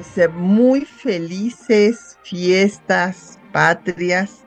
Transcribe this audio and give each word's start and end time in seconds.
Pues 0.00 0.16
eh, 0.16 0.28
muy 0.28 0.86
felices 0.86 2.18
fiestas 2.22 3.38
patrias 3.52 4.46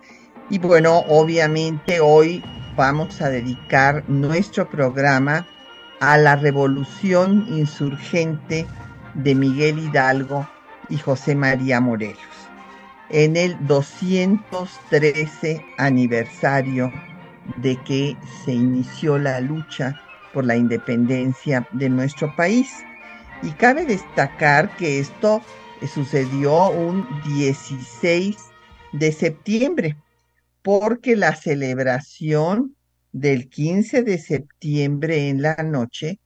y 0.49 0.57
bueno, 0.57 1.03
obviamente 1.07 1.99
hoy 1.99 2.43
vamos 2.75 3.21
a 3.21 3.29
dedicar 3.29 4.03
nuestro 4.09 4.67
programa 4.67 5.45
a 5.99 6.17
la 6.17 6.35
revolución 6.37 7.45
insurgente 7.49 8.65
de 9.13 9.35
Miguel 9.35 9.77
Hidalgo 9.77 10.49
y 10.89 10.97
José 10.97 11.35
María 11.35 11.79
Morelos 11.79 12.17
en 13.11 13.37
el 13.37 13.55
213 13.67 15.63
aniversario 15.77 16.91
de 17.57 17.75
que 17.83 18.17
se 18.43 18.53
inició 18.53 19.19
la 19.19 19.39
lucha 19.39 20.01
por 20.33 20.45
la 20.45 20.55
independencia 20.55 21.67
de 21.73 21.89
nuestro 21.89 22.35
país. 22.35 22.83
Y 23.43 23.51
cabe 23.51 23.85
destacar 23.85 24.75
que 24.77 24.99
esto 24.99 25.41
sucedió 25.93 26.69
un 26.69 27.05
16 27.25 28.37
de 28.93 29.11
septiembre, 29.11 29.97
porque 30.61 31.17
la 31.17 31.35
celebración 31.35 32.77
del 33.11 33.49
15 33.49 34.03
de 34.03 34.17
septiembre 34.17 35.27
en 35.27 35.41
la 35.41 35.55
noche, 35.55 36.19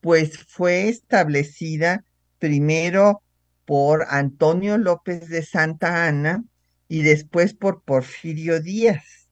pues 0.00 0.38
fue 0.38 0.88
establecida 0.88 2.04
primero 2.38 3.22
por 3.64 4.06
Antonio 4.08 4.78
López 4.78 5.28
de 5.28 5.42
Santa 5.42 6.06
Ana 6.06 6.44
y 6.88 7.02
después 7.02 7.54
por 7.54 7.82
Porfirio 7.82 8.60
Díaz. 8.60 9.28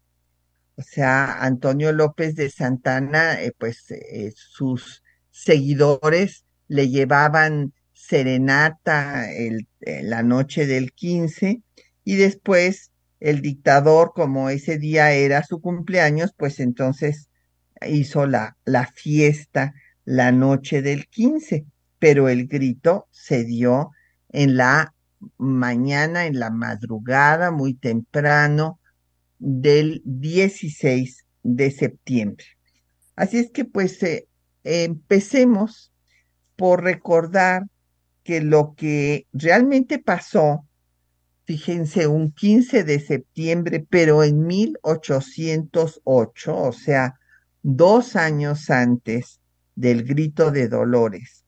O 0.77 0.83
sea, 0.83 1.45
Antonio 1.45 1.92
López 1.92 2.35
de 2.35 2.51
Santana, 2.51 3.41
eh, 3.41 3.53
pues 3.57 3.89
eh, 3.92 4.33
sus 4.35 5.05
seguidores 5.31 6.44
le 6.75 6.89
llevaban 6.89 7.72
serenata 7.92 9.30
eh, 9.30 9.61
la 10.03 10.25
noche 10.25 10.67
del 10.67 10.92
15 10.92 11.62
y 12.03 12.17
después 12.17 12.91
el 13.20 13.42
dictador, 13.42 14.12
como 14.12 14.50
ese 14.50 14.77
día 14.77 15.12
era 15.12 15.45
su 15.45 15.61
cumpleaños, 15.61 16.34
pues 16.36 16.58
entonces 16.58 17.28
hizo 17.86 18.27
la, 18.27 18.56
la 18.64 18.89
fiesta 18.89 19.72
la 20.05 20.33
noche 20.33 20.83
del 20.83 21.06
15, 21.06 21.64
pero 22.00 22.28
el 22.28 22.48
grito 22.48 23.06
se 23.12 23.45
dio 23.45 23.92
en 24.30 24.56
la 24.56 24.95
mañana, 25.39 26.27
en 26.27 26.41
la 26.41 26.50
madrugada, 26.50 27.52
muy 27.52 27.75
temprano, 27.75 28.80
del 29.39 30.02
16 30.05 31.25
de 31.45 31.70
septiembre. 31.70 32.47
Así 33.14 33.39
es 33.39 33.52
que 33.52 33.64
pues 33.64 34.02
eh, 34.02 34.27
empecemos 34.64 35.92
por 36.57 36.83
recordar 36.83 37.67
que 38.23 38.41
lo 38.41 38.75
que 38.75 39.27
realmente 39.33 39.98
pasó, 39.98 40.67
fíjense, 41.45 42.07
un 42.07 42.33
15 42.33 42.85
de 42.85 43.01
septiembre, 43.01 43.87
pero 43.89 44.25
en 44.25 44.47
1808, 44.47 46.57
o 46.57 46.73
sea, 46.73 47.19
dos 47.63 48.17
años 48.17 48.70
antes 48.70 49.41
del 49.75 50.05
grito 50.05 50.51
de 50.51 50.69
Dolores, 50.69 51.45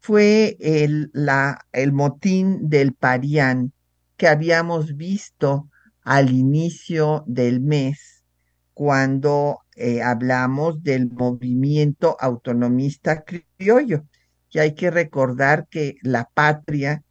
fue 0.00 0.56
el, 0.60 1.10
la, 1.12 1.66
el 1.72 1.92
motín 1.92 2.68
del 2.68 2.94
Parián 2.94 3.72
que 4.16 4.28
habíamos 4.28 4.96
visto 4.96 5.68
al 6.02 6.30
inicio 6.30 7.24
del 7.26 7.60
mes 7.60 8.24
cuando 8.72 9.60
eh, 9.74 10.02
hablamos 10.02 10.82
del 10.82 11.10
movimiento 11.10 12.16
autonomista 12.20 13.24
criollo. 13.24 14.04
Y 14.56 14.58
hay 14.58 14.74
que 14.74 14.90
recordar 14.90 15.68
que 15.68 15.98
la 16.00 16.30
patria 16.32 17.04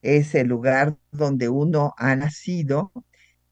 es 0.00 0.32
el 0.36 0.46
lugar 0.46 0.96
donde 1.10 1.48
uno 1.48 1.92
ha 1.98 2.14
nacido 2.14 2.92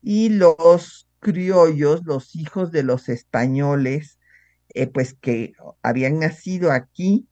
y 0.01 0.29
los 0.29 1.09
criollos, 1.19 2.05
los 2.05 2.37
hijos 2.37 2.71
de 2.71 2.85
los 2.85 3.09
españoles, 3.09 4.21
eh, 4.69 4.87
pues 4.87 5.15
que 5.15 5.55
habían 5.83 6.21
nacido 6.21 6.71
aquí 6.71 7.27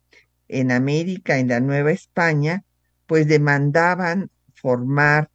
en 0.48 0.72
América, 0.72 1.38
en 1.38 1.46
la 1.46 1.60
Nueva 1.60 1.92
España, 1.92 2.64
pues 3.06 3.28
demandaban 3.28 4.32
formar 4.52 5.30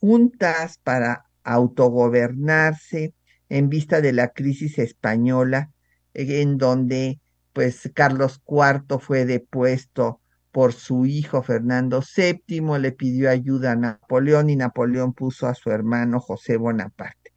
juntas 0.00 0.80
para 0.82 1.26
autogobernarse 1.44 3.14
en 3.48 3.68
vista 3.68 4.00
de 4.00 4.12
la 4.12 4.30
crisis 4.30 4.80
española, 4.80 5.70
en 6.14 6.58
donde 6.58 7.20
pues 7.56 7.90
Carlos 7.94 8.42
IV 8.46 8.98
fue 9.00 9.24
depuesto 9.24 10.20
por 10.52 10.74
su 10.74 11.06
hijo 11.06 11.42
Fernando 11.42 12.02
VII, 12.02 12.78
le 12.78 12.92
pidió 12.92 13.30
ayuda 13.30 13.72
a 13.72 13.76
Napoleón 13.76 14.50
y 14.50 14.56
Napoleón 14.56 15.14
puso 15.14 15.46
a 15.46 15.54
su 15.54 15.70
hermano 15.70 16.20
José 16.20 16.58
Bonaparte. 16.58 17.32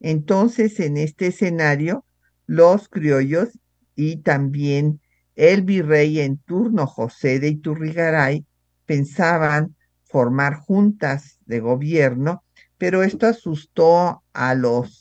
Entonces, 0.00 0.80
en 0.80 0.96
este 0.96 1.26
escenario, 1.26 2.06
los 2.46 2.88
criollos 2.88 3.50
y 3.94 4.22
también 4.22 5.02
el 5.36 5.60
virrey 5.60 6.20
en 6.20 6.38
turno 6.38 6.86
José 6.86 7.38
de 7.38 7.48
Iturrigaray 7.48 8.46
pensaban 8.86 9.76
formar 10.04 10.54
juntas 10.54 11.38
de 11.44 11.60
gobierno 11.60 12.44
pero 12.80 13.02
esto 13.02 13.26
asustó 13.26 14.22
a 14.32 14.54
los 14.54 14.99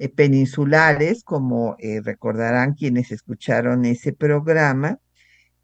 eh, 0.00 0.08
peninsulares, 0.08 1.22
como 1.24 1.76
eh, 1.78 2.00
recordarán 2.02 2.72
quienes 2.74 3.12
escucharon 3.12 3.84
ese 3.84 4.14
programa, 4.14 4.98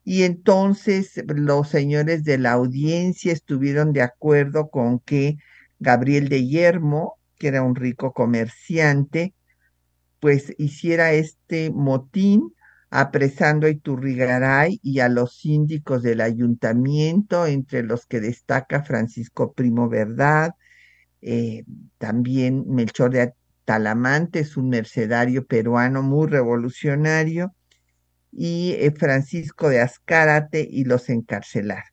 y 0.05 0.25
entonces 0.25 1.25
los 1.27 1.71
señores 1.71 2.23
de 2.23 2.37
la 2.37 2.53
audiencia 2.53 3.33
estuvieron 3.33 3.95
de 3.95 4.03
acuerdo 4.03 4.69
con 4.69 5.01
que 5.01 5.39
Gabriel 5.79 6.29
de 6.29 6.47
Yermo, 6.47 7.17
que 7.39 7.49
era 7.49 7.63
un 7.63 7.75
rico 7.77 8.13
comerciante, 8.13 9.33
pues 10.21 10.55
hiciera 10.59 11.13
este 11.15 11.71
motín 11.71 12.53
apresando 12.91 13.67
a 13.67 13.71
Iturrigaray 13.71 14.81
y 14.83 15.01
a 15.01 15.09
los 15.09 15.39
síndicos 15.39 16.03
del 16.03 16.21
ayuntamiento, 16.21 17.47
entre 17.47 17.83
los 17.83 18.05
que 18.05 18.21
destaca 18.21 18.83
Francisco 18.83 19.55
Primo 19.55 19.89
Verdad, 19.89 20.53
eh, 21.23 21.65
también 21.99 22.65
Melchor 22.69 23.11
de 23.13 23.23
Talamante 23.67 24.41
es 24.41 24.57
un 24.57 24.71
mercedario 24.71 25.45
peruano 25.45 26.03
muy 26.03 26.29
revolucionario, 26.29 27.53
y 28.37 28.73
eh, 28.73 28.93
Francisco 28.93 29.71
de 29.71 29.81
Azcárate 29.81 30.67
y 30.71 30.85
los 30.85 31.09
encarcelar. 31.09 31.85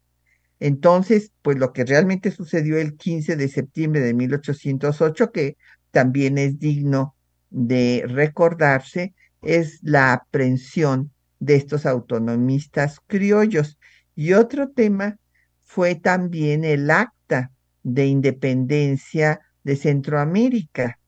Entonces, 0.60 1.32
pues 1.42 1.58
lo 1.58 1.72
que 1.72 1.86
realmente 1.86 2.32
sucedió 2.32 2.78
el 2.78 2.96
15 2.98 3.38
de 3.38 3.48
septiembre 3.48 4.02
de 4.02 4.14
1808, 4.14 5.32
que 5.32 5.58
también 5.92 6.38
es 6.38 6.60
digno 6.60 7.16
de 7.50 8.04
recordarse, 8.08 9.14
es 9.42 9.80
la 9.84 10.14
aprehensión 10.14 11.12
de 11.40 11.56
estos 11.56 11.86
autonomistas 11.86 13.00
criollos. 13.08 13.78
Y 14.16 14.34
otro 14.34 14.70
tema 14.70 15.18
fue 15.62 15.96
también 15.96 16.66
el 16.66 16.92
acta 16.92 17.52
de 17.84 18.06
independencia 18.08 19.42
de 19.64 19.76
Centroamérica, 19.76 21.00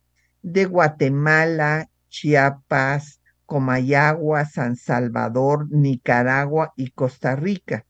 de 0.46 0.66
Guatemala, 0.66 1.90
Chiapas, 2.08 3.20
Comayagua, 3.48 4.46
San 4.46 4.76
Salvador, 4.76 5.68
Nicaragua 5.72 6.72
y 6.78 6.92
Costa 6.92 7.36
Rica. 7.36 7.84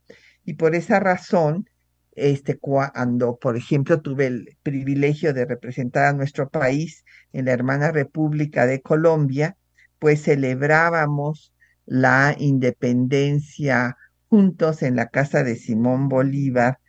Y 0.45 0.53
por 0.53 0.73
esa 0.73 1.01
razón, 1.01 1.69
este, 2.13 2.57
cuando, 2.57 3.37
por 3.37 3.57
ejemplo, 3.57 4.01
tuve 4.01 4.27
el 4.27 4.57
privilegio 4.63 5.33
de 5.33 5.43
representar 5.43 6.05
a 6.05 6.13
nuestro 6.13 6.49
país 6.49 7.03
en 7.33 7.45
la 7.45 7.51
hermana 7.51 7.91
República 7.91 8.65
de 8.65 8.81
Colombia, 8.81 9.57
pues 9.99 10.23
celebrábamos 10.23 11.53
la 11.85 12.35
independencia 12.39 13.97
juntos 14.29 14.81
en 14.81 14.95
la 14.95 15.09
casa 15.09 15.43
de 15.43 15.57
Simón 15.57 16.07
Bolívar 16.07 16.79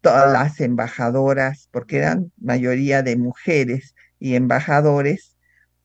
todas 0.00 0.32
las 0.32 0.60
embajadoras, 0.62 1.68
porque 1.70 1.98
eran 1.98 2.32
mayoría 2.38 3.02
de 3.02 3.18
mujeres 3.18 3.94
y 4.20 4.36
embajadores 4.36 5.36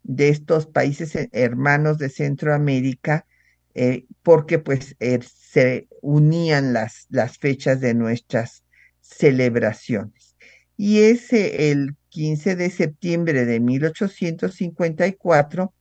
de 0.04 0.30
estos 0.30 0.68
países 0.68 1.18
hermanos 1.32 1.98
de 1.98 2.10
Centroamérica, 2.10 3.26
eh, 3.74 4.06
porque 4.22 4.60
pues 4.60 4.96
er, 5.00 5.24
se 5.24 5.88
unían 6.02 6.74
las, 6.74 7.08
las 7.10 7.40
fechas 7.40 7.82
de 7.82 7.96
nuestras 7.96 8.64
celebraciones. 9.02 10.36
Y 10.78 11.00
es 11.00 11.34
el 11.34 11.96
15 12.10 12.56
de 12.56 12.70
septiembre 12.70 13.46
de 13.46 13.60
1854 13.60 15.74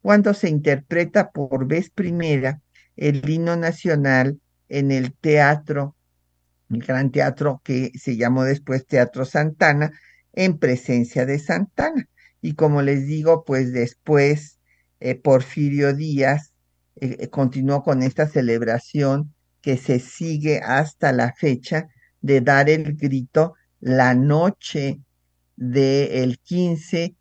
cuando 0.00 0.34
se 0.34 0.48
interpreta 0.48 1.30
por 1.30 1.66
vez 1.66 1.90
primera 1.90 2.60
el 2.96 3.28
himno 3.28 3.56
nacional 3.56 4.40
en 4.68 4.90
el 4.90 5.14
teatro, 5.14 5.96
el 6.70 6.82
gran 6.82 7.10
teatro 7.10 7.60
que 7.64 7.92
se 7.94 8.16
llamó 8.16 8.44
después 8.44 8.86
Teatro 8.86 9.24
Santana, 9.24 9.92
en 10.32 10.58
presencia 10.58 11.26
de 11.26 11.38
Santana. 11.38 12.08
Y 12.40 12.54
como 12.54 12.82
les 12.82 13.06
digo, 13.06 13.44
pues 13.44 13.72
después 13.72 14.58
eh, 15.00 15.14
Porfirio 15.14 15.94
Díaz 15.94 16.52
eh, 16.96 17.16
eh, 17.20 17.28
continuó 17.28 17.82
con 17.82 18.02
esta 18.02 18.26
celebración 18.26 19.34
que 19.60 19.76
se 19.76 20.00
sigue 20.00 20.60
hasta 20.60 21.12
la 21.12 21.32
fecha 21.32 21.88
de 22.20 22.40
dar 22.40 22.68
el 22.68 22.94
grito 22.96 23.54
la 23.80 24.14
noche 24.14 25.00
del 25.56 26.38
15 26.38 27.14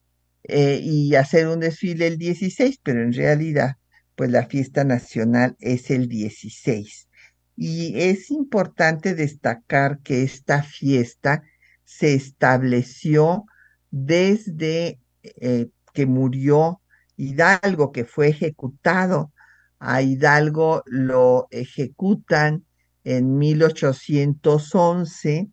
y 0.49 1.15
hacer 1.15 1.47
un 1.49 1.59
desfile 1.59 2.07
el 2.07 2.17
16, 2.17 2.79
pero 2.81 3.01
en 3.03 3.11
realidad, 3.11 3.75
pues 4.15 4.31
la 4.31 4.45
fiesta 4.45 4.85
nacional 4.85 5.57
es 5.59 5.91
el 5.91 6.07
16. 6.07 7.09
Y 7.57 7.99
es 7.99 8.31
importante 8.31 9.13
destacar 9.13 9.99
que 9.99 10.23
esta 10.23 10.63
fiesta 10.63 11.43
se 11.87 12.13
estableció 12.13 13.45
desde 13.91 14.99
eh, 15.23 15.69
que 15.93 16.05
murió 16.05 16.81
Hidalgo, 17.15 17.93
que 17.93 18.03
fue 18.03 18.27
ejecutado. 18.27 19.31
A 19.79 20.01
Hidalgo 20.01 20.83
lo 20.85 21.47
ejecutan 21.49 22.65
en 23.05 23.37
1811 23.37 25.47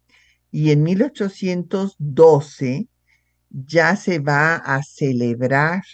y 0.50 0.72
en 0.72 0.82
1812 0.82 2.88
ya 3.50 3.94
se 3.94 4.19
va 4.19 4.56
a 4.56 4.82
celebrar 4.82 5.84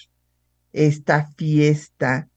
esta 0.72 1.26
fiesta 1.37 2.31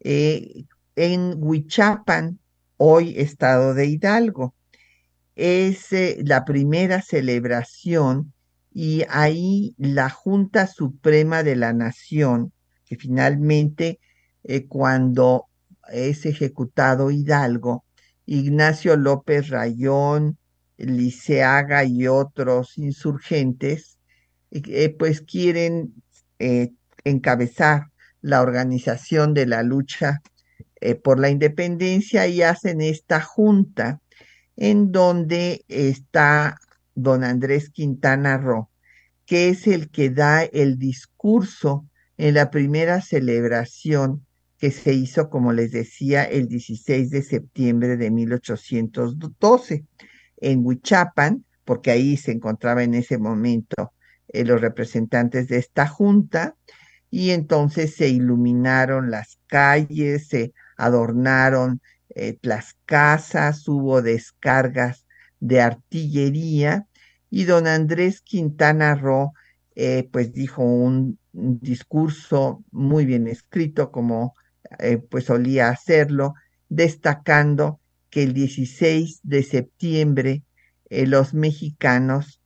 eh, 0.00 0.64
en 0.96 1.34
Huichapan, 1.36 2.38
hoy 2.78 3.18
estado 3.18 3.74
de 3.74 3.88
Hidalgo. 3.88 4.54
Es 5.44 5.88
la 6.24 6.44
primera 6.44 7.02
celebración 7.02 8.32
y 8.72 9.02
ahí 9.08 9.74
la 9.76 10.08
Junta 10.08 10.68
Suprema 10.68 11.42
de 11.42 11.56
la 11.56 11.72
Nación, 11.72 12.52
que 12.84 12.94
finalmente 12.94 13.98
eh, 14.44 14.68
cuando 14.68 15.48
es 15.92 16.26
ejecutado 16.26 17.10
Hidalgo, 17.10 17.84
Ignacio 18.24 18.96
López 18.96 19.48
Rayón, 19.48 20.38
Liceaga 20.76 21.82
y 21.82 22.06
otros 22.06 22.78
insurgentes, 22.78 23.98
eh, 24.52 24.94
pues 24.96 25.22
quieren 25.22 25.92
eh, 26.38 26.70
encabezar 27.02 27.88
la 28.20 28.42
organización 28.42 29.34
de 29.34 29.46
la 29.46 29.64
lucha 29.64 30.22
por 31.02 31.18
la 31.18 31.30
independencia 31.30 32.28
y 32.28 32.42
hacen 32.42 32.80
esta 32.80 33.20
junta 33.20 34.00
en 34.56 34.92
donde 34.92 35.64
está 35.68 36.58
don 36.94 37.24
Andrés 37.24 37.70
Quintana 37.70 38.38
Roo, 38.38 38.68
que 39.26 39.48
es 39.48 39.66
el 39.66 39.90
que 39.90 40.10
da 40.10 40.42
el 40.42 40.78
discurso 40.78 41.86
en 42.18 42.34
la 42.34 42.50
primera 42.50 43.00
celebración 43.00 44.26
que 44.58 44.70
se 44.70 44.92
hizo, 44.92 45.28
como 45.28 45.52
les 45.52 45.72
decía, 45.72 46.22
el 46.22 46.46
16 46.46 47.10
de 47.10 47.22
septiembre 47.22 47.96
de 47.96 48.10
1812 48.10 49.84
en 50.36 50.64
Huichapan, 50.64 51.44
porque 51.64 51.90
ahí 51.90 52.16
se 52.16 52.32
encontraba 52.32 52.82
en 52.82 52.94
ese 52.94 53.18
momento 53.18 53.92
eh, 54.28 54.44
los 54.44 54.60
representantes 54.60 55.48
de 55.48 55.58
esta 55.58 55.88
junta, 55.88 56.54
y 57.10 57.30
entonces 57.30 57.94
se 57.94 58.08
iluminaron 58.08 59.10
las 59.10 59.38
calles, 59.46 60.28
se 60.28 60.52
adornaron 60.76 61.80
eh, 62.14 62.38
las 62.42 62.76
casas, 62.84 63.66
hubo 63.68 64.02
descargas 64.02 65.06
de 65.40 65.60
artillería 65.60 66.86
y 67.30 67.44
don 67.44 67.66
Andrés 67.66 68.20
Quintana 68.20 68.94
Roo 68.94 69.32
eh, 69.74 70.08
pues 70.12 70.32
dijo 70.32 70.62
un, 70.62 71.18
discurso 71.34 72.62
muy 72.70 73.06
bien 73.06 73.26
escrito 73.26 73.90
como 73.90 74.34
eh, 74.78 74.98
pues 74.98 75.24
solía 75.24 75.70
hacerlo, 75.70 76.34
destacando 76.68 77.80
que 78.10 78.24
el 78.24 78.34
16 78.34 79.20
de 79.22 79.42
septiembre 79.42 80.42
los 80.90 81.32
mexicanos 81.32 82.42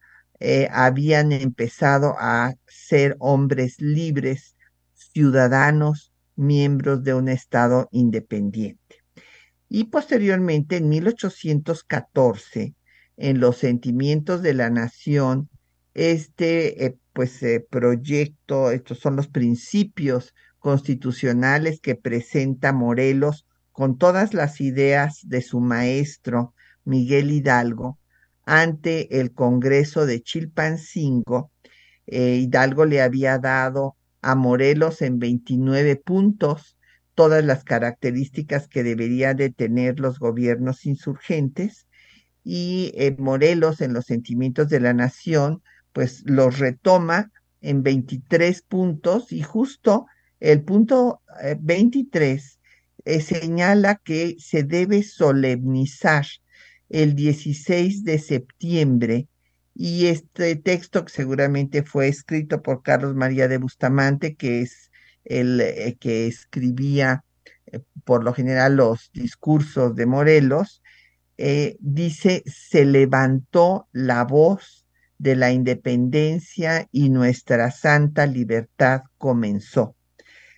habían 0.71 1.33
empezado 1.33 2.15
a 2.17 2.55
ser 2.69 3.17
hombres 3.19 3.81
libres, 3.81 4.55
ciudadanos, 4.95 6.13
miembros 6.37 7.03
de 7.03 7.15
un 7.15 7.29
Estado 7.29 7.89
independiente. 7.91 8.86
Y 9.69 9.85
posteriormente, 9.85 10.77
en 10.77 10.89
1814, 10.89 12.75
en 13.17 13.41
los 13.41 13.57
sentimientos 13.57 14.43
de 14.43 14.55
la 14.55 14.71
nación, 14.71 15.49
este 15.95 16.85
eh, 16.85 16.97
pues 17.13 17.43
eh, 17.43 17.67
proyecto, 17.69 18.71
estos 18.71 18.99
son 18.99 19.17
los 19.17 19.29
principios 19.29 20.35
constitucionales 20.59 21.81
que 21.81 21.95
presenta 21.95 22.73
Morelos 22.73 23.47
con 23.73 23.97
todas 23.97 24.35
las 24.35 24.61
ideas 24.61 25.21
de 25.23 25.41
su 25.41 25.61
maestro 25.61 26.55
Miguel 26.85 27.31
Hidalgo 27.31 27.99
ante 28.45 29.21
el 29.21 29.33
Congreso 29.33 30.07
de 30.07 30.23
Chilpancingo. 30.23 31.51
Eh, 32.07 32.37
Hidalgo 32.37 32.85
le 32.85 33.01
había 33.01 33.39
dado 33.39 33.97
a 34.23 34.35
Morelos 34.35 35.03
en 35.03 35.19
29 35.19 35.97
puntos 35.97 36.76
todas 37.17 37.45
las 37.45 37.65
características 37.65 38.69
que 38.69 38.85
deberían 38.85 39.37
de 39.37 39.51
tener 39.51 39.99
los 39.99 40.21
gobiernos 40.21 40.87
insurgentes 40.87 41.89
y 42.45 42.93
eh, 42.95 43.17
Morelos 43.19 43.81
en 43.81 43.93
los 43.93 44.05
sentimientos 44.05 44.69
de 44.69 44.79
la 44.79 44.93
nación, 44.93 45.63
pues 45.93 46.23
los 46.27 46.61
retoma 46.61 47.33
en 47.61 47.83
23 47.83 48.63
puntos 48.63 49.33
y 49.33 49.43
justo 49.43 50.07
el 50.39 50.63
punto 50.63 51.23
23 51.59 52.45
eh, 53.05 53.17
eh, 53.17 53.21
señala 53.21 53.97
que 53.97 54.37
se 54.39 54.63
debe 54.63 55.03
solemnizar 55.03 56.27
el 56.91 57.15
16 57.15 58.05
de 58.05 58.19
septiembre. 58.19 59.29
Y 59.75 60.07
este 60.07 60.57
texto 60.57 61.05
que 61.05 61.13
seguramente 61.13 61.83
fue 61.83 62.09
escrito 62.09 62.63
por 62.63 62.83
Carlos 62.83 63.15
María 63.15 63.49
de 63.49 63.59
Bustamante, 63.59 64.35
que 64.37 64.61
es 64.63 64.86
el 65.27 65.97
que 66.01 66.27
escribía 66.27 67.25
por 68.05 68.25
lo 68.25 68.33
general 68.33 68.77
los 68.77 69.11
discursos 69.13 69.95
de 69.97 70.07
Morelos, 70.07 70.83
eh, 71.39 71.77
dice, 71.81 72.43
se 72.47 72.85
levantó 72.85 73.89
la 73.93 74.25
voz 74.25 74.87
de 75.19 75.37
la 75.37 75.53
independencia 75.53 76.89
y 76.93 77.11
nuestra 77.11 77.71
santa 77.71 78.27
libertad 78.27 79.03
comenzó. 79.19 79.97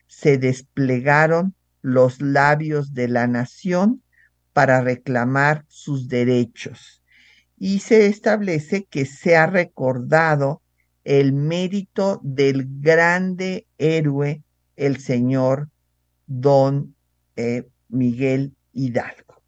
Se 0.06 0.38
desplegaron 0.38 1.54
los 1.82 2.20
labios 2.20 2.94
de 2.94 3.08
la 3.08 3.26
nación 3.26 4.02
para 4.52 4.80
reclamar 4.80 5.64
sus 5.68 6.08
derechos 6.08 7.02
y 7.56 7.80
se 7.80 8.06
establece 8.06 8.84
que 8.84 9.04
se 9.04 9.36
ha 9.36 9.46
recordado 9.46 10.62
el 11.04 11.32
mérito 11.32 12.20
del 12.22 12.66
grande 12.80 13.66
héroe, 13.78 14.42
el 14.78 14.98
señor 15.00 15.68
don 16.26 16.94
eh, 17.36 17.68
Miguel 17.88 18.54
Hidalgo. 18.72 19.42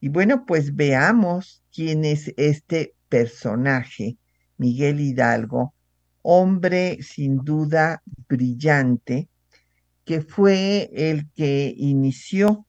Y 0.00 0.08
bueno, 0.08 0.44
pues 0.46 0.74
veamos 0.74 1.62
quién 1.72 2.04
es 2.04 2.32
este 2.36 2.94
personaje, 3.08 4.16
Miguel 4.56 5.00
Hidalgo, 5.00 5.74
hombre 6.22 6.98
sin 7.02 7.38
duda 7.38 8.02
brillante, 8.28 9.28
que 10.04 10.20
fue 10.22 10.90
el 10.92 11.30
que 11.30 11.72
inició 11.76 12.66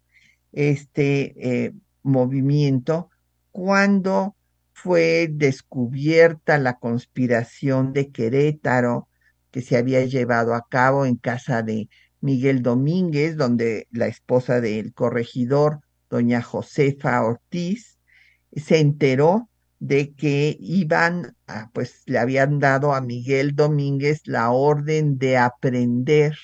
este 0.52 1.34
eh, 1.38 1.74
movimiento 2.04 3.10
cuando 3.52 4.36
fue 4.74 5.30
descubierta 5.32 6.58
la 6.58 6.78
conspiración 6.78 7.94
de 7.94 8.12
Querétaro 8.12 9.08
que 9.54 9.62
se 9.62 9.78
había 9.78 10.04
llevado 10.04 10.54
a 10.54 10.68
cabo 10.68 11.06
en 11.06 11.16
casa 11.16 11.62
de 11.62 11.88
Miguel 12.20 12.62
Domínguez, 12.62 13.38
donde 13.38 13.88
la 13.92 14.08
esposa 14.08 14.60
del 14.60 14.94
corregidor 14.94 15.80
doña 16.14 16.42
Josefa 16.42 17.24
Ortiz, 17.24 17.98
se 18.56 18.80
enteró 18.80 19.50
de 19.80 20.14
que 20.14 20.56
iban, 20.60 21.36
pues 21.74 22.04
le 22.06 22.20
habían 22.20 22.60
dado 22.60 22.94
a 22.94 23.02
Miguel 23.02 23.56
Domínguez 23.56 24.22
la 24.26 24.52
orden 24.52 25.18
de 25.18 25.38
aprender 25.38 26.36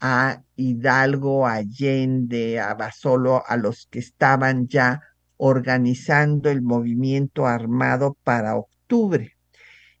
a 0.00 0.42
Hidalgo, 0.56 1.46
Allende, 1.46 2.60
a 2.60 2.74
Basolo, 2.74 3.44
a 3.46 3.56
los 3.56 3.86
que 3.90 4.00
estaban 4.00 4.66
ya 4.66 5.00
organizando 5.36 6.50
el 6.50 6.62
movimiento 6.62 7.46
armado 7.46 8.16
para 8.24 8.56
octubre. 8.56 9.33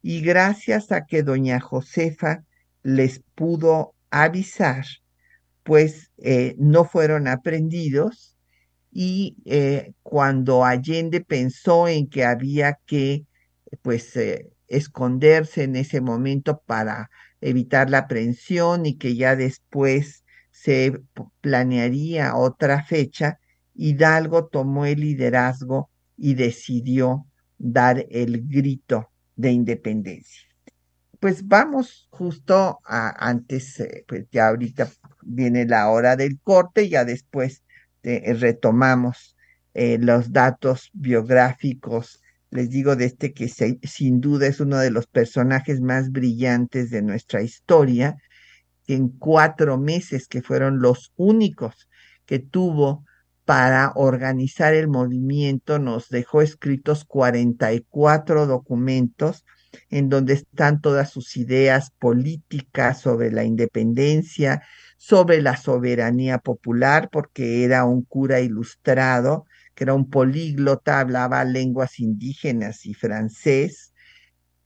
Y 0.06 0.20
gracias 0.20 0.92
a 0.92 1.06
que 1.06 1.22
doña 1.22 1.60
Josefa 1.60 2.44
les 2.82 3.22
pudo 3.34 3.94
avisar, 4.10 4.84
pues 5.62 6.10
eh, 6.18 6.54
no 6.58 6.84
fueron 6.84 7.26
aprendidos 7.26 8.36
y 8.92 9.38
eh, 9.46 9.94
cuando 10.02 10.62
Allende 10.62 11.22
pensó 11.22 11.88
en 11.88 12.06
que 12.10 12.26
había 12.26 12.78
que 12.84 13.24
pues 13.80 14.14
eh, 14.18 14.50
esconderse 14.68 15.62
en 15.62 15.74
ese 15.74 16.02
momento 16.02 16.60
para 16.66 17.08
evitar 17.40 17.88
la 17.88 18.00
aprehensión 18.00 18.84
y 18.84 18.98
que 18.98 19.16
ya 19.16 19.36
después 19.36 20.22
se 20.50 21.00
planearía 21.40 22.36
otra 22.36 22.84
fecha, 22.84 23.40
Hidalgo 23.74 24.48
tomó 24.48 24.84
el 24.84 25.00
liderazgo 25.00 25.88
y 26.18 26.34
decidió 26.34 27.26
dar 27.56 28.04
el 28.10 28.46
grito 28.46 29.08
de 29.36 29.52
independencia. 29.52 30.42
Pues 31.20 31.46
vamos 31.46 32.08
justo 32.10 32.80
a, 32.84 33.28
antes, 33.28 33.80
eh, 33.80 34.04
pues 34.06 34.26
ya 34.30 34.48
ahorita 34.48 34.90
viene 35.22 35.66
la 35.66 35.88
hora 35.88 36.16
del 36.16 36.38
corte, 36.40 36.88
ya 36.88 37.04
después 37.04 37.62
eh, 38.02 38.34
retomamos 38.34 39.36
eh, 39.72 39.98
los 39.98 40.32
datos 40.32 40.90
biográficos, 40.92 42.20
les 42.50 42.70
digo 42.70 42.94
de 42.94 43.06
este 43.06 43.32
que 43.32 43.48
sin 43.48 44.20
duda 44.20 44.46
es 44.46 44.60
uno 44.60 44.78
de 44.78 44.90
los 44.90 45.06
personajes 45.06 45.80
más 45.80 46.12
brillantes 46.12 46.90
de 46.90 47.02
nuestra 47.02 47.42
historia, 47.42 48.16
en 48.86 49.08
cuatro 49.08 49.78
meses 49.78 50.28
que 50.28 50.42
fueron 50.42 50.80
los 50.80 51.12
únicos 51.16 51.88
que 52.26 52.38
tuvo 52.38 53.04
para 53.44 53.92
organizar 53.94 54.74
el 54.74 54.88
movimiento, 54.88 55.78
nos 55.78 56.08
dejó 56.08 56.42
escritos 56.42 57.04
44 57.04 58.46
documentos 58.46 59.44
en 59.90 60.08
donde 60.08 60.34
están 60.34 60.80
todas 60.80 61.10
sus 61.10 61.36
ideas 61.36 61.90
políticas 61.98 63.00
sobre 63.00 63.30
la 63.32 63.44
independencia, 63.44 64.62
sobre 64.96 65.42
la 65.42 65.56
soberanía 65.56 66.38
popular, 66.38 67.08
porque 67.10 67.64
era 67.64 67.84
un 67.84 68.02
cura 68.04 68.40
ilustrado, 68.40 69.46
que 69.74 69.84
era 69.84 69.94
un 69.94 70.08
políglota, 70.08 71.00
hablaba 71.00 71.44
lenguas 71.44 71.98
indígenas 71.98 72.86
y 72.86 72.94
francés, 72.94 73.92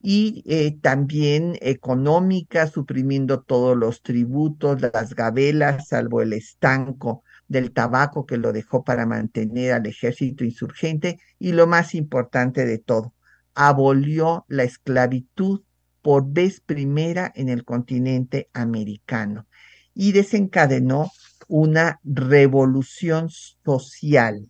y 0.00 0.44
eh, 0.46 0.78
también 0.80 1.58
económica, 1.60 2.68
suprimiendo 2.68 3.40
todos 3.40 3.76
los 3.76 4.02
tributos, 4.02 4.80
las 4.80 5.14
gabelas, 5.14 5.88
salvo 5.88 6.22
el 6.22 6.34
estanco 6.34 7.24
del 7.48 7.72
tabaco 7.72 8.26
que 8.26 8.36
lo 8.36 8.52
dejó 8.52 8.84
para 8.84 9.06
mantener 9.06 9.72
al 9.72 9.86
ejército 9.86 10.44
insurgente, 10.44 11.18
y 11.38 11.52
lo 11.52 11.66
más 11.66 11.94
importante 11.94 12.66
de 12.66 12.78
todo, 12.78 13.14
abolió 13.54 14.44
la 14.48 14.62
esclavitud 14.62 15.62
por 16.02 16.30
vez 16.30 16.60
primera 16.60 17.32
en 17.34 17.48
el 17.48 17.64
continente 17.64 18.48
americano 18.52 19.46
y 19.94 20.12
desencadenó 20.12 21.10
una 21.48 21.98
revolución 22.04 23.30
social 23.30 24.48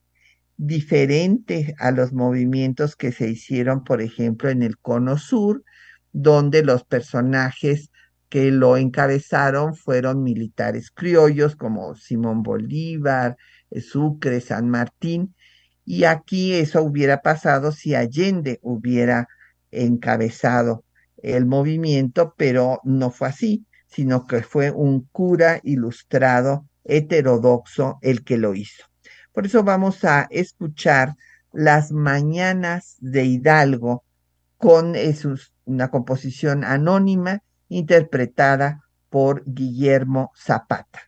diferente 0.58 1.74
a 1.78 1.92
los 1.92 2.12
movimientos 2.12 2.96
que 2.96 3.12
se 3.12 3.30
hicieron, 3.30 3.84
por 3.84 4.02
ejemplo, 4.02 4.50
en 4.50 4.62
el 4.62 4.76
Cono 4.76 5.16
Sur, 5.16 5.64
donde 6.12 6.64
los 6.64 6.84
personajes 6.84 7.90
que 8.28 8.50
lo 8.50 8.76
encabezaron 8.76 9.74
fueron 9.74 10.22
militares 10.22 10.90
criollos 10.90 11.56
como 11.56 11.94
Simón 11.94 12.42
Bolívar, 12.42 13.36
Sucre, 13.80 14.40
San 14.40 14.68
Martín, 14.68 15.34
y 15.84 16.04
aquí 16.04 16.52
eso 16.52 16.82
hubiera 16.82 17.22
pasado 17.22 17.72
si 17.72 17.94
Allende 17.94 18.58
hubiera 18.62 19.28
encabezado 19.70 20.84
el 21.22 21.46
movimiento, 21.46 22.34
pero 22.36 22.80
no 22.84 23.10
fue 23.10 23.28
así, 23.28 23.64
sino 23.86 24.26
que 24.26 24.42
fue 24.42 24.70
un 24.70 25.08
cura 25.10 25.60
ilustrado 25.62 26.66
heterodoxo 26.84 27.98
el 28.02 28.22
que 28.22 28.36
lo 28.36 28.54
hizo. 28.54 28.84
Por 29.32 29.46
eso 29.46 29.62
vamos 29.62 30.04
a 30.04 30.26
escuchar 30.30 31.14
las 31.52 31.90
mañanas 31.90 32.96
de 32.98 33.24
Hidalgo 33.24 34.04
con 34.58 34.94
una 35.64 35.90
composición 35.90 36.64
anónima 36.64 37.42
interpretada 37.68 38.84
por 39.08 39.42
Guillermo 39.46 40.32
Zapata. 40.36 41.00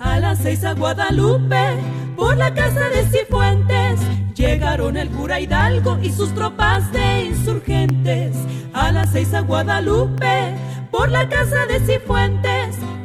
A 0.00 0.18
las 0.20 0.38
seis 0.38 0.64
a 0.64 0.74
Guadalupe, 0.74 1.76
por 2.16 2.36
la 2.36 2.52
casa 2.54 2.88
de 2.88 3.04
Cifuentes 3.06 4.00
Llegaron 4.42 4.96
el 4.96 5.08
cura 5.10 5.38
Hidalgo 5.38 5.98
y 6.02 6.10
sus 6.10 6.34
tropas 6.34 6.90
de 6.90 7.26
insurgentes 7.26 8.34
a 8.72 8.90
las 8.90 9.12
seis 9.12 9.32
a 9.34 9.40
Guadalupe 9.40 10.56
por 10.90 11.10
la 11.10 11.28
casa 11.28 11.66
de 11.66 11.78
Cifuentes. 11.78 12.61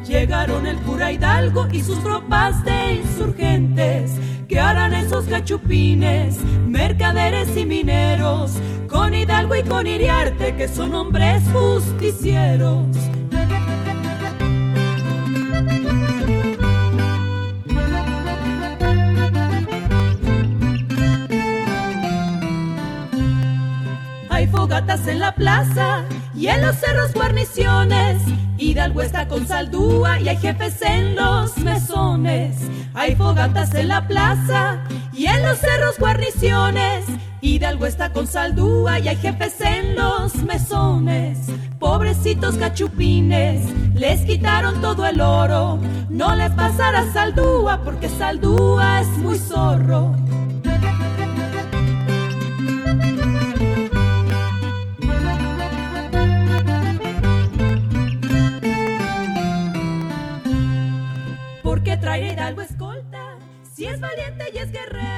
Llegaron 0.07 0.65
el 0.65 0.77
cura 0.77 1.11
Hidalgo 1.11 1.67
y 1.71 1.81
sus 1.81 2.01
tropas 2.01 2.63
de 2.63 2.93
insurgentes. 2.95 4.11
¿Qué 4.47 4.59
harán 4.59 4.93
esos 4.93 5.25
cachupines, 5.25 6.37
mercaderes 6.65 7.55
y 7.57 7.65
mineros? 7.65 8.53
Con 8.87 9.13
Hidalgo 9.13 9.55
y 9.55 9.63
con 9.63 9.85
Iriarte, 9.85 10.55
que 10.55 10.67
son 10.67 10.95
hombres 10.95 11.43
justicieros. 11.51 12.87
fogatas 24.47 25.07
en 25.07 25.19
la 25.19 25.33
plaza 25.35 26.03
y 26.35 26.47
en 26.47 26.61
los 26.61 26.75
cerros 26.77 27.13
guarniciones. 27.13 28.36
Hidalgo 28.57 29.01
está 29.01 29.27
con 29.27 29.47
saldúa 29.47 30.19
y 30.19 30.29
hay 30.29 30.37
jefes 30.37 30.81
en 30.81 31.15
los 31.15 31.57
mesones. 31.57 32.57
Hay 32.93 33.15
fogatas 33.15 33.73
en 33.75 33.89
la 33.89 34.07
plaza 34.07 34.79
y 35.13 35.27
en 35.27 35.43
los 35.43 35.59
cerros 35.59 35.99
guarniciones. 35.99 37.05
Hidalgo 37.39 37.85
está 37.85 38.11
con 38.11 38.25
saldúa 38.25 38.99
y 38.99 39.09
hay 39.09 39.17
jefes 39.17 39.61
en 39.61 39.95
los 39.95 40.35
mesones. 40.43 41.37
Pobrecitos 41.79 42.55
cachupines, 42.55 43.63
les 43.93 44.21
quitaron 44.21 44.81
todo 44.81 45.05
el 45.05 45.21
oro. 45.21 45.79
No 46.09 46.35
le 46.35 46.49
pasará 46.49 47.11
saldúa 47.13 47.81
porque 47.83 48.09
saldúa 48.09 49.01
es 49.01 49.07
muy 49.19 49.37
zorro. 49.37 50.15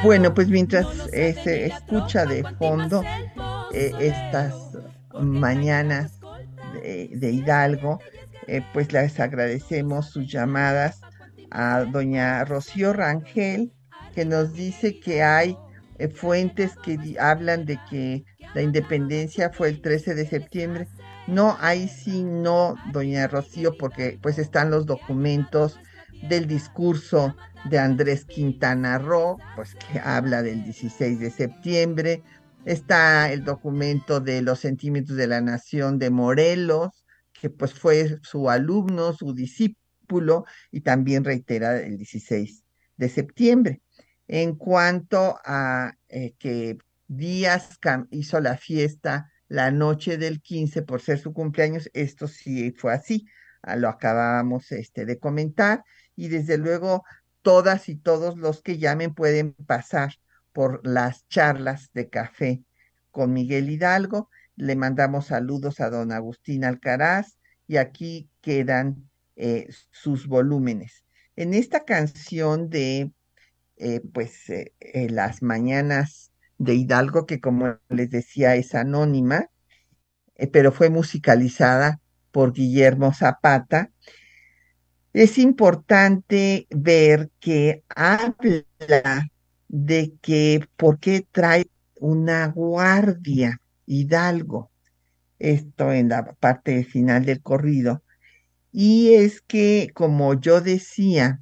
Bueno, 0.04 0.34
pues 0.34 0.50
mientras 0.50 0.86
eh, 1.14 1.36
se 1.44 1.68
escucha 1.68 2.26
de 2.26 2.44
fondo 2.58 3.04
eh, 3.74 3.94
estas 4.00 4.54
mañanas 5.14 6.20
de, 6.74 7.32
Hidalgo, 7.32 8.00
eh, 8.48 8.62
pues 8.74 8.92
les 8.92 9.20
agradecemos 9.20 10.10
sus 10.10 10.30
llamadas 10.30 11.02
a 11.52 11.86
doña 11.86 12.44
Rocío 12.46 12.94
Rangel, 12.94 13.72
que 14.14 14.26
nos 14.26 14.54
dice 14.54 15.00
que 15.00 15.24
hay 15.24 15.58
fuentes 16.16 16.76
que 16.84 17.16
hablan 17.20 17.66
de 17.66 17.80
que 17.90 18.26
la 18.54 18.62
independencia 18.62 19.52
fue 19.52 19.70
el 19.70 19.82
13 19.82 20.16
de 20.16 20.26
septiembre. 20.26 20.88
No, 21.28 21.58
ahí 21.60 21.88
sí 21.88 22.24
no, 22.24 22.76
doña 22.92 23.28
Rocío, 23.28 23.78
porque 23.78 24.18
pues 24.22 24.38
están 24.40 24.72
los 24.72 24.86
documentos 24.86 25.80
del 26.28 26.48
discurso 26.48 27.36
de 27.70 27.80
Andrés 27.80 28.26
Quintana 28.26 28.98
Roo, 28.98 29.38
pues 29.56 29.76
que 29.76 30.00
habla 30.00 30.42
del 30.42 30.64
16 30.64 31.20
de 31.20 31.32
septiembre. 31.32 32.24
Está 32.66 33.32
el 33.32 33.44
documento 33.44 34.20
de 34.20 34.42
los 34.42 34.60
sentimientos 34.60 35.16
de 35.16 35.28
la 35.28 35.42
nación 35.42 36.00
de 36.00 36.10
Morelos, 36.10 37.06
que 37.34 37.50
pues 37.50 37.74
fue 37.74 38.18
su 38.22 38.50
alumno, 38.50 39.14
su 39.14 39.34
discípulo, 39.34 40.46
y 40.72 40.82
también 40.82 41.24
reitera 41.24 41.80
el 41.80 41.98
16 41.98 42.64
de 42.98 43.10
septiembre. 43.10 43.82
En 44.28 44.56
cuanto 44.56 45.40
a 45.46 45.94
eh, 46.10 46.34
que 46.38 46.78
Díaz 47.08 47.80
hizo 48.12 48.40
la 48.40 48.58
fiesta 48.58 49.32
la 49.48 49.72
noche 49.72 50.18
del 50.18 50.42
15 50.42 50.84
por 50.84 51.02
ser 51.02 51.18
su 51.20 51.34
cumpleaños, 51.34 51.90
esto 51.94 52.28
sí 52.28 52.72
fue 52.72 52.94
así, 52.94 53.26
lo 53.78 53.90
acabábamos 53.90 54.72
este, 54.72 55.06
de 55.06 55.18
comentar 55.18 55.84
y 56.20 56.28
desde 56.28 56.58
luego 56.58 57.06
todas 57.42 57.88
y 57.88 57.96
todos 57.96 58.38
los 58.38 58.62
que 58.62 58.78
llamen 58.78 59.14
pueden 59.14 59.54
pasar 59.54 60.16
por 60.52 60.86
las 60.86 61.26
charlas 61.30 61.92
de 61.94 62.10
café 62.10 62.62
con 63.12 63.32
Miguel 63.32 63.70
Hidalgo 63.70 64.30
le 64.58 64.76
mandamos 64.76 65.28
saludos 65.28 65.80
a 65.80 65.90
don 65.90 66.12
Agustín 66.12 66.66
Alcaraz 66.66 67.38
y 67.68 67.78
aquí 67.78 68.30
quedan 68.42 69.10
eh, 69.38 69.70
sus 69.92 70.28
volúmenes. 70.28 71.06
En 71.38 71.54
esta 71.54 71.86
canción 71.86 72.70
de, 72.70 73.14
eh, 73.78 74.02
pues, 74.14 74.50
eh, 74.50 74.74
las 75.10 75.42
mañanas 75.42 76.34
de 76.58 76.76
Hidalgo, 76.76 77.26
que 77.26 77.40
como 77.40 77.78
les 77.88 78.10
decía 78.10 78.56
es 78.56 78.76
anónima, 78.76 79.50
pero 80.52 80.74
fue 80.74 80.90
musicalizada 80.90 82.02
por 82.32 82.52
Guillermo 82.52 83.14
Zapata, 83.14 83.92
es 85.13 85.38
importante 85.38 86.68
ver 86.70 87.30
que 87.39 87.84
habla 87.89 89.30
de 89.68 90.13
que 90.22 90.66
por 90.78 91.00
qué 91.00 91.25
trae 91.32 91.68
una 92.00 92.48
guardia 92.48 93.62
Hidalgo, 93.86 94.72
esto 95.39 95.92
en 95.92 96.10
la 96.10 96.34
parte 96.34 96.84
final 96.84 97.25
del 97.25 97.42
corrido, 97.42 98.04
y 98.72 99.16
es 99.16 99.42
que, 99.42 99.89
como 99.96 100.39
yo 100.39 100.62
decía, 100.62 101.42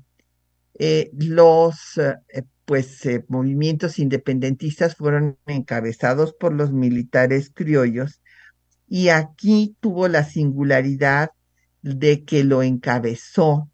eh, 0.80 1.10
los 1.14 1.98
eh, 1.98 2.44
pues, 2.66 3.06
eh, 3.06 3.26
movimientos 3.28 4.00
independentistas 4.00 4.96
fueron 4.96 5.38
encabezados 5.48 6.34
por 6.34 6.54
los 6.54 6.72
militares 6.72 7.52
criollos 7.54 8.22
y 8.88 9.10
aquí 9.10 9.76
tuvo 9.80 10.08
la 10.08 10.24
singularidad 10.24 11.32
de 11.82 12.24
que 12.26 12.44
lo 12.44 12.64
encabezó 12.64 13.70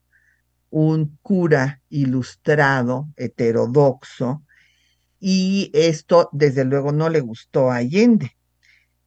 un 0.70 1.18
cura 1.22 1.82
ilustrado, 1.90 3.10
heterodoxo, 3.16 4.44
y 5.20 5.72
esto 5.74 6.30
desde 6.34 6.66
luego 6.66 6.92
no 6.92 7.10
le 7.10 7.22
gustó 7.22 7.72
a 7.72 7.78
Allende, 7.78 8.36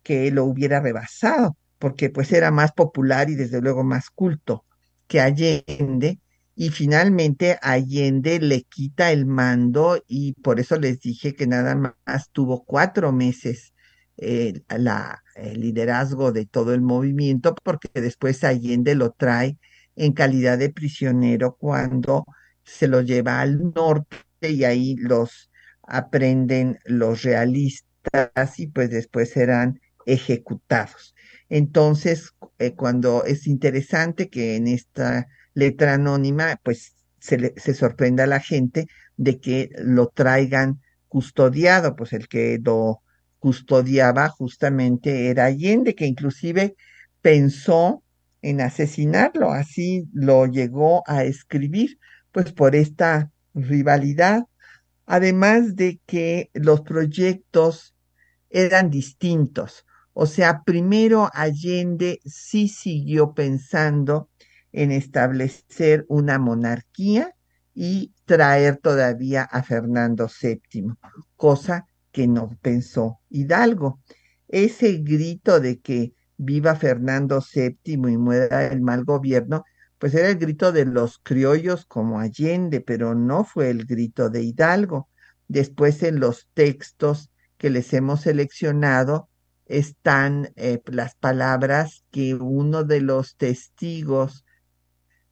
que 0.02 0.30
lo 0.30 0.44
hubiera 0.44 0.80
rebasado, 0.80 1.56
porque 1.78 2.08
pues 2.08 2.32
era 2.32 2.50
más 2.50 2.72
popular 2.72 3.28
y 3.28 3.34
desde 3.34 3.60
luego 3.60 3.84
más 3.84 4.10
culto 4.10 4.64
que 5.08 5.20
Allende, 5.20 6.20
y 6.54 6.70
finalmente 6.70 7.58
Allende 7.60 8.40
le 8.40 8.62
quita 8.62 9.12
el 9.12 9.26
mando 9.26 10.02
y 10.08 10.32
por 10.34 10.58
eso 10.58 10.78
les 10.78 11.00
dije 11.00 11.34
que 11.34 11.46
nada 11.46 11.74
más 11.74 12.30
tuvo 12.30 12.64
cuatro 12.64 13.12
meses 13.12 13.74
eh, 14.16 14.62
la, 14.68 15.22
el 15.36 15.60
liderazgo 15.60 16.32
de 16.32 16.46
todo 16.46 16.74
el 16.74 16.80
movimiento, 16.80 17.54
porque 17.62 17.88
después 18.00 18.44
Allende 18.44 18.94
lo 18.94 19.12
trae 19.12 19.58
en 19.96 20.12
calidad 20.12 20.58
de 20.58 20.70
prisionero 20.70 21.56
cuando 21.58 22.24
se 22.64 22.88
lo 22.88 23.00
lleva 23.00 23.40
al 23.40 23.72
norte 23.74 24.16
y 24.50 24.64
ahí 24.64 24.96
los 24.96 25.50
aprenden 25.82 26.78
los 26.84 27.22
realistas 27.22 28.58
y 28.58 28.66
pues 28.68 28.90
después 28.90 29.30
serán 29.30 29.80
ejecutados. 30.04 31.14
Entonces, 31.48 32.32
eh, 32.58 32.74
cuando 32.74 33.24
es 33.24 33.46
interesante 33.46 34.28
que 34.28 34.56
en 34.56 34.66
esta 34.66 35.28
letra 35.54 35.94
anónima, 35.94 36.60
pues 36.62 36.94
se, 37.20 37.54
se 37.56 37.74
sorprenda 37.74 38.24
a 38.24 38.28
la 38.28 38.40
gente 38.40 38.86
de 39.16 39.40
que 39.40 39.70
lo 39.78 40.08
traigan 40.08 40.80
custodiado, 41.08 41.96
pues 41.96 42.12
el 42.12 42.28
que 42.28 42.58
lo 42.62 43.02
custodiaba 43.46 44.28
justamente 44.28 45.30
era 45.30 45.44
Allende, 45.44 45.94
que 45.94 46.04
inclusive 46.04 46.74
pensó 47.22 48.02
en 48.42 48.60
asesinarlo, 48.60 49.52
así 49.52 50.08
lo 50.12 50.46
llegó 50.46 51.04
a 51.06 51.22
escribir, 51.22 52.00
pues 52.32 52.52
por 52.52 52.74
esta 52.74 53.30
rivalidad, 53.54 54.46
además 55.06 55.76
de 55.76 56.00
que 56.06 56.50
los 56.54 56.80
proyectos 56.80 57.94
eran 58.50 58.90
distintos. 58.90 59.86
O 60.12 60.26
sea, 60.26 60.64
primero 60.64 61.30
Allende 61.32 62.18
sí 62.24 62.66
siguió 62.66 63.32
pensando 63.32 64.28
en 64.72 64.90
establecer 64.90 66.04
una 66.08 66.40
monarquía 66.40 67.32
y 67.76 68.12
traer 68.24 68.78
todavía 68.78 69.44
a 69.44 69.62
Fernando 69.62 70.28
VII, 70.28 70.94
cosa 71.36 71.86
que 72.16 72.26
no 72.26 72.56
pensó 72.62 73.20
Hidalgo. 73.28 74.00
Ese 74.48 74.96
grito 75.02 75.60
de 75.60 75.80
que 75.80 76.14
viva 76.38 76.74
Fernando 76.74 77.44
VII 77.54 77.76
y 77.92 78.16
muera 78.16 78.68
el 78.68 78.80
mal 78.80 79.04
gobierno, 79.04 79.64
pues 79.98 80.14
era 80.14 80.30
el 80.30 80.38
grito 80.38 80.72
de 80.72 80.86
los 80.86 81.18
criollos 81.18 81.84
como 81.84 82.18
Allende, 82.18 82.80
pero 82.80 83.14
no 83.14 83.44
fue 83.44 83.68
el 83.68 83.84
grito 83.84 84.30
de 84.30 84.44
Hidalgo. 84.44 85.10
Después 85.46 86.02
en 86.02 86.18
los 86.18 86.48
textos 86.54 87.30
que 87.58 87.68
les 87.68 87.92
hemos 87.92 88.22
seleccionado 88.22 89.28
están 89.66 90.52
eh, 90.56 90.80
las 90.86 91.16
palabras 91.16 92.02
que 92.10 92.34
uno 92.34 92.84
de 92.84 93.02
los 93.02 93.36
testigos 93.36 94.46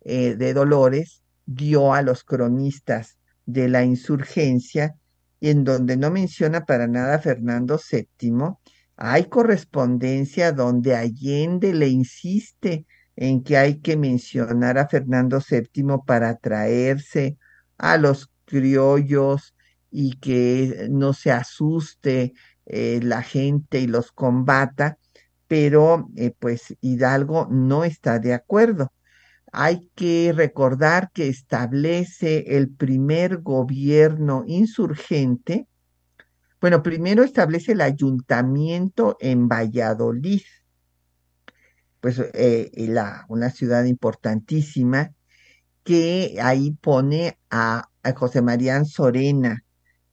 eh, 0.03 0.37
de 0.37 0.53
Dolores 0.53 1.23
dio 1.47 1.94
a 1.94 2.03
los 2.03 2.25
cronistas 2.25 3.16
de 3.47 3.70
la 3.70 3.85
insurgencia 3.85 4.99
en 5.40 5.64
donde 5.64 5.97
no 5.97 6.11
menciona 6.11 6.64
para 6.64 6.87
nada 6.87 7.16
a 7.16 7.18
Fernando 7.18 7.79
VII, 7.79 8.57
hay 8.97 9.25
correspondencia 9.25 10.53
donde 10.53 10.94
Allende 10.94 11.75
le 11.75 11.88
insiste 11.88 12.87
en 13.16 13.42
que 13.42 13.57
hay 13.57 13.81
que 13.81 13.97
mencionar 13.97 14.79
a 14.79 14.88
Fernando 14.88 15.40
VII 15.40 15.99
para 16.07 16.31
atraerse 16.31 17.38
a 17.79 17.97
los 17.97 18.31
criollos 18.44 19.55
y 19.90 20.16
que 20.18 20.88
no 20.90 21.12
se 21.12 21.31
asuste 21.31 22.35
eh, 22.66 23.01
la 23.03 23.23
gente 23.23 23.81
y 23.81 23.87
los 23.87 24.12
combata, 24.12 24.99
pero 25.47 26.09
eh, 26.16 26.33
pues 26.38 26.75
Hidalgo 26.81 27.47
no 27.51 27.85
está 27.85 28.18
de 28.18 28.35
acuerdo 28.35 28.92
hay 29.55 29.90
que 29.95 30.33
recordar 30.35 31.11
que 31.12 31.29
establece 31.29 32.57
el 32.57 32.71
primer 32.71 33.38
gobierno 33.38 34.45
insurgente. 34.47 35.69
Bueno, 36.61 36.83
primero 36.83 37.23
establece 37.23 37.73
el 37.73 37.81
ayuntamiento 37.81 39.17
en 39.21 39.49
Valladolid, 39.49 40.43
pues 42.01 42.21
eh, 42.35 42.71
una 43.29 43.51
ciudad 43.51 43.85
importantísima, 43.85 45.12
que 45.85 46.38
ahí 46.43 46.73
pone 46.73 47.38
a, 47.51 47.88
José 48.17 48.43
María 48.43 48.85
Sorena 48.85 49.64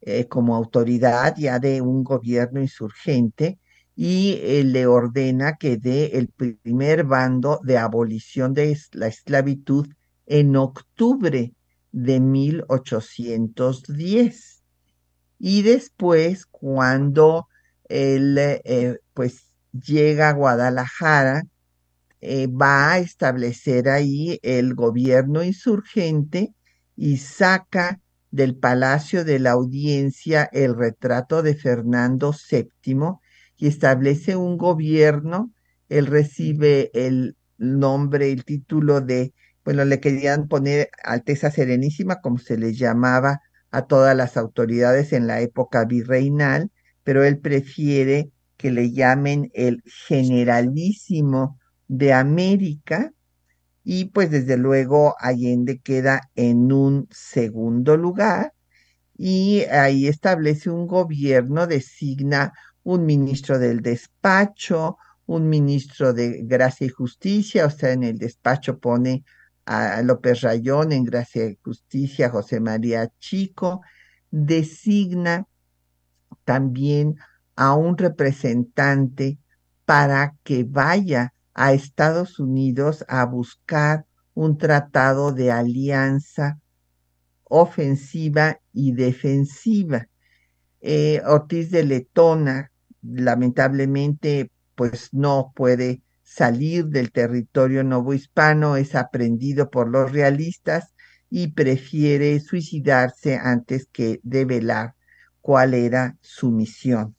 eh, 0.02 0.28
como 0.28 0.56
autoridad 0.56 1.36
ya 1.38 1.60
de 1.60 1.82
un 1.82 2.04
gobierno 2.04 2.62
insurgente 2.62 3.60
y 4.04 4.40
eh, 4.42 4.64
le 4.64 4.88
ordena 4.88 5.58
que 5.58 5.78
dé 5.78 6.18
el 6.18 6.30
primer 6.30 7.04
bando 7.04 7.60
de 7.64 7.78
abolición 7.78 8.56
de 8.56 8.76
la 8.94 9.06
esclavitud 9.06 9.88
en 10.26 10.56
octubre 10.56 11.54
de 11.92 12.20
1810. 12.20 14.64
Y 15.38 15.62
después, 15.62 16.48
cuando 16.48 17.48
él 17.90 18.40
eh, 18.40 18.98
pues 19.14 19.54
llega 19.72 20.30
a 20.30 20.34
Guadalajara, 20.34 21.44
eh, 22.22 22.48
va 22.48 22.94
a 22.94 22.98
establecer 22.98 23.88
ahí 23.88 24.40
el 24.42 24.74
gobierno 24.74 25.44
insurgente 25.44 26.56
y 26.96 27.18
saca 27.18 28.00
del 28.32 28.56
Palacio 28.56 29.24
de 29.26 29.38
la 29.38 29.52
Audiencia 29.52 30.50
el 30.52 30.76
retrato 30.76 31.44
de 31.44 31.54
Fernando 31.54 32.34
VII 32.34 33.21
y 33.62 33.68
establece 33.68 34.36
un 34.36 34.58
gobierno, 34.58 35.54
él 35.88 36.08
recibe 36.08 36.90
el 36.96 37.38
nombre, 37.60 38.32
el 38.32 38.44
título 38.44 39.02
de, 39.02 39.34
bueno, 39.64 39.86
le 39.86 40.00
querían 40.00 40.48
poner 40.48 40.90
Alteza 41.04 41.52
Serenísima, 41.52 42.22
como 42.22 42.40
se 42.40 42.58
le 42.58 42.74
llamaba 42.74 43.40
a 43.70 43.84
todas 43.86 44.18
las 44.18 44.36
autoridades 44.36 45.14
en 45.14 45.28
la 45.28 45.42
época 45.42 45.86
virreinal, 45.86 46.72
pero 47.04 47.24
él 47.24 47.38
prefiere 47.40 48.32
que 48.58 48.72
le 48.72 48.92
llamen 48.92 49.52
el 49.54 49.84
generalísimo 50.08 51.60
de 51.88 52.14
América 52.14 53.12
y 53.84 54.06
pues 54.06 54.32
desde 54.32 54.58
luego 54.58 55.16
Allende 55.20 55.80
queda 55.80 56.22
en 56.36 56.72
un 56.72 57.08
segundo 57.12 57.96
lugar 57.96 58.54
y 59.18 59.62
ahí 59.72 60.08
establece 60.08 60.70
un 60.72 60.88
gobierno, 60.88 61.68
designa 61.68 62.54
un 62.84 63.06
ministro 63.06 63.60
del 63.60 63.82
despacho, 63.82 64.98
un 65.26 65.48
ministro 65.48 66.14
de 66.14 66.42
Gracia 66.44 66.88
y 66.88 66.90
Justicia, 66.90 67.66
o 67.66 67.70
sea, 67.70 67.92
en 67.92 68.04
el 68.04 68.18
despacho 68.18 68.80
pone 68.80 69.24
a 69.66 70.02
López 70.02 70.42
Rayón, 70.42 70.92
en 70.92 71.06
Gracia 71.06 71.46
y 71.46 71.58
Justicia, 71.64 72.30
José 72.30 72.60
María 72.60 73.12
Chico, 73.20 73.82
designa 74.30 75.48
también 76.44 77.16
a 77.56 77.76
un 77.76 77.98
representante 77.98 79.38
para 79.86 80.36
que 80.44 80.64
vaya 80.64 81.34
a 81.54 81.74
Estados 81.74 82.40
Unidos 82.40 83.06
a 83.08 83.26
buscar 83.26 84.06
un 84.34 84.58
tratado 84.58 85.32
de 85.32 85.52
alianza 85.52 86.60
ofensiva 87.44 88.60
y 88.74 88.94
defensiva. 88.94 90.08
Eh, 90.80 91.22
Ortiz 91.26 91.70
de 91.70 91.84
Letona, 91.84 92.71
lamentablemente 93.02 94.52
pues 94.76 95.10
no 95.14 95.54
puede 95.56 96.02
salir 96.24 96.86
del 96.86 97.12
territorio 97.12 97.84
novohispano, 97.84 98.78
es 98.78 98.96
aprendido 98.96 99.70
por 99.70 99.90
los 99.90 100.12
realistas 100.12 100.94
y 101.30 101.50
prefiere 101.50 102.40
suicidarse 102.40 103.38
antes 103.38 103.88
que 103.92 104.20
develar 104.24 104.96
cuál 105.42 105.74
era 105.74 106.18
su 106.22 106.52
misión. 106.52 107.16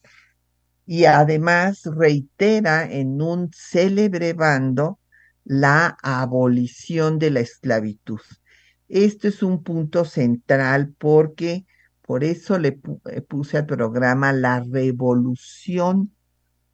Y 0.87 1.05
además 1.05 1.83
reitera 1.85 2.91
en 2.91 3.21
un 3.21 3.51
célebre 3.53 4.33
bando 4.33 4.99
la 5.45 5.97
abolición 6.03 7.19
de 7.19 7.31
la 7.31 7.41
esclavitud. 7.41 8.21
Esto 8.89 9.29
es 9.29 9.43
un 9.43 9.63
punto 9.63 10.05
central 10.05 10.95
porque 10.99 11.65
por 12.03 12.25
eso 12.25 12.59
le 12.59 12.81
eh, 13.11 13.21
puse 13.23 13.59
al 13.59 13.67
programa 13.67 14.33
la 14.33 14.61
revolución 14.61 16.13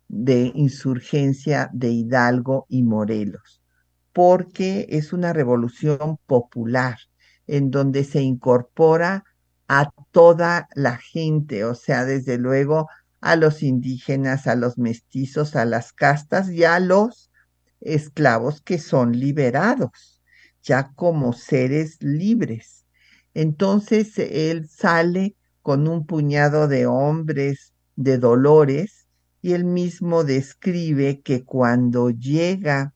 de 0.09 0.51
insurgencia 0.55 1.71
de 1.73 1.91
Hidalgo 1.91 2.67
y 2.69 2.83
Morelos, 2.83 3.63
porque 4.13 4.87
es 4.89 5.13
una 5.13 5.33
revolución 5.33 6.19
popular 6.27 6.97
en 7.47 7.71
donde 7.71 8.05
se 8.05 8.23
incorpora 8.23 9.25
a 9.69 9.91
toda 10.13 10.69
la 10.75 10.97
gente, 10.97 11.65
o 11.65 11.75
sea, 11.75 12.05
desde 12.05 12.39
luego 12.39 12.89
a 13.21 13.37
los 13.37 13.63
indígenas, 13.63 14.47
a 14.47 14.55
los 14.55 14.79
mestizos, 14.79 15.57
a 15.57 15.65
las 15.65 15.93
castas 15.93 16.51
y 16.51 16.65
a 16.65 16.81
los 16.81 17.31
esclavos 17.81 18.63
que 18.63 18.79
son 18.79 19.13
liberados, 19.13 20.23
ya 20.63 20.93
como 20.95 21.33
seres 21.33 22.03
libres. 22.03 22.78
Entonces 23.35 24.19
él 24.19 24.69
sale 24.69 25.37
con 25.63 25.89
un 25.89 26.07
puñado 26.07 26.69
de 26.69 26.87
hombres 26.87 27.73
de 27.97 28.19
dolores 28.19 29.07
y 29.43 29.53
él 29.53 29.65
mismo 29.65 30.25
describe 30.25 31.21
que 31.21 31.45
cuando 31.45 32.11
llega 32.11 32.95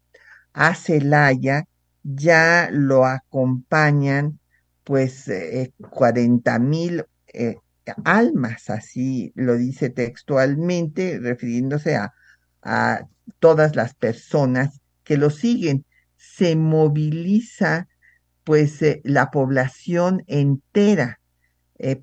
a 0.53 0.75
Celaya 0.75 1.64
ya 2.03 2.68
lo 2.73 3.07
acompañan 3.07 4.38
pues 4.85 5.29
eh, 5.29 5.73
cuarenta 5.90 6.59
mil 6.59 7.05
eh, 7.33 7.57
almas, 8.05 8.71
así 8.71 9.33
lo 9.35 9.57
dice 9.57 9.90
textualmente, 9.90 11.18
refiriéndose 11.21 11.97
a, 11.97 12.12
a 12.62 13.07
todas 13.38 13.77
las 13.77 13.95
personas 13.95 14.81
que 15.05 15.16
lo 15.16 15.31
siguen. 15.31 15.85
Se 16.16 16.57
moviliza 16.57 17.88
pues 18.45 18.83
eh, 18.83 19.01
la 19.05 19.31
población 19.31 20.25
entera 20.27 21.21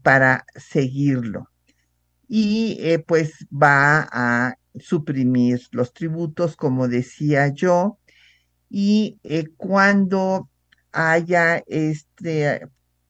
para 0.02 0.46
seguirlo. 0.56 1.50
Y 2.28 2.98
pues 3.08 3.48
va 3.50 4.10
a 4.12 4.56
suprimir 4.78 5.62
los 5.72 5.94
tributos, 5.94 6.58
como 6.58 6.90
decía 6.90 7.48
yo, 7.48 7.98
y 8.70 9.18
cuando 9.56 10.50
haya 10.92 11.64
este 11.68 12.62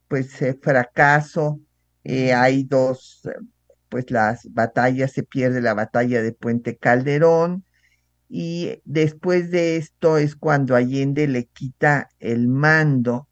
pues 0.09 0.41
eh, 0.41 0.57
fracaso, 0.61 1.61
eh, 2.03 2.33
hay 2.33 2.63
dos, 2.63 3.21
pues 3.87 4.11
las 4.11 4.51
batallas, 4.51 5.13
se 5.13 5.23
pierde 5.23 5.61
la 5.61 5.75
batalla 5.75 6.21
de 6.21 6.33
Puente 6.33 6.75
Calderón, 6.75 7.63
y 8.29 8.81
después 8.85 9.49
de 9.49 9.77
esto 9.77 10.19
es 10.19 10.35
cuando 10.35 10.75
Allende 10.75 11.27
le 11.27 11.47
quita 11.47 12.09
el 12.19 12.47
mando 12.47 13.27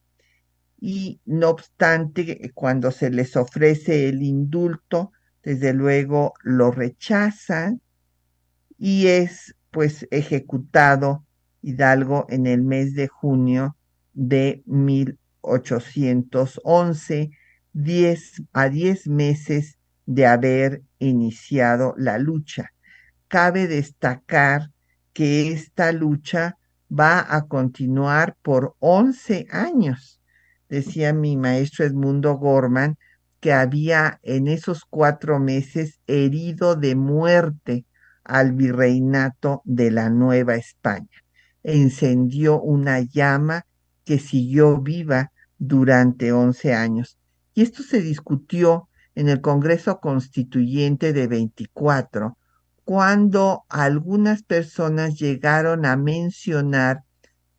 y 0.80 1.22
no 1.26 1.50
obstante 1.50 2.52
cuando 2.56 2.90
se 2.92 3.12
les 3.12 3.36
ofrece 3.36 4.10
el 4.10 4.24
indulto, 4.24 5.12
desde 5.44 5.74
luego 5.74 6.34
lo 6.44 6.72
rechazan 6.72 7.82
y 8.78 9.08
es 9.08 9.56
pues 9.70 10.08
ejecutado 10.10 11.26
Hidalgo 11.62 12.26
en 12.30 12.48
el 12.48 12.64
mes 12.64 12.96
de 12.96 13.08
junio 13.08 13.78
de 14.14 14.64
1811, 14.66 17.30
diez, 17.74 18.42
a 18.54 18.70
diez 18.70 19.08
meses 19.08 19.78
de 20.08 20.26
haber 20.26 20.82
iniciado 20.98 21.94
la 21.98 22.18
lucha. 22.18 22.72
Cabe 23.28 23.68
destacar 23.68 24.72
que 25.18 25.52
esta 25.52 25.92
lucha 25.94 26.60
va 26.88 27.26
a 27.36 27.48
continuar 27.48 28.38
por 28.44 28.76
11 28.78 29.48
años. 29.50 30.22
Decía 30.70 31.12
mi 31.12 31.36
maestro 31.38 31.86
Edmundo 31.86 32.36
Gorman 32.36 33.00
que 33.40 33.52
había 33.52 34.20
en 34.22 34.48
esos 34.48 34.86
cuatro 34.88 35.40
meses 35.40 36.00
herido 36.06 36.76
de 36.76 36.96
muerte 36.96 37.86
al 38.24 38.52
virreinato 38.52 39.64
de 39.66 39.90
la 39.90 40.12
Nueva 40.12 40.54
España. 40.54 41.24
Encendió 41.64 42.62
una 42.62 43.00
llama 43.00 43.66
que 44.06 44.20
siguió 44.20 44.80
viva 44.82 45.32
durante 45.58 46.32
11 46.32 46.76
años. 46.76 47.18
Y 47.56 47.64
esto 47.64 47.82
se 47.82 48.02
discutió 48.02 48.88
en 49.16 49.30
el 49.30 49.42
Congreso 49.42 50.00
Constituyente 50.00 51.12
de 51.12 51.26
24, 51.26 52.37
cuando 52.88 53.66
algunas 53.68 54.44
personas 54.44 55.20
llegaron 55.20 55.86
a 55.86 55.98
mencionar 55.98 57.04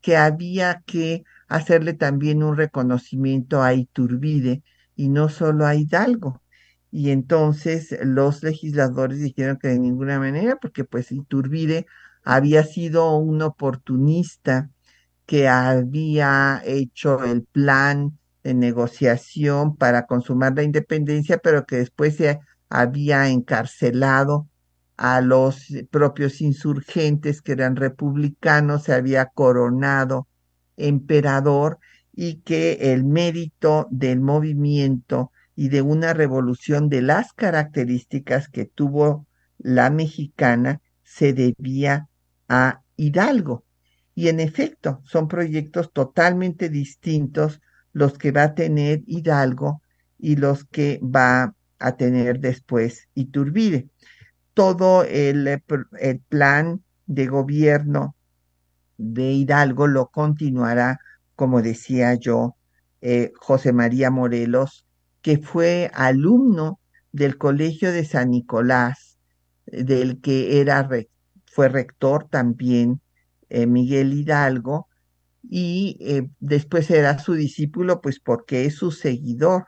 que 0.01 0.17
había 0.17 0.83
que 0.87 1.23
hacerle 1.49 1.93
también 1.93 2.43
un 2.43 2.57
reconocimiento 2.57 3.63
a 3.63 3.75
Iturbide 3.75 4.63
y 4.97 5.11
no 5.11 5.29
solo 5.29 5.67
a 5.67 5.75
Hidalgo. 5.75 6.41
Y 6.91 7.11
entonces 7.11 7.95
los 8.03 8.43
legisladores 8.43 9.21
dijeron 9.21 9.59
que 9.59 9.69
de 9.69 9.79
ninguna 9.79 10.19
manera, 10.19 10.57
porque 10.57 10.85
pues 10.85 11.13
Iturbide 11.13 11.85
había 12.25 12.65
sido 12.65 13.15
un 13.19 13.43
oportunista 13.43 14.71
que 15.27 15.47
había 15.47 16.63
hecho 16.65 17.23
el 17.23 17.43
plan 17.45 18.19
de 18.43 18.55
negociación 18.55 19.77
para 19.77 20.07
consumar 20.07 20.55
la 20.57 20.63
independencia, 20.63 21.37
pero 21.37 21.67
que 21.67 21.77
después 21.77 22.17
se 22.17 22.41
había 22.71 23.29
encarcelado 23.29 24.49
a 24.99 25.21
los 25.21 25.69
propios 25.91 26.41
insurgentes 26.41 27.41
que 27.41 27.53
eran 27.53 27.77
republicanos, 27.77 28.83
se 28.83 28.93
había 28.93 29.27
coronado 29.27 30.27
emperador 30.77 31.79
y 32.13 32.41
que 32.41 32.93
el 32.93 33.05
mérito 33.05 33.87
del 33.91 34.21
movimiento 34.21 35.31
y 35.55 35.69
de 35.69 35.83
una 35.83 36.15
revolución 36.15 36.89
de 36.89 37.03
las 37.03 37.33
características 37.33 38.49
que 38.49 38.65
tuvo 38.65 39.27
la 39.59 39.91
mexicana 39.91 40.81
se 41.05 41.33
debía 41.33 42.09
a 42.49 42.83
Hidalgo. 42.97 43.65
Y 44.17 44.29
en 44.29 44.41
efecto, 44.41 45.01
son 45.05 45.29
proyectos 45.29 45.93
totalmente 45.93 46.69
distintos 46.69 47.61
los 47.93 48.19
que 48.19 48.33
va 48.33 48.43
a 48.43 48.55
tener 48.55 49.03
Hidalgo 49.07 49.81
y 50.19 50.37
los 50.37 50.65
que 50.65 51.01
va 51.03 51.55
a 51.79 51.97
tener 51.97 52.41
después 52.41 53.09
Iturbide. 53.15 53.89
Todo 54.59 55.05
el, 55.05 55.47
eh, 55.47 55.63
el 56.01 56.19
plan 56.19 56.83
de 57.07 57.29
gobierno 57.29 58.17
de 58.97 59.31
Hidalgo 59.31 59.87
lo 59.87 60.09
continuará, 60.09 60.99
como 61.37 61.63
decía 61.63 62.15
yo, 62.15 62.57
eh, 63.01 63.31
José 63.37 63.73
María 63.73 64.11
Morelos, 64.11 64.85
que 65.23 65.39
fue 65.39 65.93
alumno 65.95 66.81
del 67.13 67.39
Colegio 67.39 67.93
de 67.93 68.05
San 68.05 68.31
Nicolás, 68.31 69.21
del 69.67 70.21
que 70.21 70.61
era, 70.61 70.89
fue 71.47 71.69
rector 71.69 72.27
también 72.29 73.01
eh, 73.51 73.69
Miguel 73.69 74.13
Hidalgo, 74.13 74.89
y 75.49 75.99
eh, 76.01 76.29
después 76.41 76.87
será 76.87 77.21
su 77.21 77.35
discípulo, 77.35 78.01
pues 78.01 78.19
porque 78.19 78.65
es 78.65 78.75
su 78.75 78.91
seguidor, 78.91 79.67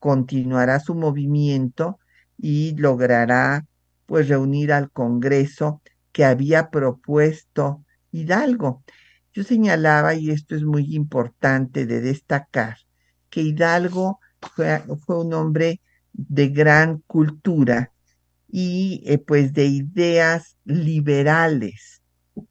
continuará 0.00 0.80
su 0.80 0.96
movimiento 0.96 2.00
y 2.36 2.74
logrará 2.76 3.66
pues 4.12 4.28
reunir 4.28 4.74
al 4.74 4.90
Congreso 4.90 5.80
que 6.12 6.26
había 6.26 6.68
propuesto 6.68 7.82
Hidalgo. 8.10 8.84
Yo 9.32 9.42
señalaba, 9.42 10.14
y 10.14 10.30
esto 10.30 10.54
es 10.54 10.64
muy 10.64 10.94
importante 10.94 11.86
de 11.86 12.02
destacar, 12.02 12.76
que 13.30 13.40
Hidalgo 13.40 14.20
fue, 14.54 14.82
un 15.06 15.32
hombre 15.32 15.80
de 16.12 16.48
gran 16.48 16.98
cultura 17.06 17.90
y 18.50 19.02
eh, 19.06 19.16
pues 19.16 19.54
de 19.54 19.64
ideas 19.64 20.58
liberales 20.66 22.02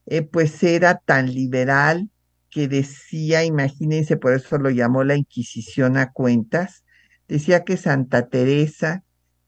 eh, 0.08 0.24
pues 0.24 0.63
era 0.63 0.97
tan 0.97 1.32
liberal 1.32 2.10
que 2.50 2.67
decía, 2.67 3.45
imagínense, 3.45 4.17
por 4.17 4.34
eso 4.34 4.58
lo 4.58 4.71
llamó 4.71 5.04
la 5.04 5.15
Inquisición 5.15 5.95
a 5.95 6.12
cuentas, 6.12 6.84
decía 7.28 7.63
que 7.63 7.78
Santa 7.78 8.30
Teresa, 8.30 9.04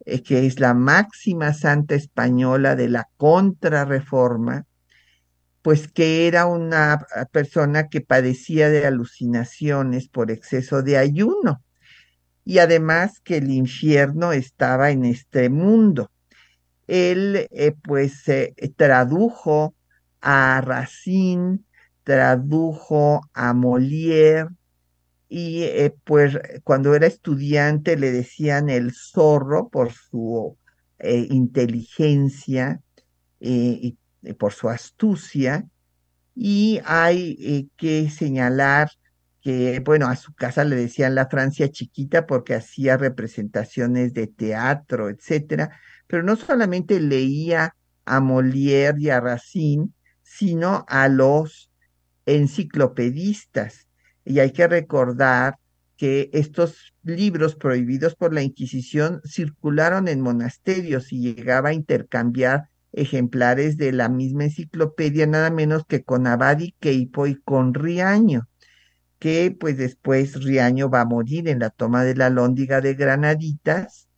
eh, 0.06 0.22
que 0.22 0.46
es 0.46 0.60
la 0.60 0.74
máxima 0.74 1.54
santa 1.54 1.96
española 1.96 2.76
de 2.76 2.90
la 2.90 3.10
contrarreforma, 3.18 4.66
pues 5.62 5.88
que 5.88 6.28
era 6.28 6.46
una 6.46 7.06
persona 7.32 7.88
que 7.88 8.02
padecía 8.02 8.70
de 8.70 8.86
alucinaciones 8.86 10.10
por 10.10 10.30
exceso 10.32 10.82
de 10.82 10.98
ayuno 10.98 11.62
y 12.46 12.60
además 12.60 13.22
que 13.22 13.38
el 13.38 13.50
infierno 13.50 14.34
estaba 14.34 14.92
en 14.92 15.06
este 15.06 15.50
mundo. 15.50 16.12
Él 16.88 17.48
eh, 17.52 17.74
pues 17.82 18.26
tradujo 18.76 19.74
a 20.20 20.60
Racine, 20.62 21.60
tradujo 22.04 23.22
a 23.34 23.54
Molière 23.54 24.50
y 25.36 25.64
eh, 25.64 25.96
pues 26.04 26.38
cuando 26.64 26.94
era 26.94 27.08
estudiante 27.08 27.98
le 27.98 28.12
decían 28.12 28.70
el 28.70 28.92
zorro 28.94 29.68
por 29.70 29.92
su 29.92 30.60
eh, 31.00 31.28
inteligencia 31.32 32.80
y 33.40 33.98
por 34.38 34.54
su 34.54 34.70
astucia 34.70 35.68
y 36.36 36.80
hay 36.86 37.70
que 37.78 38.10
señalar 38.12 38.90
que, 39.42 39.82
bueno, 39.84 40.08
a 40.08 40.16
su 40.16 40.36
casa 40.36 40.64
le 40.64 40.76
decían 40.76 41.16
la 41.16 41.28
Francia 41.28 41.70
chiquita 41.70 42.28
porque 42.28 42.54
hacía 42.54 42.96
representaciones 42.96 44.14
de 44.14 44.28
teatro, 44.28 45.10
etcétera, 45.10 45.78
pero 46.06 46.22
no 46.22 46.36
solamente 46.36 47.00
leía 47.00 47.76
a 48.06 48.22
Molière 48.22 49.00
y 49.00 49.10
a 49.10 49.20
Racine, 49.20 49.90
sino 50.22 50.86
a 50.88 51.08
los 51.08 51.72
enciclopedistas. 52.28 53.83
Y 54.26 54.40
hay 54.40 54.52
que 54.52 54.68
recordar 54.68 55.58
que 55.98 56.30
estos 56.34 56.94
libros 57.04 57.56
prohibidos 57.56 58.16
por 58.16 58.34
la 58.34 58.42
Inquisición 58.42 59.22
circularon 59.26 60.08
en 60.08 60.22
monasterios 60.22 61.12
y 61.14 61.20
llegaba 61.20 61.70
a 61.70 61.74
intercambiar 61.74 62.70
ejemplares 62.92 63.78
de 63.78 63.92
la 63.92 64.10
misma 64.10 64.46
enciclopedia, 64.46 65.26
nada 65.26 65.50
menos 65.50 65.86
que 65.86 66.04
con 66.04 66.28
Abadi 66.28 66.76
Keipo 66.80 67.28
y 67.28 67.36
con 67.36 67.74
Riaño 67.74 68.48
que 69.24 69.56
pues 69.58 69.78
después 69.78 70.44
Riaño 70.44 70.90
va 70.90 71.00
a 71.00 71.06
morir 71.06 71.48
en 71.48 71.60
la 71.60 71.70
toma 71.70 72.04
de 72.04 72.14
la 72.14 72.30
Lóndiga 72.30 72.82
de 72.82 72.94
Granaditas 72.94 74.10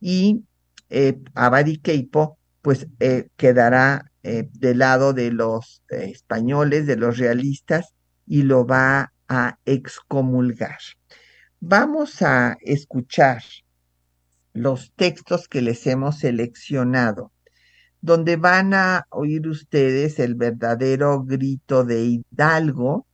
y 0.00 0.44
eh, 0.88 1.18
Abadi 1.34 1.78
Keipo 1.78 2.38
pues 2.62 2.86
eh, 3.00 3.26
quedará 3.36 4.12
eh, 4.22 4.48
del 4.52 4.78
lado 4.78 5.12
de 5.12 5.32
los 5.32 5.82
eh, 5.90 6.10
españoles, 6.12 6.86
de 6.86 6.94
los 6.94 7.18
realistas 7.18 7.92
y 8.24 8.42
lo 8.42 8.64
va 8.64 9.12
a 9.28 9.58
excomulgar. 9.64 10.78
Vamos 11.60 12.22
a 12.22 12.56
escuchar 12.60 13.42
los 14.52 14.92
textos 14.94 15.48
que 15.48 15.62
les 15.62 15.86
hemos 15.86 16.18
seleccionado, 16.18 17.32
donde 18.00 18.36
van 18.36 18.74
a 18.74 19.06
oír 19.10 19.48
ustedes 19.48 20.18
el 20.18 20.34
verdadero 20.34 21.22
grito 21.24 21.84
de 21.84 22.04
Hidalgo, 22.04 23.06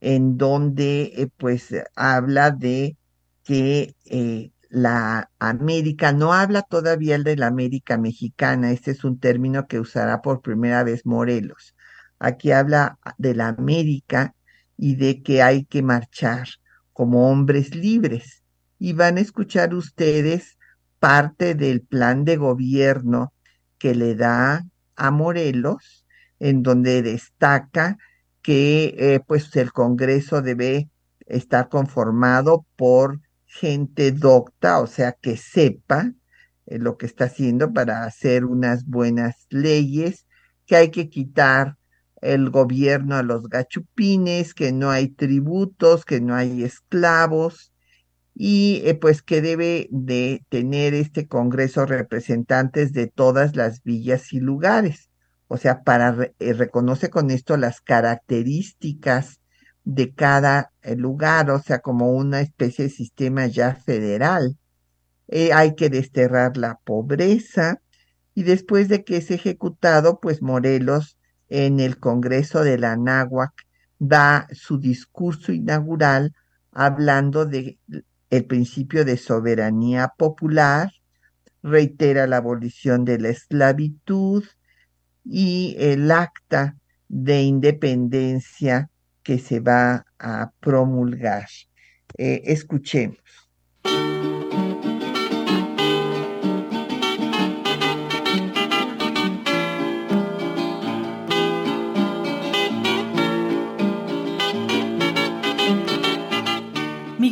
en 0.00 0.36
donde 0.36 1.12
eh, 1.16 1.28
pues 1.36 1.74
habla 1.96 2.50
de 2.50 2.96
que 3.42 3.94
eh, 4.04 4.52
la 4.68 5.30
América, 5.38 6.12
no 6.12 6.32
habla 6.32 6.62
todavía 6.62 7.18
de 7.18 7.36
la 7.36 7.46
América 7.46 7.98
mexicana, 7.98 8.70
este 8.70 8.90
es 8.92 9.04
un 9.04 9.18
término 9.18 9.66
que 9.66 9.80
usará 9.80 10.20
por 10.22 10.42
primera 10.42 10.84
vez 10.84 11.06
Morelos. 11.06 11.74
Aquí 12.18 12.52
habla 12.52 12.98
de 13.16 13.34
la 13.34 13.48
América 13.48 14.34
y 14.78 14.94
de 14.94 15.22
que 15.22 15.42
hay 15.42 15.64
que 15.64 15.82
marchar 15.82 16.48
como 16.94 17.30
hombres 17.30 17.74
libres. 17.74 18.42
Y 18.78 18.94
van 18.94 19.18
a 19.18 19.20
escuchar 19.20 19.74
ustedes 19.74 20.56
parte 21.00 21.54
del 21.54 21.82
plan 21.82 22.24
de 22.24 22.36
gobierno 22.36 23.34
que 23.78 23.94
le 23.94 24.14
da 24.14 24.64
a 24.96 25.10
Morelos, 25.10 26.06
en 26.38 26.62
donde 26.62 27.02
destaca 27.02 27.98
que 28.42 28.94
eh, 28.98 29.20
pues 29.26 29.54
el 29.56 29.72
Congreso 29.72 30.42
debe 30.42 30.88
estar 31.26 31.68
conformado 31.68 32.64
por 32.76 33.20
gente 33.46 34.12
docta, 34.12 34.80
o 34.80 34.86
sea, 34.86 35.12
que 35.12 35.36
sepa 35.36 36.12
eh, 36.66 36.78
lo 36.78 36.96
que 36.96 37.06
está 37.06 37.24
haciendo 37.24 37.72
para 37.72 38.04
hacer 38.04 38.44
unas 38.44 38.86
buenas 38.86 39.46
leyes, 39.50 40.26
que 40.66 40.76
hay 40.76 40.90
que 40.90 41.08
quitar 41.08 41.77
el 42.20 42.50
gobierno 42.50 43.16
a 43.16 43.22
los 43.22 43.48
gachupines, 43.48 44.54
que 44.54 44.72
no 44.72 44.90
hay 44.90 45.08
tributos, 45.08 46.04
que 46.04 46.20
no 46.20 46.34
hay 46.34 46.64
esclavos, 46.64 47.72
y 48.34 48.82
eh, 48.84 48.94
pues 48.94 49.22
que 49.22 49.42
debe 49.42 49.88
de 49.90 50.44
tener 50.48 50.94
este 50.94 51.26
Congreso 51.26 51.86
representantes 51.86 52.92
de 52.92 53.08
todas 53.08 53.56
las 53.56 53.82
villas 53.82 54.32
y 54.32 54.40
lugares 54.40 55.08
o 55.48 55.56
sea, 55.56 55.82
para 55.82 56.30
eh, 56.38 56.52
reconoce 56.52 57.10
con 57.10 57.30
esto 57.30 57.56
las 57.56 57.80
características 57.80 59.40
de 59.84 60.12
cada 60.12 60.72
eh, 60.82 60.94
lugar, 60.94 61.50
o 61.50 61.58
sea, 61.60 61.80
como 61.80 62.12
una 62.12 62.42
especie 62.42 62.84
de 62.84 62.90
sistema 62.90 63.46
ya 63.46 63.74
federal. 63.74 64.56
Hay 65.30 65.74
que 65.74 65.90
desterrar 65.90 66.56
la 66.56 66.78
pobreza 66.84 67.82
y 68.34 68.44
después 68.44 68.88
de 68.88 69.04
que 69.04 69.18
es 69.18 69.30
ejecutado, 69.30 70.20
pues 70.20 70.40
Morelos 70.40 71.17
en 71.48 71.80
el 71.80 71.98
Congreso 71.98 72.62
de 72.62 72.78
la 72.78 72.96
Náhuac 72.96 73.52
da 73.98 74.46
su 74.52 74.78
discurso 74.78 75.52
inaugural 75.52 76.32
hablando 76.72 77.46
de 77.46 77.78
el 78.30 78.44
principio 78.44 79.04
de 79.04 79.16
soberanía 79.16 80.12
popular, 80.16 80.92
reitera 81.62 82.26
la 82.26 82.36
abolición 82.36 83.04
de 83.04 83.18
la 83.18 83.30
esclavitud, 83.30 84.44
y 85.30 85.76
el 85.78 86.10
acta 86.10 86.76
de 87.08 87.42
independencia 87.42 88.90
que 89.22 89.38
se 89.38 89.60
va 89.60 90.06
a 90.18 90.50
promulgar. 90.60 91.46
Eh, 92.16 92.42
escuchemos. 92.46 93.18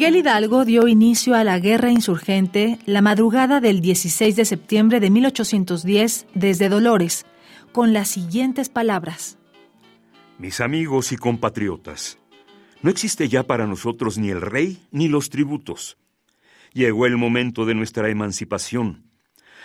Miguel 0.07 0.21
Hidalgo 0.21 0.65
dio 0.65 0.87
inicio 0.87 1.35
a 1.35 1.43
la 1.43 1.59
guerra 1.59 1.91
insurgente 1.91 2.79
la 2.87 3.03
madrugada 3.03 3.61
del 3.61 3.81
16 3.81 4.37
de 4.37 4.45
septiembre 4.45 5.01
de 5.01 5.11
1810 5.11 6.29
desde 6.33 6.69
Dolores, 6.69 7.27
con 7.73 7.93
las 7.93 8.07
siguientes 8.07 8.69
palabras. 8.69 9.37
Mis 10.39 10.61
amigos 10.61 11.11
y 11.11 11.17
compatriotas, 11.17 12.21
no 12.83 12.91
existe 12.91 13.29
ya 13.29 13.49
para 13.49 13.67
nosotros 13.67 14.17
ni 14.17 14.31
el 14.31 14.43
rey 14.43 14.81
ni 14.93 15.09
los 15.09 15.29
tributos. 15.29 15.99
Llegó 16.73 17.07
el 17.07 17.17
momento 17.17 17.67
de 17.67 17.75
nuestra 17.75 18.09
emancipación. 18.09 19.11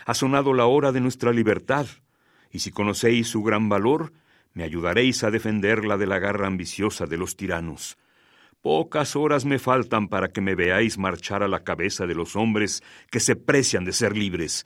Ha 0.07 0.15
sonado 0.15 0.55
la 0.55 0.65
hora 0.65 0.91
de 0.91 1.01
nuestra 1.01 1.33
libertad, 1.33 1.85
y 2.49 2.61
si 2.61 2.71
conocéis 2.71 3.27
su 3.27 3.43
gran 3.43 3.69
valor, 3.69 4.11
me 4.55 4.63
ayudaréis 4.63 5.23
a 5.23 5.29
defenderla 5.29 5.97
de 5.97 6.07
la 6.07 6.17
garra 6.17 6.47
ambiciosa 6.47 7.05
de 7.05 7.17
los 7.17 7.35
tiranos. 7.35 7.99
Pocas 8.61 9.15
horas 9.15 9.43
me 9.43 9.57
faltan 9.57 10.07
para 10.07 10.29
que 10.29 10.41
me 10.41 10.53
veáis 10.53 10.97
marchar 10.97 11.41
a 11.41 11.47
la 11.47 11.63
cabeza 11.63 12.05
de 12.05 12.13
los 12.13 12.35
hombres 12.35 12.83
que 13.09 13.19
se 13.19 13.35
precian 13.35 13.85
de 13.85 13.93
ser 13.93 14.15
libres, 14.15 14.65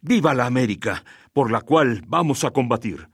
¡Viva 0.00 0.34
la 0.34 0.46
América, 0.46 1.04
por 1.32 1.50
la 1.50 1.60
cual 1.60 2.02
vamos 2.06 2.44
a 2.44 2.50
combatir! 2.50 3.08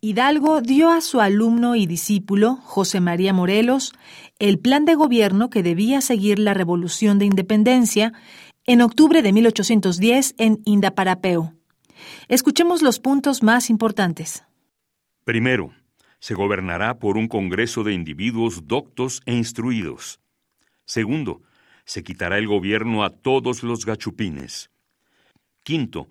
Hidalgo 0.00 0.60
dio 0.60 0.90
a 0.90 1.00
su 1.00 1.20
alumno 1.20 1.74
y 1.74 1.86
discípulo, 1.86 2.56
José 2.56 3.00
María 3.00 3.32
Morelos, 3.32 3.92
el 4.38 4.58
plan 4.58 4.84
de 4.84 4.94
gobierno 4.94 5.50
que 5.50 5.62
debía 5.62 6.00
seguir 6.00 6.38
la 6.38 6.54
Revolución 6.54 7.18
de 7.18 7.24
Independencia 7.24 8.12
en 8.64 8.80
octubre 8.80 9.22
de 9.22 9.32
1810 9.32 10.36
en 10.38 10.60
Indaparapeo. 10.64 11.54
Escuchemos 12.28 12.80
los 12.82 13.00
puntos 13.00 13.42
más 13.42 13.70
importantes. 13.70 14.44
Primero, 15.24 15.72
se 16.20 16.34
gobernará 16.34 16.98
por 16.98 17.16
un 17.16 17.28
Congreso 17.28 17.84
de 17.84 17.92
individuos 17.92 18.66
doctos 18.66 19.22
e 19.26 19.34
instruidos. 19.34 20.20
Segundo, 20.84 21.42
se 21.84 22.02
quitará 22.02 22.38
el 22.38 22.46
gobierno 22.46 23.04
a 23.04 23.10
todos 23.10 23.62
los 23.62 23.86
gachupines. 23.86 24.70
Quinto, 25.62 26.08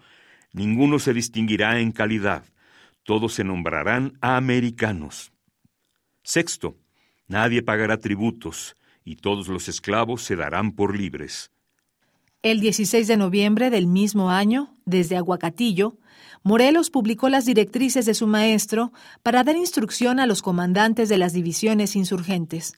ninguno 0.54 1.00
se 1.00 1.14
distinguirá 1.14 1.80
en 1.80 1.92
calidad, 1.92 2.46
todos 3.04 3.34
se 3.34 3.44
nombrarán 3.44 4.18
americanos. 4.22 5.32
Sexto, 6.24 6.78
nadie 7.28 7.62
pagará 7.62 7.98
tributos, 7.98 8.76
y 9.04 9.16
todos 9.16 9.48
los 9.48 9.70
esclavos 9.70 10.24
se 10.24 10.36
darán 10.36 10.74
por 10.74 10.98
libres. 10.98 11.52
El 12.44 12.60
16 12.60 13.08
de 13.08 13.18
noviembre 13.18 13.70
del 13.70 13.88
mismo 13.88 14.30
año, 14.30 14.76
desde 14.86 15.16
Aguacatillo, 15.16 15.98
Morelos 16.44 16.90
publicó 16.90 17.30
las 17.30 17.46
directrices 17.46 18.06
de 18.06 18.14
su 18.14 18.28
maestro 18.28 18.92
para 19.24 19.44
dar 19.44 19.56
instrucción 19.56 20.20
a 20.20 20.26
los 20.26 20.42
comandantes 20.42 21.10
de 21.10 21.18
las 21.18 21.34
divisiones 21.34 21.96
insurgentes. 21.96 22.74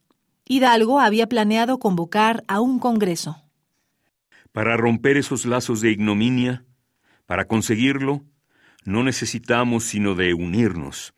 Hidalgo 0.45 0.99
había 0.99 1.27
planeado 1.27 1.79
convocar 1.79 2.43
a 2.47 2.59
un 2.59 2.79
congreso. 2.79 3.43
Para 4.51 4.77
romper 4.77 5.17
esos 5.17 5.45
lazos 5.45 5.81
de 5.81 5.91
ignominia, 5.91 6.65
para 7.27 7.45
conseguirlo, 7.45 8.23
no 8.83 9.03
necesitamos 9.03 9.83
sino 9.83 10.15
de 10.15 10.33
unirnos. 10.33 11.13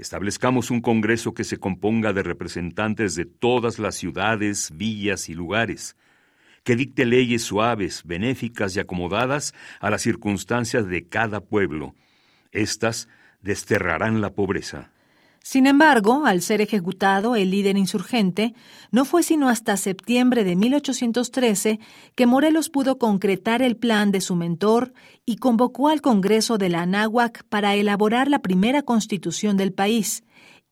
Establezcamos 0.00 0.70
un 0.70 0.80
Congreso 0.80 1.34
que 1.34 1.44
se 1.44 1.58
componga 1.58 2.12
de 2.12 2.22
representantes 2.22 3.16
de 3.16 3.26
todas 3.26 3.78
las 3.78 3.96
ciudades, 3.96 4.70
villas 4.72 5.28
y 5.28 5.34
lugares. 5.34 5.96
Que 6.62 6.76
dicte 6.76 7.04
leyes 7.06 7.42
suaves, 7.42 8.02
benéficas 8.04 8.76
y 8.76 8.80
acomodadas 8.80 9.54
a 9.80 9.90
las 9.90 10.02
circunstancias 10.02 10.86
de 10.86 11.08
cada 11.08 11.40
pueblo. 11.40 11.94
Estas 12.52 13.08
desterrarán 13.40 14.20
la 14.20 14.34
pobreza. 14.34 14.90
Sin 15.42 15.66
embargo, 15.66 16.26
al 16.26 16.42
ser 16.42 16.60
ejecutado 16.60 17.34
el 17.34 17.50
líder 17.50 17.78
insurgente, 17.78 18.52
no 18.90 19.06
fue 19.06 19.22
sino 19.22 19.48
hasta 19.48 19.78
septiembre 19.78 20.44
de 20.44 20.54
1813 20.54 21.80
que 22.14 22.26
Morelos 22.26 22.68
pudo 22.68 22.98
concretar 22.98 23.62
el 23.62 23.76
plan 23.76 24.12
de 24.12 24.20
su 24.20 24.36
mentor 24.36 24.92
y 25.24 25.36
convocó 25.36 25.88
al 25.88 26.02
Congreso 26.02 26.58
de 26.58 26.68
la 26.68 26.82
Anáhuac 26.82 27.44
para 27.44 27.74
elaborar 27.74 28.28
la 28.28 28.40
primera 28.40 28.82
constitución 28.82 29.56
del 29.56 29.72
país, 29.72 30.24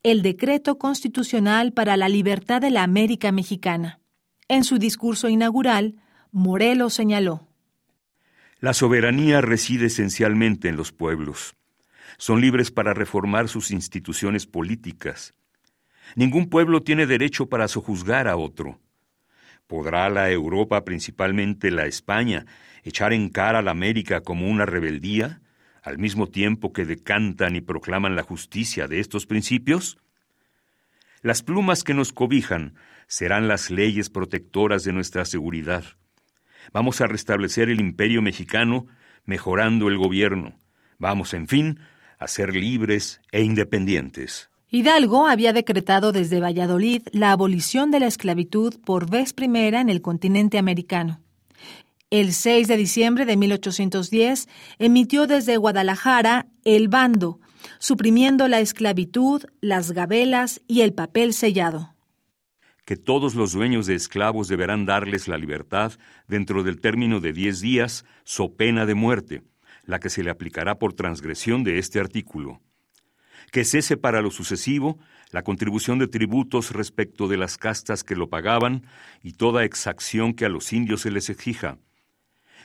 el 0.03 0.21
Decreto 0.21 0.77
Constitucional 0.77 1.73
para 1.73 1.97
la 1.97 2.11
Libertad 2.11 2.61
de 2.61 2.71
la 2.71 2.83
América 2.83 3.33
Mexicana. 3.33 4.01
En 4.49 4.65
su 4.65 4.79
discurso 4.79 5.29
inaugural, 5.29 5.97
Morelos 6.33 6.95
señaló 6.95 7.47
La 8.61 8.73
soberanía 8.75 9.41
reside 9.41 9.87
esencialmente 9.87 10.69
en 10.69 10.77
los 10.77 10.93
pueblos 10.93 11.55
son 12.19 12.41
libres 12.41 12.71
para 12.71 12.93
reformar 12.93 13.49
sus 13.49 13.71
instituciones 13.71 14.47
políticas. 14.47 15.35
Ningún 16.17 16.51
pueblo 16.51 16.83
tiene 16.83 17.07
derecho 17.07 17.49
para 17.49 17.69
sojuzgar 17.69 18.29
a 18.29 18.37
otro. 18.37 18.81
¿Podrá 19.67 20.11
la 20.11 20.31
Europa, 20.31 20.85
principalmente 20.85 21.71
la 21.71 21.87
España, 21.87 22.45
echar 22.83 23.13
en 23.13 23.29
cara 23.29 23.61
a 23.61 23.63
la 23.63 23.71
América 23.71 24.23
como 24.23 24.49
una 24.49 24.67
rebeldía, 24.67 25.41
al 25.83 25.99
mismo 25.99 26.27
tiempo 26.27 26.73
que 26.73 26.85
decantan 26.85 27.55
y 27.55 27.61
proclaman 27.61 28.17
la 28.17 28.23
justicia 28.23 28.89
de 28.89 29.01
estos 29.01 29.27
principios? 29.27 29.99
Las 31.23 31.43
plumas 31.43 31.85
que 31.85 31.95
nos 31.95 32.13
cobijan 32.13 32.75
serán 33.09 33.49
las 33.49 33.71
leyes 33.71 34.11
protectoras 34.11 34.85
de 34.85 34.93
nuestra 34.93 35.25
seguridad. 35.25 35.85
Vamos 36.73 37.01
a 37.01 37.07
restablecer 37.07 37.71
el 37.71 37.81
imperio 37.81 38.23
mexicano 38.23 38.87
mejorando 39.25 39.89
el 39.89 39.99
gobierno. 39.99 40.59
Vamos, 40.99 41.35
en 41.35 41.49
fin, 41.49 41.81
a 42.19 42.29
ser 42.29 42.55
libres 42.55 43.21
e 43.33 43.43
independientes. 43.43 44.51
Hidalgo 44.71 45.27
había 45.27 45.55
decretado 45.55 46.13
desde 46.13 46.41
Valladolid 46.41 47.03
la 47.13 47.33
abolición 47.33 47.91
de 47.91 48.01
la 48.01 48.07
esclavitud 48.07 48.75
por 48.85 49.09
vez 49.09 49.33
primera 49.33 49.81
en 49.81 49.89
el 49.89 50.03
continente 50.03 50.59
americano. 50.59 51.21
El 52.11 52.33
6 52.33 52.69
de 52.69 52.77
diciembre 52.77 53.25
de 53.25 53.37
1810 53.37 54.49
emitió 54.79 55.27
desde 55.27 55.57
Guadalajara 55.57 56.47
el 56.65 56.89
bando, 56.89 57.41
suprimiendo 57.79 58.49
la 58.49 58.61
esclavitud, 58.61 59.45
las 59.61 59.93
gabelas 59.93 60.61
y 60.67 60.83
el 60.83 60.93
papel 60.93 61.33
sellado. 61.33 61.95
Que 62.89 62.97
todos 62.97 63.35
los 63.35 63.53
dueños 63.53 63.85
de 63.85 63.95
esclavos 63.95 64.49
deberán 64.49 64.87
darles 64.87 65.29
la 65.29 65.37
libertad 65.37 65.93
dentro 66.27 66.63
del 66.63 66.81
término 66.81 67.21
de 67.21 67.35
diez 67.35 67.61
días, 67.61 68.07
so 68.25 68.57
pena 68.57 68.87
de 68.87 68.95
muerte 68.95 69.43
la 69.85 70.01
que 70.01 70.09
se 70.09 70.23
le 70.23 70.31
aplicará 70.31 70.79
por 70.79 70.95
transgresión 70.95 71.65
de 71.65 71.79
este 71.79 72.01
artículo. 72.01 72.63
Que 73.53 73.67
cese 73.67 73.99
para 73.99 74.23
lo 74.23 74.31
sucesivo 74.31 74.99
la 75.33 75.43
contribución 75.43 75.99
de 75.99 76.09
tributos 76.09 76.71
respecto 76.71 77.29
de 77.29 77.37
las 77.37 77.59
castas 77.59 78.05
que 78.05 78.17
lo 78.17 78.31
pagaban 78.31 78.87
y 79.23 79.35
toda 79.35 79.65
exacción 79.65 80.33
que 80.33 80.47
a 80.47 80.49
los 80.49 80.73
indios 80.73 81.03
se 81.03 81.11
les 81.11 81.29
exija. 81.29 81.77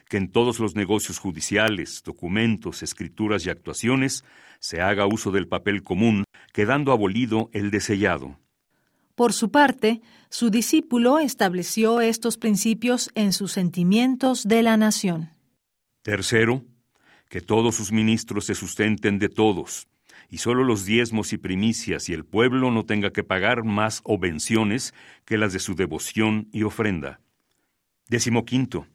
Que 0.07 0.15
en 0.15 0.31
todos 0.31 0.57
los 0.62 0.73
negocios 0.73 1.19
judiciales, 1.19 2.01
documentos, 2.01 2.81
escrituras 2.81 3.45
y 3.45 3.49
actuaciones 3.49 4.23
se 4.62 4.79
haga 4.79 5.05
uso 5.05 5.31
del 5.31 5.49
papel 5.49 5.83
común, 5.83 6.23
quedando 6.53 6.93
abolido 6.93 7.49
el 7.51 7.71
desellado. 7.71 8.39
Por 9.15 9.34
su 9.34 9.52
parte, 9.52 10.02
su 10.30 10.49
discípulo 10.49 11.19
estableció 11.19 12.02
estos 12.02 12.38
principios 12.38 13.12
en 13.13 13.32
sus 13.32 13.52
sentimientos 13.52 14.47
de 14.47 14.63
la 14.63 14.76
nación. 14.76 15.30
Tercero, 16.02 16.63
que 17.30 17.41
todos 17.41 17.76
sus 17.76 17.91
ministros 17.91 18.45
se 18.45 18.56
sustenten 18.56 19.19
de 19.19 19.30
todos, 19.30 19.88
y 20.30 20.39
solo 20.39 20.63
los 20.63 20.86
diezmos 20.86 21.32
y 21.32 21.38
primicias 21.38 22.10
y 22.10 22.13
el 22.13 22.26
pueblo 22.26 22.71
no 22.71 22.86
tenga 22.86 23.12
que 23.12 23.23
pagar 23.23 23.63
más 23.63 24.02
obenciones 24.04 24.95
que 25.26 25.38
las 25.38 25.54
de 25.54 25.60
su 25.60 25.76
devoción 25.76 26.47
y 26.52 26.63
ofrenda. 26.63 27.19
Décimo 28.10 28.45
quinto, 28.45 28.88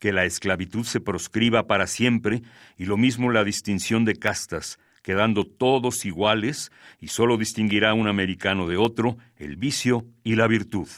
que 0.00 0.12
la 0.12 0.24
esclavitud 0.24 0.84
se 0.84 1.00
proscriba 1.00 1.68
para 1.68 1.86
siempre, 1.86 2.42
y 2.76 2.86
lo 2.86 2.96
mismo 2.96 3.30
la 3.30 3.44
distinción 3.44 4.04
de 4.04 4.16
castas, 4.16 4.80
quedando 5.02 5.44
todos 5.44 6.04
iguales, 6.04 6.70
y 7.00 7.08
solo 7.08 7.36
distinguirá 7.36 7.94
un 7.94 8.08
americano 8.08 8.68
de 8.68 8.76
otro 8.76 9.16
el 9.36 9.56
vicio 9.56 10.06
y 10.24 10.36
la 10.36 10.46
virtud. 10.46 10.88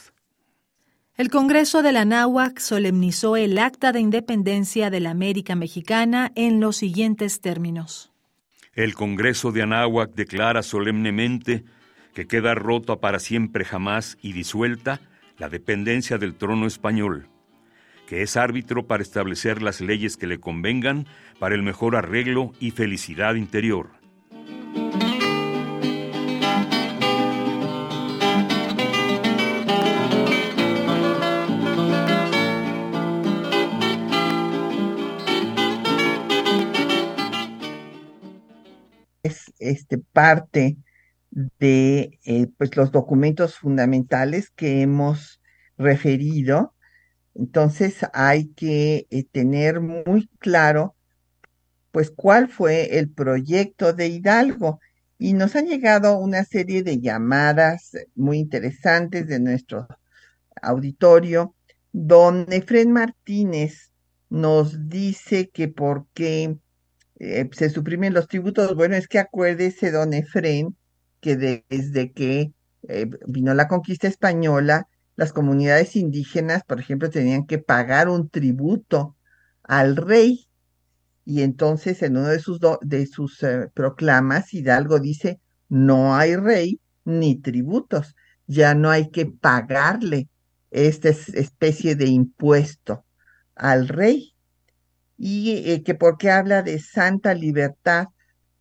El 1.15 1.29
Congreso 1.29 1.83
de 1.83 1.91
la 1.91 2.05
Náhuac 2.05 2.59
solemnizó 2.59 3.37
el 3.37 3.59
Acta 3.59 3.91
de 3.91 3.99
Independencia 3.99 4.89
de 4.89 4.99
la 4.99 5.11
América 5.11 5.55
Mexicana 5.55 6.31
en 6.35 6.59
los 6.59 6.77
siguientes 6.77 7.39
términos. 7.39 8.11
El 8.73 8.95
Congreso 8.95 9.51
de 9.51 9.61
Anáhuac 9.61 10.15
declara 10.15 10.63
solemnemente 10.63 11.63
que 12.15 12.25
queda 12.25 12.55
rota 12.55 12.95
para 12.95 13.19
siempre 13.19 13.63
jamás 13.63 14.17
y 14.23 14.33
disuelta 14.33 15.01
la 15.37 15.49
dependencia 15.49 16.17
del 16.17 16.33
trono 16.33 16.65
español, 16.65 17.27
que 18.07 18.23
es 18.23 18.35
árbitro 18.35 18.87
para 18.87 19.03
establecer 19.03 19.61
las 19.61 19.81
leyes 19.81 20.17
que 20.17 20.25
le 20.25 20.39
convengan 20.39 21.07
para 21.43 21.55
el 21.55 21.61
mejor 21.61 21.97
arreglo 21.97 22.53
y 22.61 22.71
felicidad 22.71 23.35
interior 23.35 23.89
este, 39.59 39.97
parte 39.97 40.77
de 41.29 42.19
eh, 42.23 42.47
pues 42.57 42.77
los 42.77 42.93
documentos 42.93 43.57
fundamentales 43.57 44.49
que 44.49 44.81
hemos 44.81 45.41
referido. 45.77 46.73
Entonces 47.35 48.05
hay 48.13 48.47
que 48.53 49.07
eh, 49.09 49.25
tener 49.29 49.81
muy 49.81 50.29
claro 50.39 50.95
pues 51.93 52.09
cuál 52.09 52.49
fue 52.49 52.97
el 52.97 53.11
proyecto 53.11 53.93
de 53.93 54.07
Hidalgo. 54.07 54.79
Y 55.19 55.33
nos 55.33 55.55
han 55.55 55.67
llegado 55.67 56.17
una 56.17 56.43
serie 56.43 56.81
de 56.81 56.99
llamadas 56.99 57.91
muy 58.15 58.39
interesantes 58.39 59.27
de 59.27 59.39
nuestro 59.39 59.87
auditorio, 60.59 61.55
donde 61.91 62.63
Fred 62.63 62.87
Martínez 62.87 63.91
nos 64.29 64.89
dice 64.89 65.51
que 65.51 65.67
por 65.67 66.07
qué 66.15 66.57
eh, 67.19 67.47
se 67.51 67.69
suprimen 67.69 68.15
los 68.15 68.27
tributos. 68.27 68.75
Bueno, 68.75 68.95
es 68.95 69.07
que 69.07 69.19
acuérdese, 69.19 69.91
don 69.91 70.15
Efren, 70.15 70.75
que 71.21 71.35
desde 71.37 72.11
que 72.11 72.53
eh, 72.89 73.07
vino 73.27 73.53
la 73.53 73.67
conquista 73.67 74.07
española, 74.07 74.87
las 75.15 75.31
comunidades 75.31 75.95
indígenas, 75.95 76.63
por 76.63 76.79
ejemplo, 76.79 77.11
tenían 77.11 77.45
que 77.45 77.59
pagar 77.59 78.09
un 78.09 78.29
tributo 78.29 79.15
al 79.61 79.95
rey. 79.95 80.47
Y 81.25 81.41
entonces 81.41 82.01
en 82.03 82.17
uno 82.17 82.27
de 82.27 82.39
sus, 82.39 82.59
de 82.81 83.07
sus 83.07 83.41
eh, 83.43 83.69
proclamas, 83.73 84.53
Hidalgo 84.53 84.99
dice, 84.99 85.39
no 85.69 86.15
hay 86.15 86.35
rey 86.35 86.79
ni 87.05 87.39
tributos, 87.39 88.15
ya 88.47 88.75
no 88.75 88.89
hay 88.89 89.09
que 89.09 89.25
pagarle 89.25 90.29
esta 90.71 91.09
especie 91.09 91.95
de 91.95 92.07
impuesto 92.07 93.05
al 93.55 93.87
rey 93.87 94.33
y 95.17 95.71
eh, 95.71 95.83
que 95.83 95.95
porque 95.95 96.31
habla 96.31 96.63
de 96.63 96.79
santa 96.79 97.33
libertad. 97.33 98.07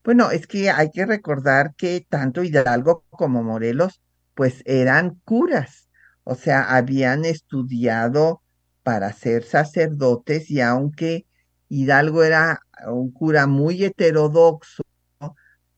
Bueno, 0.05 0.31
es 0.31 0.47
que 0.47 0.71
hay 0.71 0.91
que 0.91 1.07
recordar 1.07 1.75
que 1.77 2.07
tanto 2.09 2.43
Hidalgo 2.45 3.05
como 3.11 3.43
Morelos 3.43 4.01
pues 4.35 4.63
eran 4.65 5.21
curas, 5.25 5.89
o 6.25 6.35
sea, 6.35 6.75
habían 6.77 7.25
estudiado 7.25 8.43
para 8.83 9.13
ser 9.13 9.45
sacerdotes 9.45 10.51
y 10.51 10.61
aunque 10.61 11.27
Hidalgo 11.75 12.23
era 12.23 12.61
un 12.87 13.11
cura 13.13 13.47
muy 13.47 13.83
heterodoxo, 13.85 14.83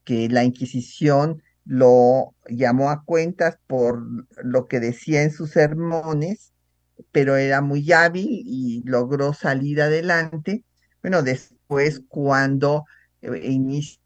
que 0.05 0.29
la 0.29 0.45
Inquisición 0.45 1.43
lo 1.65 2.35
llamó 2.49 2.91
a 2.91 3.05
cuentas 3.05 3.59
por 3.67 4.03
lo 4.43 4.67
que 4.67 4.81
decía 4.81 5.23
en 5.23 5.31
sus 5.31 5.51
sermones, 5.53 6.53
pero 7.13 7.37
era 7.37 7.61
muy 7.61 7.93
hábil 7.93 8.27
y 8.29 8.83
logró 8.85 9.35
salir 9.35 9.81
adelante. 9.83 10.65
Bueno, 11.03 11.23
después 11.23 12.03
cuando 12.09 12.85
eh, 13.23 13.41
inicia 13.45 14.01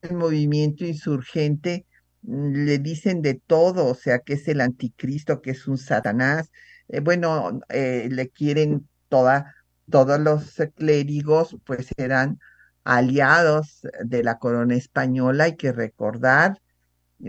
el 0.00 0.16
movimiento 0.16 0.84
insurgente, 0.86 1.86
mm, 2.22 2.64
le 2.64 2.78
dicen 2.78 3.20
de 3.22 3.34
todo, 3.34 3.86
o 3.86 3.94
sea, 3.94 4.20
que 4.20 4.34
es 4.34 4.48
el 4.48 4.60
anticristo, 4.62 5.42
que 5.42 5.50
es 5.52 5.68
un 5.68 5.76
satanás. 5.78 6.50
Eh, 6.88 7.00
bueno, 7.00 7.60
eh, 7.68 8.08
le 8.10 8.30
quieren 8.30 8.88
toda, 9.08 9.54
todos 9.90 10.20
los 10.20 10.54
clérigos, 10.74 11.56
pues 11.64 11.88
eran 11.96 12.38
aliados 12.84 13.82
de 14.04 14.22
la 14.22 14.38
corona 14.38 14.74
española, 14.74 15.44
hay 15.44 15.56
que 15.56 15.72
recordar, 15.72 16.60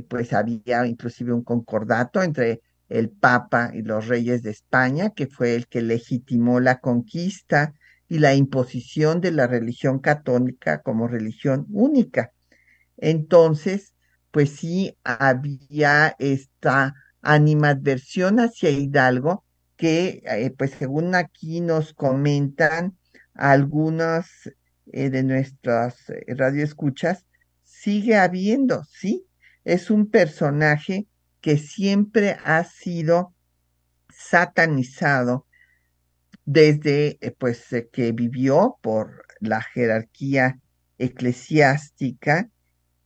pues 0.07 0.33
había 0.33 0.85
inclusive 0.85 1.33
un 1.33 1.43
concordato 1.43 2.23
entre 2.23 2.61
el 2.89 3.09
Papa 3.09 3.71
y 3.73 3.81
los 3.81 4.07
reyes 4.07 4.43
de 4.43 4.51
España, 4.51 5.11
que 5.11 5.27
fue 5.27 5.55
el 5.55 5.67
que 5.67 5.81
legitimó 5.81 6.59
la 6.59 6.79
conquista 6.79 7.73
y 8.07 8.19
la 8.19 8.35
imposición 8.35 9.21
de 9.21 9.31
la 9.31 9.47
religión 9.47 9.99
católica 9.99 10.81
como 10.81 11.07
religión 11.07 11.65
única. 11.71 12.31
Entonces, 12.97 13.93
pues 14.31 14.51
sí 14.51 14.97
había 15.03 16.15
esta 16.19 16.93
animadversión 17.21 18.39
hacia 18.39 18.69
Hidalgo 18.69 19.45
que, 19.81 20.21
eh, 20.27 20.53
pues 20.55 20.73
según 20.77 21.15
aquí 21.15 21.59
nos 21.59 21.95
comentan 21.95 22.95
algunas 23.33 24.29
eh, 24.93 25.09
de 25.09 25.23
nuestras 25.23 26.07
eh, 26.11 26.23
radioescuchas, 26.27 27.25
sigue 27.63 28.15
habiendo, 28.15 28.83
¿sí? 28.83 29.25
Es 29.63 29.89
un 29.89 30.11
personaje 30.11 31.07
que 31.41 31.57
siempre 31.57 32.37
ha 32.45 32.63
sido 32.63 33.33
satanizado 34.11 35.47
desde 36.45 37.17
pues 37.39 37.65
que 37.91 38.11
vivió 38.11 38.77
por 38.81 39.25
la 39.39 39.63
jerarquía 39.63 40.59
eclesiástica 40.99 42.51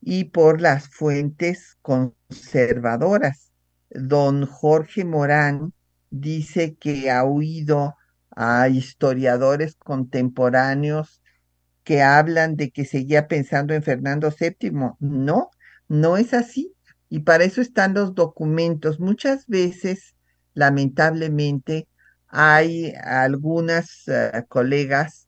y 0.01 0.26
por 0.26 0.59
las 0.59 0.89
fuentes 0.89 1.78
conservadoras. 1.82 3.53
Don 3.91 4.45
Jorge 4.45 5.05
Morán 5.05 5.71
dice 6.20 6.76
que 6.76 7.11
ha 7.11 7.24
oído 7.24 7.95
a 8.36 8.70
historiadores 8.70 9.76
contemporáneos 9.76 11.22
que 11.84 12.01
hablan 12.01 12.55
de 12.55 12.72
que 12.72 12.86
seguía 12.86 13.28
pensando 13.28 13.74
en 13.74 13.84
Fernando 13.84 14.34
VII. 14.38 14.72
No, 14.99 15.51
no 15.88 16.18
es 16.18 16.34
así. 16.34 16.74
Y 17.09 17.20
para 17.20 17.43
eso 17.43 17.61
están 17.61 17.93
los 17.93 18.16
documentos. 18.16 18.99
Muchas 18.99 19.45
veces, 19.47 20.16
lamentablemente, 20.53 21.88
hay 22.28 22.93
algunas 23.03 24.07
eh, 24.07 24.43
colegas 24.47 25.28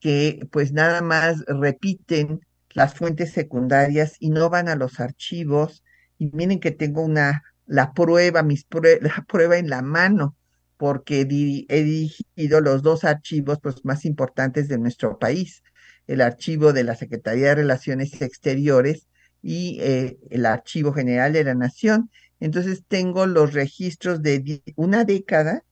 que 0.00 0.46
pues 0.52 0.72
nada 0.72 1.02
más 1.02 1.44
repiten 1.46 2.40
las 2.72 2.94
fuentes 2.94 3.32
secundarias 3.32 4.16
y 4.20 4.30
no 4.30 4.48
van 4.48 4.68
a 4.68 4.76
los 4.76 5.00
archivos. 5.00 5.82
Y 6.18 6.30
miren 6.32 6.60
que 6.60 6.70
tengo 6.70 7.02
una, 7.02 7.42
la 7.66 7.92
prueba, 7.92 8.42
mis 8.42 8.66
la 9.00 9.24
prueba 9.28 9.58
en 9.58 9.70
la 9.70 9.82
mano, 9.82 10.36
porque 10.76 11.20
he 11.20 11.82
dirigido 11.82 12.60
los 12.60 12.82
dos 12.82 13.04
archivos 13.04 13.58
pues, 13.62 13.84
más 13.84 14.04
importantes 14.04 14.68
de 14.68 14.78
nuestro 14.78 15.18
país 15.18 15.62
el 16.06 16.20
archivo 16.20 16.72
de 16.72 16.84
la 16.84 16.94
Secretaría 16.94 17.48
de 17.48 17.54
Relaciones 17.56 18.20
Exteriores 18.22 19.08
y 19.42 19.78
eh, 19.80 20.18
el 20.30 20.46
Archivo 20.46 20.92
General 20.92 21.32
de 21.32 21.44
la 21.44 21.54
Nación. 21.54 22.10
Entonces 22.40 22.84
tengo 22.86 23.26
los 23.26 23.52
registros 23.54 24.22
de 24.22 24.62
una 24.76 25.04
década 25.04 25.64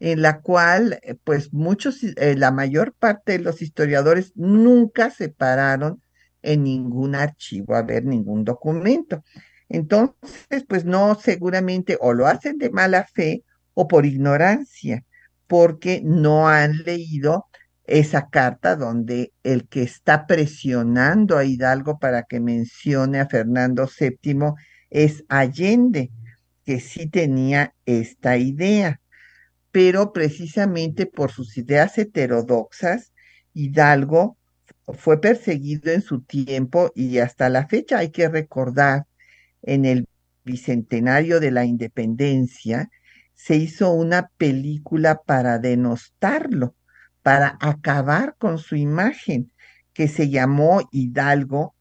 en 0.00 0.22
la 0.22 0.40
cual, 0.40 1.00
eh, 1.02 1.14
pues 1.22 1.52
muchos, 1.52 2.02
eh, 2.02 2.34
la 2.36 2.50
mayor 2.50 2.94
parte 2.94 3.32
de 3.32 3.38
los 3.38 3.62
historiadores 3.62 4.32
nunca 4.34 5.10
se 5.10 5.28
pararon 5.28 6.02
en 6.42 6.64
ningún 6.64 7.14
archivo 7.14 7.74
a 7.74 7.82
ver 7.82 8.04
ningún 8.04 8.44
documento. 8.44 9.24
Entonces, 9.74 10.64
pues 10.68 10.84
no, 10.84 11.16
seguramente 11.16 11.98
o 12.00 12.12
lo 12.12 12.26
hacen 12.28 12.58
de 12.58 12.70
mala 12.70 13.04
fe 13.12 13.42
o 13.74 13.88
por 13.88 14.06
ignorancia, 14.06 15.04
porque 15.48 16.00
no 16.04 16.48
han 16.48 16.84
leído 16.84 17.46
esa 17.84 18.28
carta 18.28 18.76
donde 18.76 19.32
el 19.42 19.68
que 19.68 19.82
está 19.82 20.26
presionando 20.26 21.36
a 21.36 21.44
Hidalgo 21.44 21.98
para 21.98 22.22
que 22.22 22.38
mencione 22.38 23.18
a 23.18 23.26
Fernando 23.26 23.88
VII 23.88 24.54
es 24.90 25.24
Allende, 25.28 26.12
que 26.64 26.78
sí 26.78 27.08
tenía 27.08 27.74
esta 27.84 28.36
idea, 28.36 29.00
pero 29.72 30.12
precisamente 30.12 31.06
por 31.06 31.32
sus 31.32 31.58
ideas 31.58 31.98
heterodoxas, 31.98 33.12
Hidalgo 33.54 34.38
fue 34.86 35.20
perseguido 35.20 35.90
en 35.90 36.00
su 36.00 36.22
tiempo 36.22 36.92
y 36.94 37.18
hasta 37.18 37.48
la 37.48 37.66
fecha 37.66 37.98
hay 37.98 38.10
que 38.10 38.28
recordar 38.28 39.06
en 39.64 39.84
el 39.84 40.08
bicentenario 40.44 41.40
de 41.40 41.50
la 41.50 41.64
independencia, 41.64 42.90
se 43.34 43.56
hizo 43.56 43.92
una 43.92 44.30
película 44.38 45.22
para 45.22 45.58
denostarlo 45.58 46.74
para 47.24 47.56
acabar 47.58 48.36
con 48.36 48.58
su 48.58 48.76
imagen, 48.76 49.50
que 49.94 50.08
se 50.08 50.28
llamó 50.28 50.86
Hidalgo, 50.92 51.74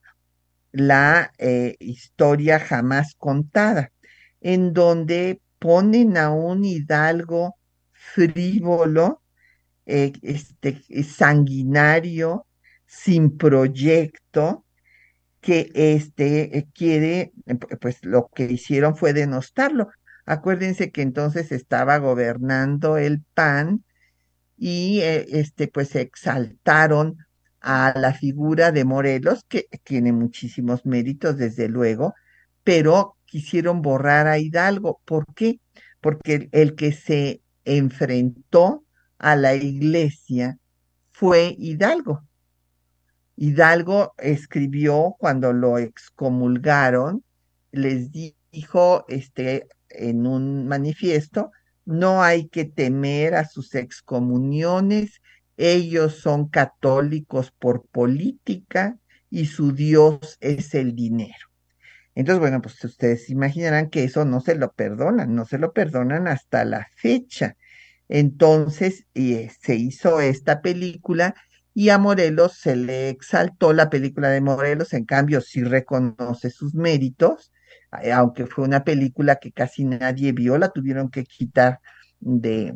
la 0.71 1.33
eh, 1.37 1.75
historia 1.79 2.59
jamás 2.59 3.13
contada, 3.15 3.91
en 4.39 4.71
donde 4.71 5.41
ponen 5.59 6.15
a 6.15 6.31
un 6.31 6.63
Hidalgo 6.63 7.57
frívolo, 7.91 9.21
eh, 9.85 10.13
este, 10.21 10.81
sanguinario, 11.03 12.47
sin 12.85 13.37
proyecto, 13.37 14.62
que 15.43 15.69
este, 15.75 16.57
eh, 16.57 16.67
quiere, 16.73 17.33
pues 17.81 18.03
lo 18.03 18.29
que 18.33 18.45
hicieron 18.45 18.95
fue 18.95 19.13
denostarlo. 19.13 19.89
Acuérdense 20.25 20.91
que 20.91 21.01
entonces 21.01 21.51
estaba 21.51 21.97
gobernando 21.97 22.97
el 22.97 23.21
PAN 23.33 23.83
y 24.57 25.01
eh, 25.01 25.25
este, 25.31 25.67
pues 25.67 25.95
exaltaron 25.95 27.17
a 27.59 27.93
la 27.97 28.13
figura 28.13 28.71
de 28.71 28.85
Morelos, 28.85 29.43
que 29.49 29.67
tiene 29.83 30.13
muchísimos 30.13 30.85
méritos, 30.85 31.37
desde 31.37 31.67
luego, 31.67 32.13
pero 32.63 33.17
quisieron 33.25 33.81
borrar 33.81 34.27
a 34.27 34.39
Hidalgo. 34.39 35.01
¿Por 35.05 35.25
qué? 35.35 35.59
Porque 35.99 36.49
el, 36.53 36.75
que 36.75 36.93
se 36.93 37.41
enfrentó 37.65 38.85
a 39.17 39.35
la 39.35 39.55
iglesia 39.55 40.57
fue 41.11 41.53
Hidalgo. 41.57 42.23
Hidalgo 43.35 44.13
escribió 44.17 45.15
cuando 45.19 45.53
lo 45.53 45.77
excomulgaron, 45.77 47.23
les 47.71 48.11
dijo 48.11 49.05
este, 49.07 49.67
en 49.89 50.27
un 50.27 50.67
manifiesto 50.67 51.51
no 51.85 52.23
hay 52.23 52.47
que 52.47 52.65
temer 52.65 53.35
a 53.35 53.45
sus 53.45 53.75
excomuniones, 53.75 55.21
ellos 55.57 56.15
son 56.19 56.47
católicos 56.47 57.51
por 57.51 57.85
política 57.85 58.97
y 59.29 59.45
su 59.47 59.73
Dios 59.73 60.37
es 60.39 60.73
el 60.75 60.95
dinero. 60.95 61.49
Entonces, 62.15 62.39
bueno, 62.39 62.61
pues 62.61 62.83
ustedes 62.83 63.29
imaginarán 63.29 63.89
que 63.89 64.03
eso 64.03 64.23
no 64.23 64.39
se 64.39 64.55
lo 64.55 64.71
perdonan, 64.71 65.35
no 65.35 65.45
se 65.45 65.57
lo 65.57 65.73
perdonan 65.73 66.27
hasta 66.27 66.63
la 66.63 66.87
fecha. 66.95 67.57
Entonces, 68.07 69.05
eh, 69.15 69.51
se 69.59 69.75
hizo 69.75 70.21
esta 70.21 70.61
película 70.61 71.35
y 71.73 71.89
a 71.89 71.97
Morelos 71.97 72.53
se 72.53 72.75
le 72.75 73.09
exaltó 73.09 73.73
la 73.73 73.89
película 73.89 74.29
de 74.29 74.41
Morelos, 74.41 74.93
en 74.93 75.05
cambio 75.05 75.41
sí 75.41 75.63
reconoce 75.63 76.49
sus 76.49 76.75
méritos, 76.75 77.51
eh, 78.01 78.11
aunque 78.11 78.45
fue 78.45 78.65
una 78.65 78.83
película 78.83 79.37
que 79.37 79.51
casi 79.51 79.83
nadie 79.85 80.31
vio, 80.33 80.57
la 80.57 80.69
tuvieron 80.69 81.09
que 81.09 81.23
quitar 81.25 81.79
de 82.19 82.75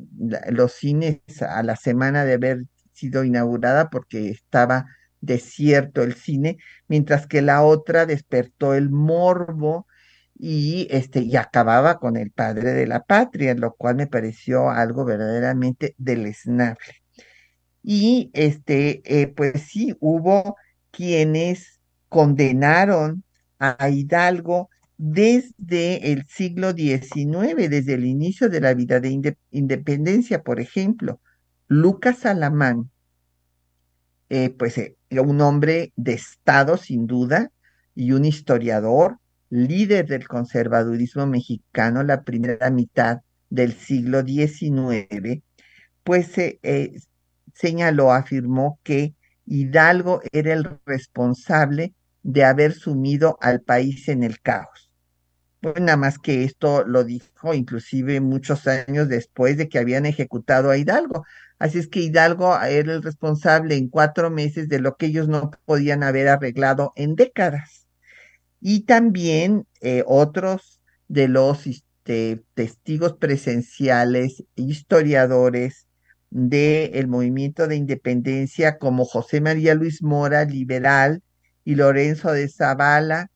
los 0.50 0.74
cines 0.74 1.22
a 1.42 1.64
la 1.64 1.76
semana 1.76 2.26
de 2.26 2.34
haber 2.34 2.66
sido 2.94 3.24
inaugurada 3.24 3.90
porque 3.90 4.30
estaba 4.30 4.86
desierto 5.22 6.04
el 6.04 6.16
cine, 6.16 6.58
mientras 6.88 7.28
que 7.28 7.42
la 7.42 7.64
otra 7.64 8.06
despertó 8.06 8.74
el 8.76 8.90
morbo 8.90 9.88
y 10.36 10.88
este 10.92 11.22
y 11.22 11.36
acababa 11.36 12.00
con 12.00 12.18
el 12.18 12.32
padre 12.32 12.74
de 12.74 12.88
la 12.88 13.04
patria, 13.04 13.56
lo 13.56 13.74
cual 13.76 13.96
me 13.96 14.08
pareció 14.08 14.70
algo 14.70 15.06
verdaderamente 15.06 15.96
deleznable. 15.98 17.07
Y 17.90 18.32
este, 18.34 19.02
eh, 19.06 19.28
pues 19.28 19.62
sí, 19.62 19.96
hubo 20.02 20.58
quienes 20.92 21.80
condenaron 22.10 23.24
a 23.60 23.90
Hidalgo 23.90 24.70
desde 24.98 26.12
el 26.12 26.26
siglo 26.26 26.74
XIX, 26.74 27.70
desde 27.70 27.94
el 27.94 28.06
inicio 28.06 28.50
de 28.50 28.60
la 28.60 28.74
vida 28.74 29.00
de 29.00 29.38
independencia, 29.52 30.44
por 30.44 30.60
ejemplo. 30.60 31.22
Lucas 31.70 32.26
Alamán, 32.26 32.92
eh, 34.28 34.50
pues 34.50 34.78
eh, 34.80 34.98
un 35.12 35.40
hombre 35.40 35.94
de 35.96 36.12
Estado 36.12 36.76
sin 36.76 37.08
duda 37.08 37.54
y 37.96 38.12
un 38.12 38.26
historiador, 38.26 39.18
líder 39.50 40.08
del 40.08 40.28
conservadurismo 40.28 41.26
mexicano 41.26 42.04
la 42.04 42.24
primera 42.24 42.70
mitad 42.70 43.22
del 43.50 43.72
siglo 43.72 44.26
XIX, 44.26 45.42
pues 46.04 46.38
eh, 46.38 46.92
señaló, 47.58 48.12
afirmó 48.14 48.80
que 48.84 49.16
Hidalgo 49.46 50.22
era 50.32 50.54
el 50.54 50.70
responsable 50.86 51.94
de 52.24 52.44
haber 52.44 52.74
sumido 52.74 53.38
al 53.42 53.62
país 53.62 54.08
en 54.10 54.24
el 54.24 54.42
caos 54.42 54.88
nada 55.62 55.98
más 55.98 56.20
que 56.20 56.44
esto 56.44 56.86
lo 56.86 57.04
dijo 57.04 57.54
inclusive 57.54 58.22
muchos 58.22 58.68
años 58.68 59.10
después 59.10 59.58
de 59.58 59.70
que 59.70 59.80
habían 59.80 60.06
ejecutado 60.06 60.70
a 60.70 60.78
Hidalgo. 60.78 61.26
Así 61.60 61.80
es 61.80 61.88
que 61.88 62.02
Hidalgo 62.02 62.60
era 62.62 62.94
el 62.94 63.02
responsable 63.02 63.76
en 63.76 63.90
cuatro 63.90 64.30
meses 64.30 64.70
de 64.70 64.80
lo 64.80 64.96
que 64.96 65.08
ellos 65.08 65.28
no 65.28 65.52
podían 65.66 66.04
haber 66.04 66.28
arreglado 66.28 66.94
en 66.96 67.16
décadas. 67.16 67.88
Y 68.62 68.82
también 68.82 69.66
eh, 69.82 70.04
otros 70.06 70.82
de 71.08 71.28
los 71.28 71.66
este, 71.68 72.44
testigos 72.54 73.14
presenciales, 73.14 74.44
historiadores 74.56 75.87
del 76.30 77.08
movimiento 77.08 77.68
de 77.68 77.76
independencia 77.76 78.78
como 78.78 79.06
José 79.06 79.42
María 79.42 79.76
Luis 79.76 80.04
Mora, 80.04 80.46
liberal, 80.46 81.22
y 81.64 81.76
Lorenzo 81.76 82.32
de 82.32 82.48
Zavala, 82.48 83.30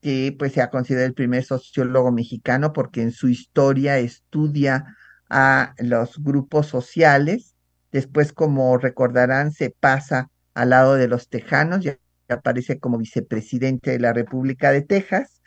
que 0.00 0.34
pues 0.38 0.52
se 0.54 0.62
ha 0.62 0.70
considerado 0.70 1.06
el 1.06 1.14
primer 1.14 1.44
sociólogo 1.44 2.12
mexicano 2.12 2.72
porque 2.72 3.02
en 3.02 3.12
su 3.12 3.28
historia 3.28 3.98
estudia 3.98 4.96
a 5.28 5.74
los 5.78 6.22
grupos 6.22 6.66
sociales. 6.66 7.56
Después, 7.92 8.32
como 8.32 8.78
recordarán, 8.78 9.52
se 9.52 9.68
pasa 9.68 10.30
al 10.54 10.70
lado 10.70 10.94
de 10.94 11.08
los 11.08 11.28
tejanos 11.28 11.84
y 11.84 11.92
aparece 12.28 12.78
como 12.78 12.96
vicepresidente 12.96 13.90
de 13.90 14.00
la 14.00 14.14
República 14.14 14.72
de 14.72 14.80
Texas. 14.80 15.42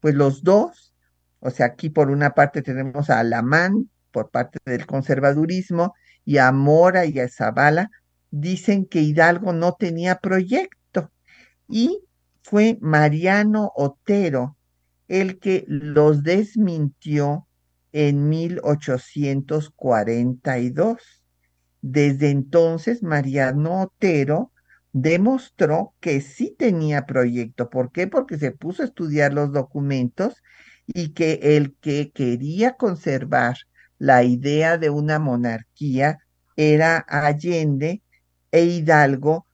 Pues 0.00 0.14
los 0.14 0.42
dos, 0.42 0.94
o 1.40 1.50
sea, 1.50 1.66
aquí 1.66 1.90
por 1.90 2.10
una 2.10 2.30
parte 2.30 2.62
tenemos 2.62 3.10
a 3.10 3.20
Alamán 3.20 3.90
por 4.10 4.30
parte 4.30 4.58
del 4.64 4.86
conservadurismo 4.86 5.94
y 6.24 6.38
a 6.38 6.52
Mora 6.52 7.04
y 7.06 7.18
a 7.18 7.28
Zavala, 7.28 7.90
dicen 8.30 8.86
que 8.86 9.00
Hidalgo 9.00 9.52
no 9.52 9.74
tenía 9.74 10.16
proyecto 10.16 11.10
y 11.68 12.00
fue 12.42 12.78
Mariano 12.80 13.72
Otero 13.74 14.56
el 15.08 15.38
que 15.38 15.64
los 15.68 16.22
desmintió 16.22 17.46
en 17.92 18.28
1842. 18.28 21.22
Desde 21.82 22.30
entonces, 22.30 23.02
Mariano 23.02 23.82
Otero 23.82 24.52
demostró 24.92 25.94
que 26.00 26.20
sí 26.20 26.54
tenía 26.58 27.06
proyecto. 27.06 27.70
¿Por 27.70 27.92
qué? 27.92 28.06
Porque 28.06 28.38
se 28.38 28.52
puso 28.52 28.82
a 28.82 28.86
estudiar 28.86 29.34
los 29.34 29.52
documentos 29.52 30.42
y 30.86 31.10
que 31.10 31.40
el 31.42 31.74
que 31.80 32.12
quería 32.12 32.76
conservar 32.76 33.56
la 34.02 34.24
idea 34.24 34.78
de 34.78 34.90
una 34.90 35.20
monarquía 35.20 36.18
era 36.56 36.98
Allende 36.98 38.02
e 38.50 38.64
Hidalgo 38.64 39.46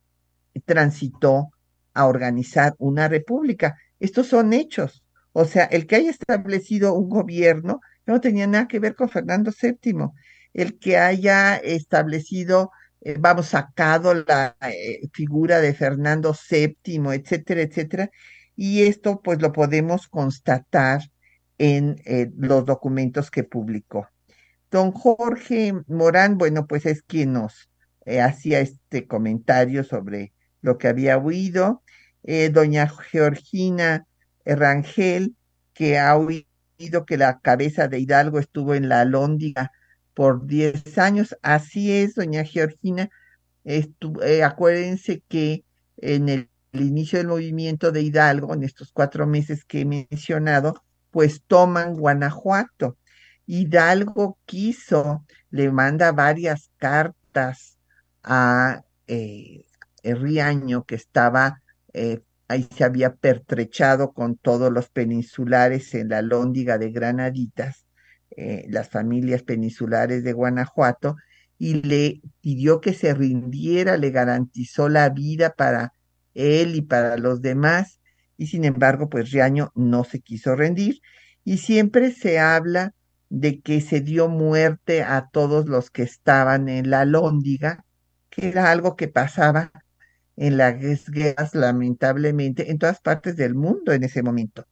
transitó 0.64 1.50
a 1.92 2.06
organizar 2.06 2.74
una 2.78 3.08
república. 3.08 3.76
Estos 4.00 4.28
son 4.28 4.54
hechos. 4.54 5.04
O 5.32 5.44
sea, 5.44 5.64
el 5.64 5.86
que 5.86 5.96
haya 5.96 6.10
establecido 6.10 6.94
un 6.94 7.10
gobierno 7.10 7.80
no 8.06 8.22
tenía 8.22 8.46
nada 8.46 8.68
que 8.68 8.78
ver 8.78 8.94
con 8.94 9.10
Fernando 9.10 9.52
VII. 9.52 10.12
El 10.54 10.78
que 10.78 10.96
haya 10.96 11.56
establecido, 11.56 12.70
eh, 13.02 13.16
vamos, 13.20 13.48
sacado 13.48 14.14
la 14.14 14.56
eh, 14.62 15.10
figura 15.12 15.60
de 15.60 15.74
Fernando 15.74 16.34
VII, 16.50 17.12
etcétera, 17.12 17.60
etcétera. 17.60 18.10
Y 18.56 18.84
esto 18.84 19.20
pues 19.20 19.42
lo 19.42 19.52
podemos 19.52 20.08
constatar 20.08 21.02
en 21.58 22.00
eh, 22.06 22.30
los 22.38 22.64
documentos 22.64 23.30
que 23.30 23.44
publicó. 23.44 24.08
Don 24.70 24.92
Jorge 24.92 25.72
Morán, 25.86 26.38
bueno, 26.38 26.66
pues 26.66 26.86
es 26.86 27.02
quien 27.02 27.32
nos 27.32 27.68
hacía 28.22 28.60
este 28.60 29.06
comentario 29.06 29.84
sobre 29.84 30.32
lo 30.62 30.78
que 30.78 30.88
había 30.88 31.18
oído. 31.18 31.82
doña 32.52 32.88
Georgina 32.88 34.06
Rangel, 34.44 35.36
que 35.74 35.98
ha 35.98 36.16
oído 36.16 37.06
que 37.06 37.16
la 37.16 37.40
cabeza 37.40 37.88
de 37.88 38.00
Hidalgo 38.00 38.38
estuvo 38.38 38.74
en 38.74 38.88
la 38.88 39.00
Alhóndiga 39.00 39.72
por 40.14 40.46
10 40.46 40.98
años. 40.98 41.36
Así 41.42 41.92
es, 41.92 42.14
doña 42.14 42.44
Georgina. 42.44 43.10
Eh, 43.64 44.42
acuérdense 44.42 45.22
que 45.28 45.64
en 45.96 46.28
el, 46.28 46.48
inicio 46.72 47.18
del 47.18 47.28
movimiento 47.28 47.92
de 47.92 48.02
Hidalgo, 48.02 48.54
en 48.54 48.62
estos 48.62 48.92
cuatro 48.92 49.26
meses 49.26 49.64
que 49.64 49.80
he 49.80 49.84
mencionado, 49.84 50.82
pues 51.10 51.42
toman 51.46 51.94
Guanajuato. 51.94 52.96
Hidalgo 53.48 54.38
quiso, 54.44 55.24
le 55.50 55.72
manda 55.72 56.12
varias 56.12 56.70
cartas 56.76 57.78
a 58.22 58.84
eh, 59.06 59.64
Riaño, 60.04 60.84
que 60.84 60.94
estaba 60.94 61.62
eh, 61.94 62.20
ahí 62.48 62.68
se 62.74 62.84
había 62.84 63.14
pertrechado 63.14 64.12
con 64.12 64.36
todos 64.36 64.72
los 64.72 64.88
peninsulares 64.90 65.94
en 65.94 66.10
la 66.10 66.22
lóndiga 66.22 66.78
de 66.78 66.90
Granaditas, 66.90 67.86
eh, 68.36 68.66
las 68.68 68.88
familias 68.88 69.42
peninsulares 69.42 70.24
de 70.24 70.32
Guanajuato, 70.32 71.16
y 71.58 71.82
le 71.82 72.20
pidió 72.40 72.80
que 72.80 72.94
se 72.94 73.14
rindiera, 73.14 73.96
le 73.96 74.10
garantizó 74.10 74.88
la 74.88 75.08
vida 75.08 75.54
para 75.54 75.92
él 76.34 76.76
y 76.76 76.82
para 76.82 77.16
los 77.16 77.42
demás, 77.42 78.00
y 78.36 78.46
sin 78.46 78.64
embargo, 78.64 79.08
pues 79.08 79.30
Riaño 79.30 79.72
no 79.74 80.04
se 80.04 80.20
quiso 80.20 80.54
rendir, 80.54 81.00
y 81.44 81.58
siempre 81.58 82.12
se 82.12 82.38
habla 82.38 82.94
de 83.30 83.60
que 83.60 83.80
se 83.80 84.00
dio 84.00 84.28
muerte 84.28 85.02
a 85.02 85.28
todos 85.30 85.68
los 85.68 85.90
que 85.90 86.02
estaban 86.02 86.68
en 86.68 86.90
la 86.90 87.04
lóndiga, 87.04 87.84
que 88.30 88.48
era 88.48 88.70
algo 88.70 88.96
que 88.96 89.08
pasaba 89.08 89.72
en 90.36 90.56
las 90.56 90.76
guerras, 91.10 91.54
lamentablemente, 91.54 92.70
en 92.70 92.78
todas 92.78 93.00
partes 93.00 93.36
del 93.36 93.54
mundo 93.54 93.92
en 93.92 94.04
ese 94.04 94.22
momento. 94.22 94.66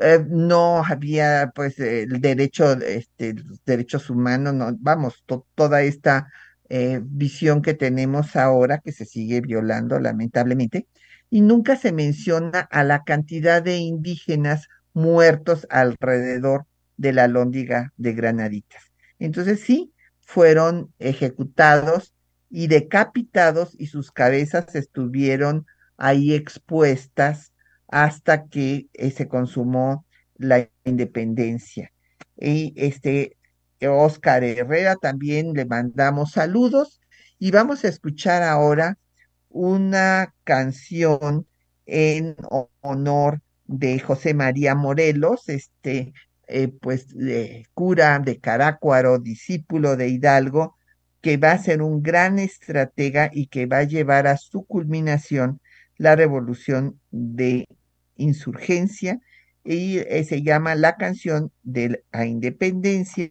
Eh, 0.00 0.24
no 0.28 0.84
había 0.84 1.52
pues 1.54 1.78
el 1.78 2.20
derecho, 2.20 2.72
este, 2.80 3.34
los 3.34 3.64
derechos 3.64 4.10
humanos, 4.10 4.54
no, 4.54 4.76
vamos, 4.80 5.24
toda 5.54 5.82
esta 5.82 6.28
eh, 6.68 7.00
visión 7.02 7.62
que 7.62 7.74
tenemos 7.74 8.34
ahora 8.36 8.78
que 8.78 8.92
se 8.92 9.04
sigue 9.04 9.40
violando 9.40 10.00
lamentablemente, 10.00 10.88
y 11.30 11.40
nunca 11.40 11.76
se 11.76 11.92
menciona 11.92 12.60
a 12.60 12.84
la 12.84 13.04
cantidad 13.04 13.62
de 13.62 13.76
indígenas 13.78 14.68
muertos 14.92 15.66
alrededor 15.70 16.66
de 16.96 17.12
la 17.12 17.28
lóndiga 17.28 17.92
de 17.96 18.12
Granaditas. 18.12 18.82
Entonces 19.18 19.60
sí, 19.60 19.92
fueron 20.20 20.92
ejecutados 20.98 22.14
y 22.50 22.68
decapitados 22.68 23.74
y 23.78 23.86
sus 23.86 24.12
cabezas 24.12 24.74
estuvieron 24.74 25.66
ahí 25.96 26.34
expuestas 26.34 27.52
hasta 27.88 28.46
que 28.46 28.88
eh, 28.94 29.10
se 29.10 29.28
consumó 29.28 30.06
la 30.36 30.68
independencia. 30.84 31.92
Y 32.36 32.72
este 32.76 33.36
Oscar 33.80 34.44
Herrera 34.44 34.96
también 34.96 35.52
le 35.52 35.64
mandamos 35.64 36.32
saludos 36.32 37.00
y 37.38 37.50
vamos 37.50 37.84
a 37.84 37.88
escuchar 37.88 38.42
ahora 38.42 38.98
una 39.48 40.34
canción 40.44 41.46
en 41.86 42.36
honor 42.80 43.40
de 43.66 43.98
José 44.00 44.34
María 44.34 44.74
Morelos, 44.74 45.48
este 45.48 46.12
eh, 46.48 46.68
pues 46.80 47.06
cura 47.74 48.18
de 48.18 48.38
Carácuaro, 48.38 49.18
discípulo 49.18 49.96
de 49.96 50.08
Hidalgo, 50.08 50.76
que 51.20 51.36
va 51.36 51.52
a 51.52 51.58
ser 51.58 51.82
un 51.82 52.02
gran 52.02 52.38
estratega 52.38 53.30
y 53.32 53.46
que 53.46 53.66
va 53.66 53.78
a 53.78 53.84
llevar 53.84 54.26
a 54.26 54.36
su 54.36 54.64
culminación 54.64 55.60
la 55.96 56.16
revolución 56.16 57.00
de 57.10 57.66
insurgencia 58.16 59.20
y 59.64 59.98
eh, 59.98 60.24
se 60.24 60.42
llama 60.42 60.74
La 60.74 60.96
canción 60.96 61.50
de 61.62 62.02
la 62.12 62.26
independencia. 62.26 63.30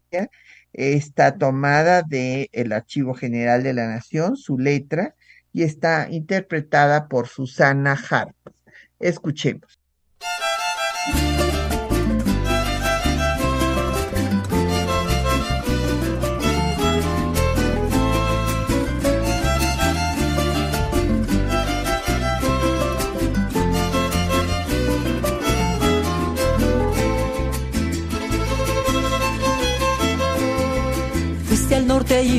Está 0.74 1.38
tomada 1.38 2.02
del 2.02 2.72
Archivo 2.72 3.14
General 3.14 3.62
de 3.62 3.74
la 3.74 3.88
Nación, 3.88 4.36
su 4.36 4.58
letra, 4.58 5.16
y 5.52 5.62
está 5.62 6.08
interpretada 6.10 7.08
por 7.08 7.28
Susana 7.28 7.96
Harp. 8.10 8.36
Escuchemos. 9.00 9.80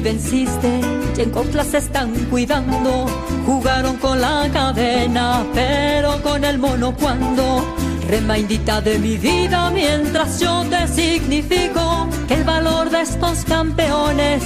Venciste, 0.04 0.80
y 1.16 1.20
en 1.22 1.30
Coplas 1.30 1.68
se 1.68 1.78
están 1.78 2.12
cuidando. 2.30 3.06
Jugaron 3.46 3.96
con 3.96 4.20
la 4.20 4.48
cadena, 4.52 5.44
pero 5.54 6.22
con 6.22 6.44
el 6.44 6.58
mono 6.58 6.94
cuando. 6.94 7.64
Remaindita 8.08 8.82
de 8.82 8.98
mi 8.98 9.16
vida 9.16 9.70
mientras 9.70 10.38
yo 10.38 10.62
te 10.68 10.86
significo 10.86 12.06
que 12.28 12.34
el 12.34 12.44
valor 12.44 12.90
de 12.90 13.00
estos 13.00 13.44
campeones 13.46 14.42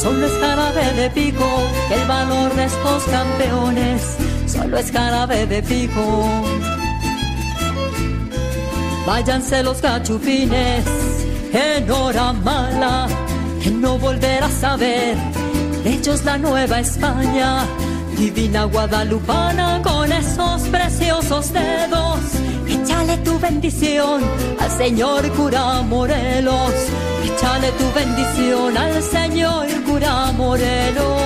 solo 0.00 0.26
es 0.26 0.32
jarabe 0.40 0.92
de 0.94 1.10
pico, 1.10 1.46
que 1.88 1.94
el 1.94 2.08
valor 2.08 2.54
de 2.54 2.64
estos 2.64 3.02
campeones 3.04 4.02
solo 4.46 4.78
es 4.78 4.90
jarabe 4.90 5.46
de 5.46 5.62
pico. 5.62 6.26
Váyanse 9.06 9.62
los 9.62 9.78
cachupines 9.78 10.84
en 11.52 11.90
hora 11.90 12.32
mala 12.32 13.08
no 13.70 13.98
volverás 13.98 14.64
a 14.64 14.76
ver. 14.76 15.16
Ellos 15.84 16.24
la 16.24 16.38
nueva 16.38 16.80
España, 16.80 17.66
divina 18.16 18.64
guadalupana 18.64 19.80
con 19.82 20.10
esos 20.10 20.62
preciosos 20.62 21.52
dedos. 21.52 22.20
Échale 22.68 23.18
tu 23.18 23.38
bendición 23.38 24.22
al 24.60 24.70
señor 24.70 25.28
cura 25.32 25.82
Morelos. 25.82 26.72
Échale 27.24 27.70
tu 27.72 27.92
bendición 27.92 28.76
al 28.76 29.02
señor 29.02 29.66
cura 29.84 30.32
Morelos. 30.32 31.22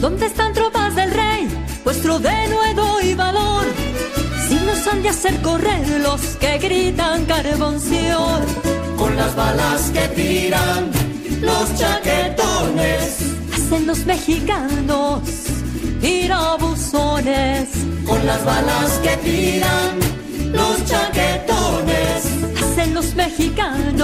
¿Dónde 0.00 0.26
están 0.26 0.52
tropas 0.52 0.94
del 0.94 1.10
rey? 1.10 1.48
Vuestro 1.84 2.18
denuedo. 2.18 2.93
De 5.02 5.10
hacer 5.10 5.42
correr 5.42 6.00
los 6.00 6.20
que 6.40 6.56
gritan 6.58 7.26
carbonción. 7.26 8.40
Con 8.96 9.14
las 9.16 9.36
balas 9.36 9.90
que 9.92 10.08
tiran 10.08 10.90
los 11.42 11.74
chaquetones. 11.78 13.18
Hacen 13.52 13.86
los 13.86 14.06
mexicanos 14.06 15.22
tirabuzones. 16.00 17.68
Con 18.06 18.24
las 18.24 18.42
balas 18.44 18.92
que 19.02 19.16
tiran 19.18 19.98
los 20.52 20.84
chaquetones. 20.86 22.24
Hacen 22.62 22.94
los 22.94 23.14
mexicanos 23.14 24.03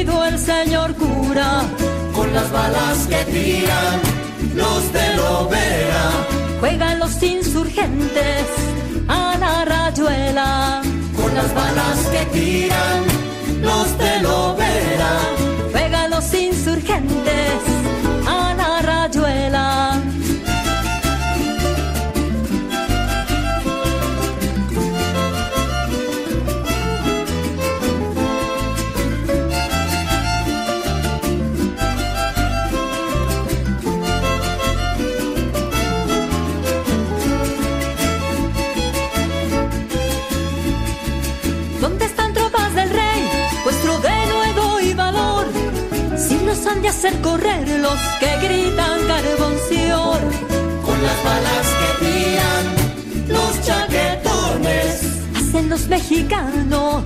El 0.00 0.38
señor 0.38 0.94
cura. 0.94 1.62
Con 2.14 2.32
las 2.32 2.50
balas 2.50 3.06
que 3.06 3.22
tiran 3.30 4.00
los 4.54 4.92
de 4.94 5.16
Lovera. 5.16 6.10
Juegan 6.58 6.98
los 6.98 7.22
insurgentes 7.22 8.46
a 9.08 9.36
la 9.38 9.64
rayuela. 9.66 10.80
Con 11.14 11.34
las 11.34 11.54
balas 11.54 11.98
que 12.12 12.24
tiran 12.38 13.04
los 13.60 13.98
de 13.98 14.20
Lovera. 14.22 15.12
Juegan 15.70 16.10
los 16.10 16.32
insurgentes 16.32 17.79
hacer 47.10 47.20
correr 47.22 47.68
los 47.80 48.00
que 48.18 48.46
gritan 48.46 48.98
carbonción. 49.06 50.18
Con 50.84 51.02
las 51.02 51.24
balas 51.24 51.66
que 51.80 52.06
tiran 52.06 52.64
los 53.28 53.66
chaquetones. 53.66 55.02
Hacen 55.36 55.68
los 55.68 55.86
mexicanos 55.88 57.04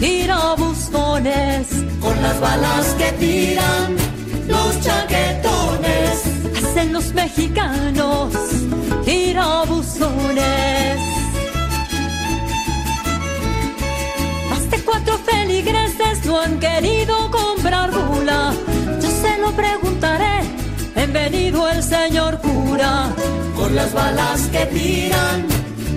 tirabuzones. 0.00 1.66
Con 2.00 2.22
las 2.22 2.40
balas 2.40 2.86
que 2.98 3.12
tiran 3.12 3.96
los 4.46 4.80
chaquetones. 4.80 6.22
Hacen 6.64 6.92
los 6.92 7.12
mexicanos 7.12 8.32
tirabuzones. 9.04 10.98
Más 14.50 14.70
de 14.70 14.80
cuatro 14.84 15.18
feligreses 15.18 16.24
no 16.24 16.40
han 16.40 16.58
querido 16.58 17.30
comprar 17.30 17.90
bula. 17.90 18.52
Lo 19.46 19.52
preguntaré. 19.52 20.40
Bienvenido 20.96 21.68
el 21.68 21.80
señor 21.80 22.40
cura. 22.40 23.14
Con 23.54 23.76
las 23.76 23.92
balas 23.94 24.40
que 24.50 24.66
tiran 24.66 25.46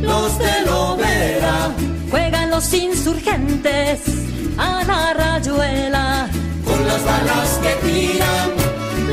los 0.04 0.38
de 0.38 0.66
Lovera. 0.68 1.72
Juegan 2.12 2.52
los 2.52 2.72
insurgentes 2.72 4.02
a 4.56 4.84
la 4.84 5.14
rayuela. 5.14 6.30
Con 6.64 6.80
las 6.86 7.04
balas 7.04 7.50
que 7.64 7.74
tiran 7.88 8.50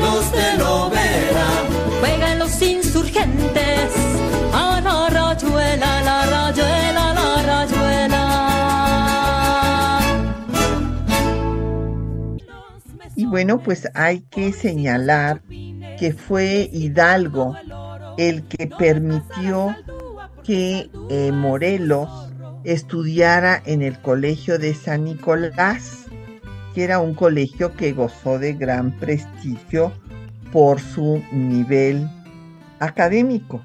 los 0.03 0.31
de 0.31 0.57
Lovera. 0.59 1.47
Juegan 1.99 2.37
los 2.37 2.61
insurgentes 2.61 3.89
a 4.53 4.79
la 4.81 5.09
rayuela, 5.09 6.01
la 6.03 6.25
rayuela, 6.27 6.86
bueno, 13.37 13.59
pues 13.59 13.87
hay 13.93 14.21
que 14.31 14.51
señalar 14.51 15.43
que 15.99 16.11
fue 16.11 16.67
Hidalgo 16.73 17.55
el 18.17 18.47
que 18.47 18.65
permitió 18.65 19.75
que 20.43 20.89
eh, 21.11 21.31
Morelos 21.31 22.09
estudiara 22.63 23.61
en 23.63 23.83
el 23.83 23.99
colegio 24.01 24.57
de 24.57 24.73
San 24.73 25.03
Nicolás, 25.03 26.07
que 26.73 26.83
era 26.83 26.97
un 26.97 27.13
colegio 27.13 27.75
que 27.75 27.93
gozó 27.93 28.39
de 28.39 28.53
gran 28.53 28.97
prestigio 28.97 29.93
por 30.51 30.79
su 30.79 31.21
nivel 31.31 32.09
académico. 32.79 33.63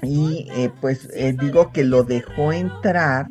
Y 0.00 0.46
eh, 0.54 0.70
pues 0.80 1.08
eh, 1.12 1.34
digo 1.36 1.72
que 1.72 1.82
lo 1.82 2.04
dejó 2.04 2.52
entrar 2.52 3.26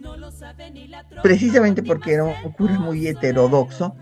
precisamente 1.24 1.82
porque 1.82 2.12
era 2.12 2.26
un 2.26 2.52
cura 2.52 2.78
muy 2.78 3.08
heterodoxo, 3.08 3.96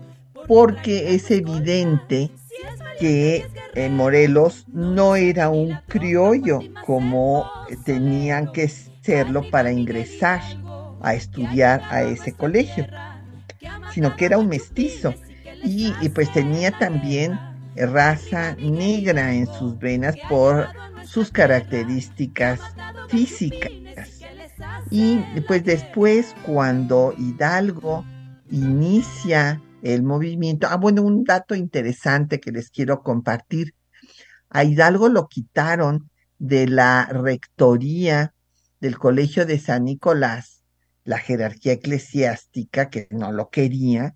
porque 0.46 1.14
es 1.14 1.30
evidente 1.30 2.30
que 2.98 3.46
eh, 3.74 3.88
Morelos 3.88 4.66
no 4.72 5.16
era 5.16 5.48
un 5.48 5.78
criollo 5.88 6.60
como 6.84 7.50
tenían 7.84 8.52
que 8.52 8.68
serlo 9.02 9.48
para 9.50 9.72
ingresar 9.72 10.40
a 11.00 11.14
estudiar 11.14 11.82
a 11.90 12.02
ese 12.02 12.32
colegio, 12.32 12.86
sino 13.92 14.16
que 14.16 14.26
era 14.26 14.38
un 14.38 14.48
mestizo 14.48 15.14
y, 15.64 15.94
y 16.00 16.08
pues 16.10 16.32
tenía 16.32 16.72
también 16.72 17.38
raza 17.76 18.54
negra 18.56 19.32
en 19.32 19.46
sus 19.46 19.78
venas 19.78 20.16
por 20.28 20.68
sus 21.04 21.30
características 21.30 22.60
físicas. 23.08 23.72
Y 24.90 25.18
pues 25.46 25.64
después 25.64 26.34
cuando 26.44 27.14
Hidalgo 27.16 28.04
inicia 28.50 29.60
el 29.82 30.02
movimiento, 30.02 30.66
ah 30.70 30.76
bueno, 30.76 31.02
un 31.02 31.24
dato 31.24 31.54
interesante 31.54 32.40
que 32.40 32.52
les 32.52 32.70
quiero 32.70 33.02
compartir. 33.02 33.74
A 34.48 34.64
Hidalgo 34.64 35.08
lo 35.08 35.28
quitaron 35.28 36.10
de 36.38 36.66
la 36.66 37.06
rectoría 37.06 38.34
del 38.80 38.98
Colegio 38.98 39.46
de 39.46 39.58
San 39.58 39.84
Nicolás, 39.84 40.62
la 41.04 41.18
jerarquía 41.18 41.74
eclesiástica 41.74 42.90
que 42.90 43.08
no 43.10 43.32
lo 43.32 43.50
quería, 43.50 44.14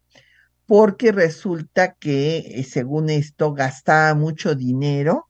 porque 0.66 1.12
resulta 1.12 1.94
que, 1.94 2.38
eh, 2.38 2.64
según 2.64 3.10
esto, 3.10 3.52
gastaba 3.52 4.14
mucho 4.14 4.54
dinero 4.54 5.28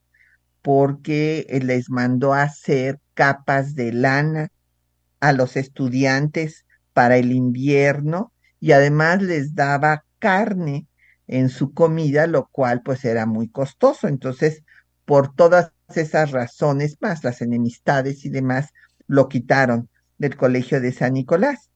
porque 0.62 1.46
eh, 1.48 1.60
les 1.60 1.90
mandó 1.90 2.32
a 2.32 2.42
hacer 2.42 3.00
capas 3.14 3.74
de 3.74 3.92
lana 3.92 4.48
a 5.20 5.32
los 5.32 5.56
estudiantes 5.56 6.64
para 6.92 7.16
el 7.16 7.32
invierno 7.32 8.32
y 8.60 8.72
además 8.72 9.20
les 9.20 9.54
daba 9.54 10.04
carne 10.24 10.88
en 11.26 11.50
su 11.50 11.74
comida, 11.74 12.26
lo 12.26 12.48
cual 12.50 12.80
pues 12.82 13.04
era 13.04 13.26
muy 13.26 13.50
costoso. 13.50 14.08
Entonces, 14.08 14.62
por 15.04 15.34
todas 15.34 15.70
esas 15.94 16.30
razones, 16.30 16.96
más 17.02 17.22
las 17.24 17.42
enemistades 17.42 18.24
y 18.24 18.30
demás, 18.30 18.70
lo 19.06 19.28
quitaron 19.28 19.90
del 20.16 20.34
colegio 20.38 20.80
de 20.80 20.92
San 20.92 21.12
Nicolás. 21.12 21.70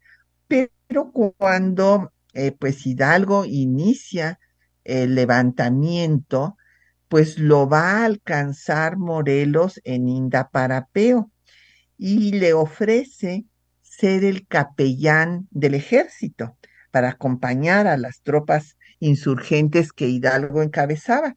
Pero 0.47 1.13
cuando 1.13 2.11
eh, 2.33 2.53
pues 2.53 2.87
Hidalgo 2.87 3.45
inicia 3.45 4.41
el 4.83 5.15
levantamiento, 5.15 6.57
pues 7.09 7.39
lo 7.39 7.69
va 7.69 7.99
a 7.99 8.05
alcanzar 8.07 8.97
Morelos 8.97 9.79
en 9.85 10.09
Indaparapeo 10.09 11.31
y 11.99 12.33
le 12.33 12.55
ofrece 12.55 13.45
ser 13.83 14.25
el 14.25 14.47
capellán 14.47 15.49
del 15.51 15.75
ejército 15.75 16.57
para 16.91 17.11
acompañar 17.11 17.87
a 17.87 17.97
las 17.97 18.23
tropas 18.23 18.77
insurgentes 19.01 19.93
que 19.93 20.09
Hidalgo 20.09 20.63
encabezaba. 20.63 21.37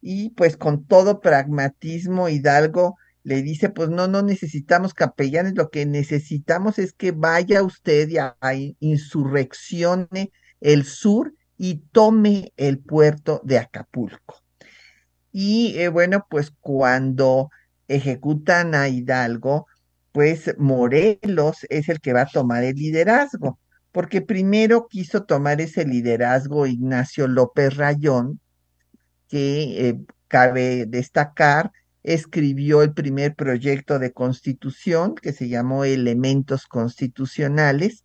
Y 0.00 0.30
pues 0.30 0.56
con 0.56 0.86
todo 0.86 1.20
pragmatismo 1.20 2.28
Hidalgo 2.28 2.96
le 3.24 3.42
dice, 3.42 3.70
pues 3.70 3.88
no, 3.88 4.08
no 4.08 4.22
necesitamos 4.22 4.94
capellanes, 4.94 5.54
lo 5.54 5.70
que 5.70 5.86
necesitamos 5.86 6.78
es 6.78 6.92
que 6.92 7.12
vaya 7.12 7.62
usted 7.62 8.08
y 8.08 8.18
a, 8.18 8.36
insurreccione 8.80 10.32
el 10.60 10.84
sur 10.84 11.34
y 11.56 11.82
tome 11.92 12.52
el 12.56 12.80
puerto 12.80 13.40
de 13.44 13.58
Acapulco. 13.58 14.42
Y 15.30 15.78
eh, 15.78 15.88
bueno, 15.88 16.26
pues 16.28 16.52
cuando 16.60 17.50
ejecutan 17.88 18.74
a 18.74 18.88
Hidalgo, 18.88 19.66
pues 20.12 20.54
Morelos 20.58 21.66
es 21.70 21.88
el 21.88 22.00
que 22.00 22.12
va 22.12 22.22
a 22.22 22.26
tomar 22.26 22.64
el 22.64 22.74
liderazgo, 22.74 23.58
porque 23.92 24.22
primero 24.22 24.88
quiso 24.88 25.24
tomar 25.24 25.60
ese 25.60 25.84
liderazgo 25.84 26.66
Ignacio 26.66 27.28
López 27.28 27.76
Rayón, 27.76 28.40
que 29.28 29.88
eh, 29.88 30.00
cabe 30.28 30.86
destacar, 30.86 31.72
escribió 32.02 32.82
el 32.82 32.94
primer 32.94 33.34
proyecto 33.34 33.98
de 33.98 34.12
constitución 34.12 35.14
que 35.14 35.32
se 35.32 35.48
llamó 35.48 35.84
Elementos 35.84 36.66
Constitucionales 36.66 38.04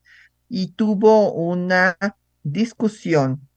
y 0.50 0.74
tuvo 0.74 1.34
una 1.34 1.98
discusión, 2.44 3.48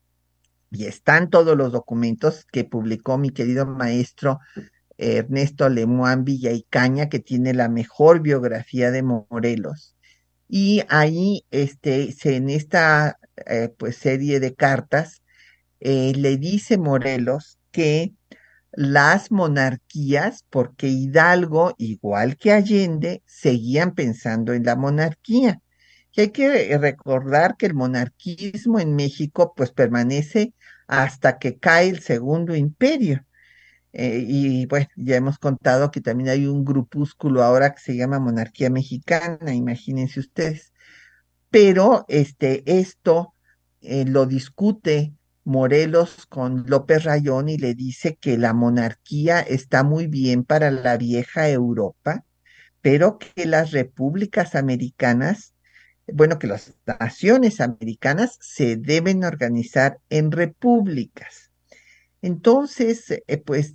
y 0.71 0.87
están 0.87 1.31
todos 1.31 1.57
los 1.57 1.73
documentos 1.73 2.47
que 2.51 2.65
publicó 2.65 3.19
mi 3.19 3.31
querido 3.31 3.67
maestro 3.67 4.39
Ernesto 4.99 5.69
Lemuán 5.69 6.25
Villaicaña, 6.25 7.09
que 7.09 7.19
tiene 7.19 7.55
la 7.55 7.69
mejor 7.69 8.21
biografía 8.21 8.91
de 8.91 9.03
Morelos. 9.03 9.97
Y 10.53 10.83
ahí, 10.89 11.47
este, 11.53 12.13
en 12.25 12.51
esta 12.51 13.19
eh, 13.47 13.71
pues, 13.79 13.97
serie 13.97 14.41
de 14.41 14.55
cartas, 14.55 15.23
eh, 15.81 16.13
le 16.17 16.39
dice 16.39 16.77
Morelos 16.77 17.59
que 17.71 18.15
las 18.73 19.31
monarquías, 19.31 20.45
porque 20.51 20.89
Hidalgo, 20.89 21.75
igual 21.79 22.37
que 22.37 22.53
Allende, 22.53 23.23
seguían 23.27 23.95
pensando 23.95 24.53
en 24.53 24.65
la 24.65 24.77
monarquía. 24.77 25.61
Y 26.13 26.23
hay 26.23 26.31
que 26.31 26.77
recordar 26.79 27.57
que 27.57 27.67
el 27.67 27.75
monarquismo 27.75 28.81
en 28.81 28.97
México 28.97 29.55
pues 29.57 29.73
permanece 29.73 30.55
hasta 30.89 31.39
que 31.39 31.59
cae 31.59 31.89
el 31.91 32.01
segundo 32.01 32.57
imperio. 32.57 33.25
Eh, 33.93 34.25
y 34.27 34.67
bueno, 34.67 34.87
ya 34.97 35.17
hemos 35.17 35.39
contado 35.39 35.91
que 35.91 36.01
también 36.01 36.31
hay 36.31 36.47
un 36.47 36.65
grupúsculo 36.65 37.43
ahora 37.43 37.75
que 37.75 37.81
se 37.81 37.97
llama 37.97 38.21
Monarquía 38.21 38.71
Mexicana, 38.71 39.55
imagínense 39.55 40.21
ustedes. 40.21 40.73
Pero 41.51 42.05
este, 42.09 42.63
esto 42.79 43.35
eh, 43.81 44.05
lo 44.07 44.27
discute 44.27 45.15
Morelos 45.45 46.27
con 46.27 46.65
López 46.69 47.05
Rayón 47.05 47.49
y 47.49 47.59
le 47.59 47.75
dice 47.75 48.17
que 48.17 48.39
la 48.39 48.53
monarquía 48.53 49.41
está 49.41 49.83
muy 49.83 50.07
bien 50.07 50.45
para 50.45 50.71
la 50.71 50.97
vieja 50.97 51.49
Europa, 51.49 52.25
pero 52.83 53.19
que 53.19 53.47
las 53.47 53.73
repúblicas 53.73 54.55
americanas, 54.55 55.55
bueno, 56.07 56.39
que 56.39 56.47
las 56.47 56.75
naciones 56.87 57.61
americanas 57.61 58.39
se 58.41 58.77
deben 58.77 59.25
organizar 59.25 59.99
en 60.11 60.31
repúblicas 60.31 61.50
entonces, 62.23 63.11
eh, 63.11 63.39
pues 63.39 63.73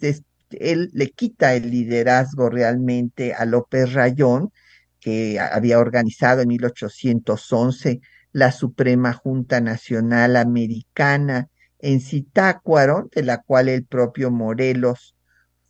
él 0.52 0.90
le 0.94 1.10
quita 1.12 1.56
el 1.56 1.72
liderazgo 1.72 2.50
realmente 2.50 3.34
a 3.34 3.46
López 3.46 3.94
Rayón, 3.94 4.52
que 5.00 5.40
había 5.40 5.80
organizado 5.80 6.42
en 6.42 6.50
1811 6.50 8.02
la 8.32 8.52
Suprema 8.52 9.14
Junta 9.14 9.62
Nacional 9.62 10.36
Americana 10.36 11.50
en 11.80 12.02
Zitácuaro, 12.02 13.10
de 13.14 13.24
la 13.24 13.42
cual 13.42 13.70
el 13.70 13.86
propio 13.86 14.32
Morelos 14.32 15.16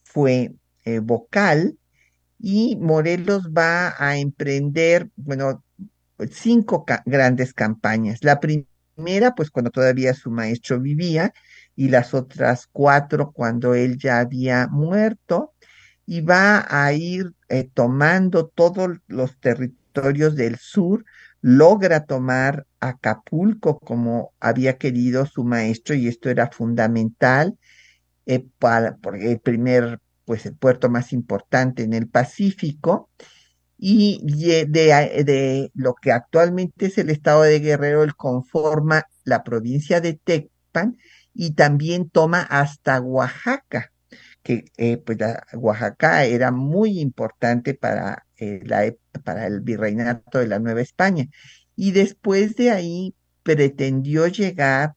fue 0.03 0.53
eh, 0.85 0.99
vocal, 0.99 1.77
y 2.39 2.75
Morelos 2.77 3.49
va 3.51 3.95
a 3.97 4.17
emprender, 4.17 5.09
bueno, 5.15 5.63
cinco 6.31 6.85
grandes 7.05 7.53
campañas. 7.53 8.23
La 8.23 8.39
primera, 8.39 9.35
pues 9.35 9.49
cuando 9.51 9.71
todavía 9.71 10.13
su 10.13 10.31
maestro 10.31 10.79
vivía, 10.79 11.33
y 11.75 11.89
las 11.89 12.13
otras 12.13 12.67
cuatro 12.71 13.31
cuando 13.31 13.73
él 13.73 13.97
ya 13.97 14.19
había 14.19 14.67
muerto 14.67 15.53
y 16.05 16.21
va 16.21 16.65
a 16.69 16.93
ir 16.93 17.33
eh, 17.49 17.69
tomando 17.73 18.47
todos 18.47 18.99
los 19.07 19.39
territorios 19.39 20.35
del 20.35 20.57
sur, 20.57 21.05
logra 21.41 22.05
tomar 22.05 22.65
Acapulco 22.79 23.79
como 23.79 24.33
había 24.39 24.77
querido 24.77 25.25
su 25.25 25.43
maestro 25.43 25.95
y 25.95 26.07
esto 26.07 26.29
era 26.29 26.49
fundamental 26.51 27.57
eh, 28.25 28.45
para 28.59 28.97
el 29.19 29.39
primer 29.39 29.99
pues 30.25 30.45
el 30.45 30.55
puerto 30.55 30.89
más 30.89 31.13
importante 31.13 31.83
en 31.83 31.93
el 31.93 32.07
Pacífico 32.07 33.09
y 33.77 34.21
de, 34.23 34.65
de, 34.65 35.71
lo 35.75 35.93
que 35.93 36.11
actualmente 36.11 36.87
es 36.87 36.97
el 36.97 37.09
estado 37.09 37.43
de 37.43 37.59
Guerrero, 37.59 38.03
él 38.03 38.15
conforma 38.15 39.05
la 39.23 39.43
provincia 39.43 40.01
de 40.01 40.13
Tecpan 40.13 40.97
y 41.35 41.51
también 41.51 42.09
toma 42.09 42.41
hasta 42.41 43.01
Oaxaca, 43.01 43.91
que 44.41 44.65
eh, 44.77 44.97
pues 44.97 45.19
Oaxaca 45.53 46.23
era 46.23 46.51
muy 46.51 46.99
importante 46.99 47.73
para, 47.73 48.25
eh, 48.37 48.61
la, 48.63 48.91
para 49.23 49.45
el 49.45 49.59
virreinato 49.59 50.39
de 50.39 50.47
la 50.47 50.59
Nueva 50.59 50.81
España. 50.81 51.27
Y 51.75 51.91
después 51.91 52.55
de 52.55 52.71
ahí 52.71 53.15
pretendió 53.43 54.27
llegar 54.27 54.95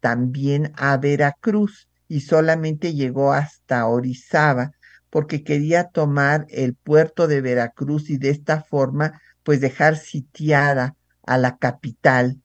también 0.00 0.72
a 0.76 0.96
Veracruz 0.96 1.88
y 2.08 2.22
solamente 2.22 2.92
llegó 2.94 3.32
hasta 3.32 3.86
Orizaba 3.86 4.72
porque 5.08 5.44
quería 5.44 5.84
tomar 5.84 6.46
el 6.50 6.74
puerto 6.74 7.28
de 7.28 7.40
Veracruz 7.40 8.10
y 8.10 8.18
de 8.18 8.30
esta 8.30 8.62
forma 8.62 9.20
pues 9.44 9.60
dejar 9.60 9.96
sitiada 9.96 10.96
a 11.24 11.38
la 11.38 11.58
capital 11.58 12.40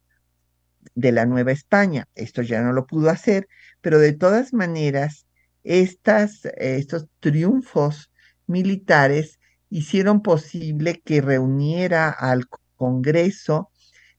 de 0.95 1.11
la 1.11 1.25
Nueva 1.25 1.51
España. 1.51 2.07
Esto 2.15 2.41
ya 2.41 2.61
no 2.61 2.73
lo 2.73 2.87
pudo 2.87 3.09
hacer, 3.09 3.47
pero 3.81 3.99
de 3.99 4.13
todas 4.13 4.53
maneras, 4.53 5.27
estas, 5.63 6.45
estos 6.57 7.07
triunfos 7.19 8.11
militares 8.47 9.39
hicieron 9.69 10.21
posible 10.21 11.01
que 11.03 11.21
reuniera 11.21 12.09
al 12.09 12.45
Congreso 12.75 13.69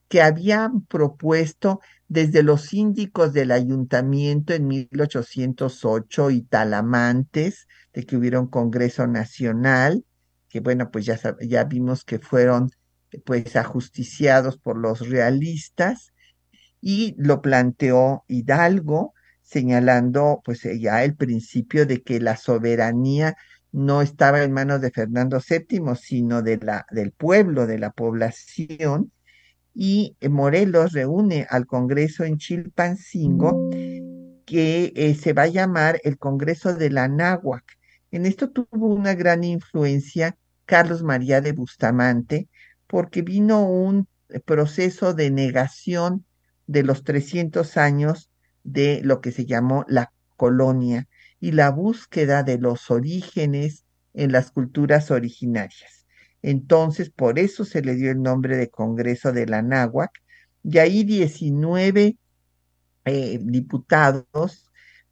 que 0.08 0.22
habían 0.22 0.82
propuesto 0.82 1.80
desde 2.08 2.42
los 2.42 2.62
síndicos 2.62 3.32
del 3.32 3.50
ayuntamiento 3.50 4.54
en 4.54 4.68
1808 4.68 6.30
y 6.30 6.42
Talamantes, 6.42 7.66
de 7.92 8.04
que 8.04 8.16
hubiera 8.16 8.40
un 8.40 8.46
Congreso 8.46 9.06
Nacional, 9.06 10.04
que 10.48 10.60
bueno, 10.60 10.90
pues 10.90 11.06
ya, 11.06 11.18
ya 11.40 11.64
vimos 11.64 12.04
que 12.04 12.18
fueron 12.18 12.70
pues 13.24 13.56
ajusticiados 13.56 14.58
por 14.58 14.78
los 14.78 15.08
realistas, 15.08 16.12
y 16.88 17.16
lo 17.18 17.42
planteó 17.42 18.22
Hidalgo, 18.28 19.12
señalando 19.42 20.40
pues 20.44 20.64
eh, 20.66 20.78
ya 20.78 21.02
el 21.02 21.16
principio 21.16 21.84
de 21.84 22.04
que 22.04 22.20
la 22.20 22.36
soberanía 22.36 23.36
no 23.72 24.02
estaba 24.02 24.44
en 24.44 24.52
manos 24.52 24.80
de 24.80 24.92
Fernando 24.92 25.40
VII, 25.40 25.96
sino 26.00 26.42
de 26.42 26.58
la, 26.58 26.86
del 26.92 27.10
pueblo, 27.10 27.66
de 27.66 27.80
la 27.80 27.90
población, 27.90 29.10
y 29.74 30.16
eh, 30.20 30.28
Morelos 30.28 30.92
reúne 30.92 31.44
al 31.50 31.66
Congreso 31.66 32.22
en 32.22 32.38
Chilpancingo, 32.38 33.68
que 34.44 34.92
eh, 34.94 35.16
se 35.16 35.32
va 35.32 35.42
a 35.42 35.48
llamar 35.48 36.00
el 36.04 36.18
Congreso 36.18 36.72
de 36.72 36.90
la 36.90 37.08
Náhuac. 37.08 37.64
En 38.12 38.26
esto 38.26 38.50
tuvo 38.50 38.94
una 38.94 39.14
gran 39.14 39.42
influencia 39.42 40.36
Carlos 40.66 41.02
María 41.02 41.40
de 41.40 41.50
Bustamante, 41.50 42.48
porque 42.86 43.22
vino 43.22 43.68
un 43.68 44.06
proceso 44.44 45.14
de 45.14 45.32
negación 45.32 46.24
de 46.66 46.82
los 46.82 47.04
300 47.04 47.76
años 47.76 48.30
de 48.64 49.00
lo 49.02 49.20
que 49.20 49.32
se 49.32 49.46
llamó 49.46 49.84
la 49.88 50.12
colonia 50.36 51.08
y 51.40 51.52
la 51.52 51.70
búsqueda 51.70 52.42
de 52.42 52.58
los 52.58 52.90
orígenes 52.90 53.84
en 54.14 54.32
las 54.32 54.50
culturas 54.50 55.10
originarias. 55.10 56.06
Entonces, 56.42 57.10
por 57.10 57.38
eso 57.38 57.64
se 57.64 57.82
le 57.82 57.94
dio 57.94 58.10
el 58.10 58.22
nombre 58.22 58.56
de 58.56 58.70
Congreso 58.70 59.32
de 59.32 59.46
la 59.46 59.62
Náhuac, 59.62 60.10
y 60.62 60.78
ahí 60.78 61.04
19 61.04 62.16
eh, 63.04 63.38
diputados 63.40 64.66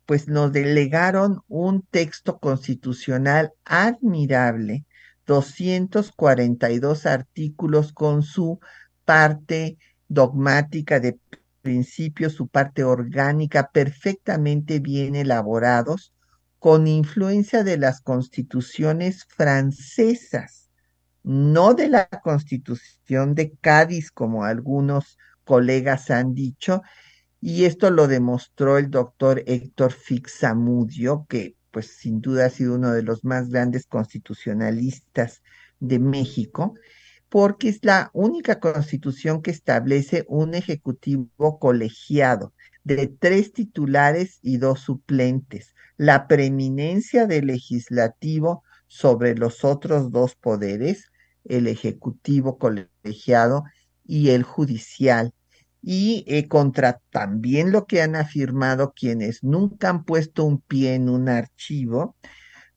pues 0.06 0.28
nos 0.28 0.52
delegaron 0.52 1.40
un 1.48 1.82
texto 1.82 2.38
constitucional 2.38 3.52
admirable, 3.64 4.84
242 5.26 7.06
artículos 7.06 7.92
con 7.92 8.22
su 8.22 8.60
parte 9.04 9.78
dogmática 10.08 11.00
de 11.00 11.14
principios, 11.64 12.34
su 12.34 12.46
parte 12.46 12.84
orgánica, 12.84 13.70
perfectamente 13.72 14.80
bien 14.80 15.16
elaborados, 15.16 16.12
con 16.58 16.86
influencia 16.86 17.64
de 17.64 17.78
las 17.78 18.02
constituciones 18.02 19.24
francesas, 19.24 20.70
no 21.22 21.72
de 21.72 21.88
la 21.88 22.06
constitución 22.22 23.34
de 23.34 23.56
Cádiz, 23.60 24.10
como 24.12 24.44
algunos 24.44 25.18
colegas 25.44 26.10
han 26.10 26.34
dicho, 26.34 26.82
y 27.40 27.64
esto 27.64 27.90
lo 27.90 28.08
demostró 28.08 28.78
el 28.78 28.90
doctor 28.90 29.42
Héctor 29.46 29.92
Fixamudio, 29.92 31.26
que 31.28 31.56
pues 31.70 31.96
sin 31.96 32.20
duda 32.20 32.46
ha 32.46 32.50
sido 32.50 32.74
uno 32.74 32.92
de 32.92 33.02
los 33.02 33.24
más 33.24 33.48
grandes 33.48 33.86
constitucionalistas 33.86 35.42
de 35.80 35.98
México, 35.98 36.74
porque 37.34 37.68
es 37.68 37.80
la 37.82 38.10
única 38.12 38.60
constitución 38.60 39.42
que 39.42 39.50
establece 39.50 40.24
un 40.28 40.54
ejecutivo 40.54 41.58
colegiado 41.58 42.52
de 42.84 43.08
tres 43.08 43.52
titulares 43.52 44.38
y 44.40 44.58
dos 44.58 44.82
suplentes, 44.82 45.74
la 45.96 46.28
preeminencia 46.28 47.26
del 47.26 47.48
legislativo 47.48 48.62
sobre 48.86 49.34
los 49.34 49.64
otros 49.64 50.12
dos 50.12 50.36
poderes, 50.36 51.10
el 51.44 51.66
ejecutivo 51.66 52.56
colegiado 52.56 53.64
y 54.04 54.30
el 54.30 54.44
judicial. 54.44 55.34
Y 55.82 56.24
eh, 56.28 56.46
contra 56.46 57.00
también 57.10 57.72
lo 57.72 57.86
que 57.86 58.00
han 58.00 58.14
afirmado 58.14 58.92
quienes 58.94 59.42
nunca 59.42 59.88
han 59.88 60.04
puesto 60.04 60.44
un 60.44 60.60
pie 60.60 60.94
en 60.94 61.08
un 61.08 61.28
archivo, 61.28 62.14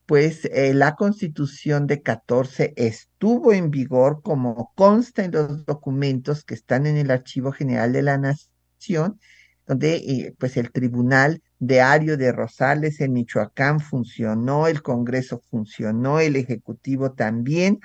pues 0.07 0.45
eh, 0.45 0.73
la 0.73 0.95
constitución 0.95 1.85
de 1.85 2.01
14 2.01 2.73
estuvo 2.77 3.51
en 3.51 3.69
vigor 3.69 4.21
como 4.23 4.71
consta 4.73 5.25
en 5.25 5.31
los 5.33 5.65
documentos 5.65 6.45
que 6.45 6.53
están 6.53 6.87
en 6.87 6.95
el 6.95 7.11
Archivo 7.11 7.51
General 7.51 7.91
de 7.91 8.03
la 8.03 8.17
Nación, 8.17 9.19
donde 9.67 9.95
eh, 9.97 10.35
pues 10.39 10.55
el 10.55 10.71
Tribunal 10.71 11.41
de 11.59 11.81
Ario 11.81 12.15
de 12.15 12.31
Rosales 12.31 13.01
en 13.01 13.11
Michoacán 13.11 13.81
funcionó, 13.81 14.67
el 14.67 14.81
Congreso 14.81 15.41
funcionó, 15.51 16.21
el 16.21 16.37
Ejecutivo 16.37 17.11
también, 17.11 17.81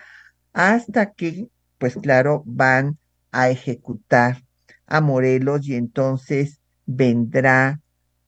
hasta 0.53 1.11
que 1.13 1.49
pues 1.79 1.97
claro 1.97 2.45
van 2.47 2.99
a 3.33 3.51
ejecutar 3.51 4.45
a 4.87 5.01
Morelos 5.01 5.67
y 5.67 5.75
entonces 5.75 6.61
vendrá 6.87 7.81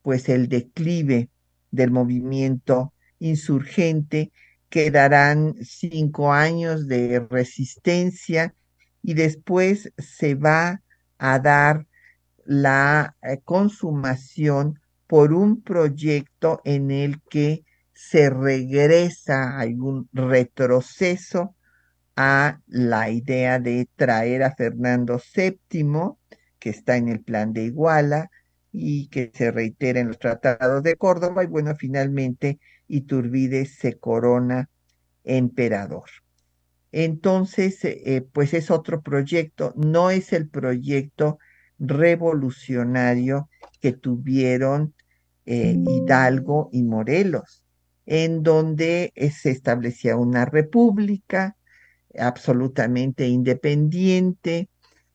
pues 0.02 0.28
el 0.28 0.48
declive 0.48 1.28
del 1.70 1.92
movimiento 1.92 2.93
insurgente, 3.18 4.32
quedarán 4.68 5.54
cinco 5.62 6.32
años 6.32 6.88
de 6.88 7.20
resistencia 7.30 8.54
y 9.02 9.14
después 9.14 9.92
se 9.98 10.34
va 10.34 10.82
a 11.18 11.38
dar 11.38 11.86
la 12.44 13.16
eh, 13.22 13.40
consumación 13.44 14.80
por 15.06 15.32
un 15.32 15.62
proyecto 15.62 16.60
en 16.64 16.90
el 16.90 17.20
que 17.30 17.64
se 17.92 18.30
regresa 18.30 19.58
algún 19.58 20.08
retroceso 20.12 21.54
a 22.16 22.60
la 22.66 23.10
idea 23.10 23.58
de 23.58 23.88
traer 23.96 24.42
a 24.42 24.54
Fernando 24.54 25.20
VII, 25.34 26.16
que 26.58 26.70
está 26.70 26.96
en 26.96 27.08
el 27.08 27.20
plan 27.22 27.52
de 27.52 27.64
Iguala 27.64 28.30
y 28.72 29.08
que 29.08 29.30
se 29.34 29.50
reitera 29.50 30.00
en 30.00 30.08
los 30.08 30.18
tratados 30.18 30.82
de 30.82 30.96
Córdoba, 30.96 31.44
y 31.44 31.46
bueno, 31.46 31.74
finalmente 31.76 32.58
Iturbide 32.88 33.66
se 33.66 33.98
corona 33.98 34.68
emperador. 35.24 36.10
Entonces, 36.92 37.84
eh, 37.84 38.24
pues 38.32 38.54
es 38.54 38.70
otro 38.70 39.02
proyecto, 39.02 39.72
no 39.76 40.10
es 40.10 40.32
el 40.32 40.48
proyecto 40.48 41.38
revolucionario 41.78 43.48
que 43.80 43.92
tuvieron 43.92 44.94
eh, 45.46 45.76
Hidalgo 45.76 46.70
y 46.72 46.84
Morelos, 46.84 47.64
en 48.06 48.42
donde 48.42 49.12
eh, 49.14 49.30
se 49.30 49.50
establecía 49.50 50.16
una 50.16 50.44
república 50.44 51.56
absolutamente 52.16 53.26
independiente, 53.26 54.68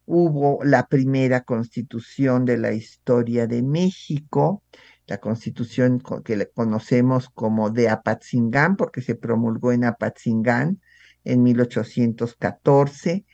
hubo 0.05 0.59
la 0.63 0.87
primera 0.87 1.41
constitución 1.41 2.43
de 2.43 2.57
la 2.57 2.73
historia 2.73 3.47
de 3.47 3.61
México, 3.61 4.63
la 5.09 5.19
constitución 5.19 6.01
que 6.23 6.37
le 6.37 6.49
conocemos 6.49 7.29
como 7.29 7.69
de 7.69 7.89
Apatzingán, 7.89 8.75
porque 8.75 9.01
se 9.01 9.15
promulgó 9.15 9.71
en 9.71 9.83
Apatzingán 9.83 10.81
en 11.23 11.43
1814. 11.43 13.25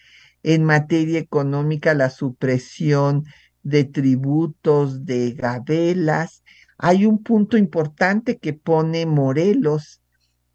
En 0.43 0.63
materia 0.63 1.19
económica, 1.19 1.93
la 1.93 2.09
supresión 2.09 3.25
de 3.63 3.83
tributos, 3.83 5.05
de 5.05 5.31
gabelas. 5.31 6.43
Hay 6.77 7.05
un 7.05 7.23
punto 7.23 7.57
importante 7.57 8.37
que 8.37 8.53
pone 8.53 9.05
Morelos 9.05 10.01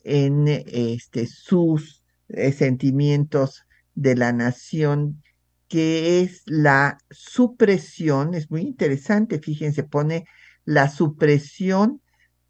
en 0.05 0.47
este, 0.49 1.27
sus 1.27 2.03
eh, 2.29 2.53
sentimientos 2.53 3.65
de 3.95 4.17
la 4.17 4.33
nación, 4.33 5.23
que 5.69 6.21
es 6.21 6.43
la 6.47 6.99
supresión, 7.11 8.35
es 8.35 8.51
muy 8.51 8.63
interesante, 8.63 9.41
fíjense, 9.41 9.83
pone 9.83 10.25
la 10.65 10.89
supresión 10.89 12.01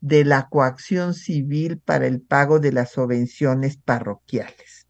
de 0.01 0.25
la 0.25 0.49
coacción 0.49 1.15
civil 1.15 1.79
para 1.79 2.07
el 2.07 2.21
pago 2.21 2.59
de 2.59 2.73
las 2.73 2.93
subvenciones 2.93 3.77
parroquiales. 3.77 4.87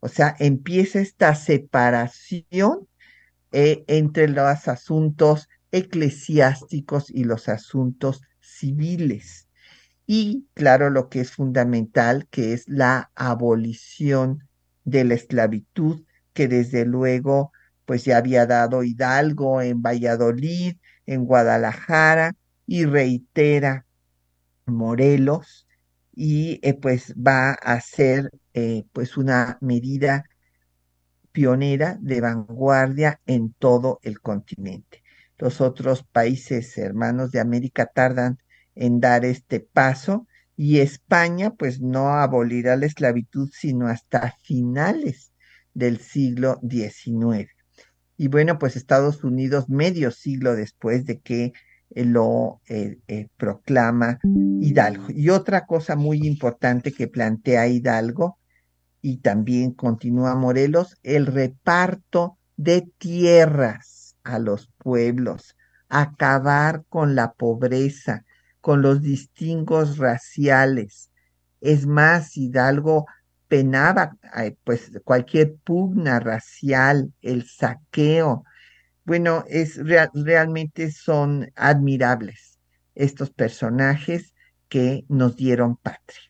O 0.00 0.08
sea, 0.08 0.34
empieza 0.38 1.00
esta 1.00 1.34
separación 1.34 2.88
eh, 3.52 3.84
entre 3.86 4.28
los 4.28 4.68
asuntos 4.68 5.48
eclesiásticos 5.72 7.10
y 7.10 7.24
los 7.24 7.48
asuntos 7.48 8.22
civiles. 8.40 9.48
Y 10.06 10.46
claro, 10.54 10.90
lo 10.90 11.08
que 11.08 11.20
es 11.20 11.32
fundamental, 11.32 12.28
que 12.30 12.52
es 12.52 12.68
la 12.68 13.10
abolición 13.14 14.48
de 14.84 15.04
la 15.04 15.14
esclavitud, 15.14 16.04
que 16.32 16.48
desde 16.48 16.84
luego 16.84 17.52
pues 17.84 18.04
ya 18.04 18.18
había 18.18 18.46
dado 18.46 18.82
Hidalgo 18.82 19.62
en 19.62 19.80
Valladolid, 19.82 20.76
en 21.06 21.24
Guadalajara, 21.24 22.34
y 22.66 22.84
reitera 22.84 23.86
Morelos 24.66 25.66
y 26.14 26.58
eh, 26.62 26.74
pues 26.74 27.14
va 27.14 27.52
a 27.52 27.80
ser 27.80 28.30
eh, 28.54 28.84
pues 28.92 29.16
una 29.16 29.58
medida 29.60 30.24
pionera 31.30 31.98
de 32.00 32.20
vanguardia 32.20 33.20
en 33.26 33.52
todo 33.52 34.00
el 34.02 34.20
continente. 34.20 35.02
Los 35.38 35.60
otros 35.60 36.02
países 36.02 36.76
hermanos 36.78 37.30
de 37.30 37.40
América 37.40 37.86
tardan 37.86 38.38
en 38.74 39.00
dar 39.00 39.24
este 39.24 39.60
paso 39.60 40.26
y 40.56 40.78
España 40.78 41.50
pues 41.50 41.80
no 41.80 42.14
abolirá 42.14 42.76
la 42.76 42.86
esclavitud 42.86 43.50
sino 43.52 43.86
hasta 43.86 44.34
finales 44.42 45.32
del 45.74 45.98
siglo 46.00 46.58
XIX. 46.66 47.50
Y 48.16 48.28
bueno, 48.28 48.58
pues 48.58 48.76
Estados 48.76 49.22
Unidos 49.22 49.68
medio 49.68 50.10
siglo 50.10 50.56
después 50.56 51.04
de 51.04 51.20
que 51.20 51.52
lo 52.04 52.60
eh, 52.68 52.98
eh, 53.08 53.28
proclama 53.36 54.18
Hidalgo. 54.60 55.06
Y 55.08 55.30
otra 55.30 55.66
cosa 55.66 55.96
muy 55.96 56.26
importante 56.26 56.92
que 56.92 57.08
plantea 57.08 57.68
Hidalgo 57.68 58.38
y 59.00 59.18
también 59.18 59.72
continúa 59.72 60.34
Morelos, 60.34 60.96
el 61.02 61.26
reparto 61.26 62.38
de 62.56 62.88
tierras 62.98 64.16
a 64.24 64.38
los 64.38 64.68
pueblos, 64.78 65.56
acabar 65.88 66.84
con 66.88 67.14
la 67.14 67.32
pobreza, 67.32 68.24
con 68.60 68.82
los 68.82 69.00
distingos 69.02 69.98
raciales. 69.98 71.10
Es 71.60 71.86
más, 71.86 72.36
Hidalgo 72.36 73.06
penaba 73.48 74.16
pues 74.64 74.90
cualquier 75.04 75.54
pugna 75.64 76.18
racial, 76.18 77.12
el 77.22 77.46
saqueo, 77.48 78.44
bueno, 79.06 79.44
es 79.48 79.76
realmente 79.76 80.90
son 80.90 81.52
admirables 81.54 82.58
estos 82.96 83.30
personajes 83.30 84.34
que 84.68 85.04
nos 85.08 85.36
dieron 85.36 85.76
patria. 85.76 86.20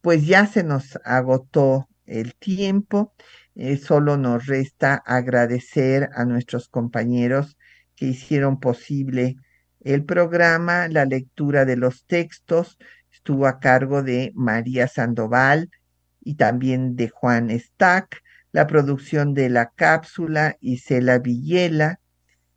Pues 0.00 0.26
ya 0.26 0.46
se 0.46 0.64
nos 0.64 0.98
agotó 1.04 1.88
el 2.04 2.34
tiempo, 2.34 3.14
eh, 3.54 3.76
solo 3.76 4.16
nos 4.16 4.46
resta 4.46 4.96
agradecer 5.06 6.10
a 6.14 6.24
nuestros 6.24 6.68
compañeros 6.68 7.56
que 7.94 8.06
hicieron 8.06 8.58
posible 8.58 9.36
el 9.80 10.04
programa, 10.04 10.88
la 10.88 11.04
lectura 11.04 11.64
de 11.64 11.76
los 11.76 12.06
textos, 12.06 12.76
estuvo 13.12 13.46
a 13.46 13.60
cargo 13.60 14.02
de 14.02 14.32
María 14.34 14.88
Sandoval 14.88 15.70
y 16.20 16.34
también 16.34 16.96
de 16.96 17.08
Juan 17.08 17.50
Stack 17.56 18.23
la 18.54 18.68
producción 18.68 19.34
de 19.34 19.50
la 19.50 19.72
cápsula 19.74 20.56
Isela 20.60 21.18
Villela. 21.18 21.98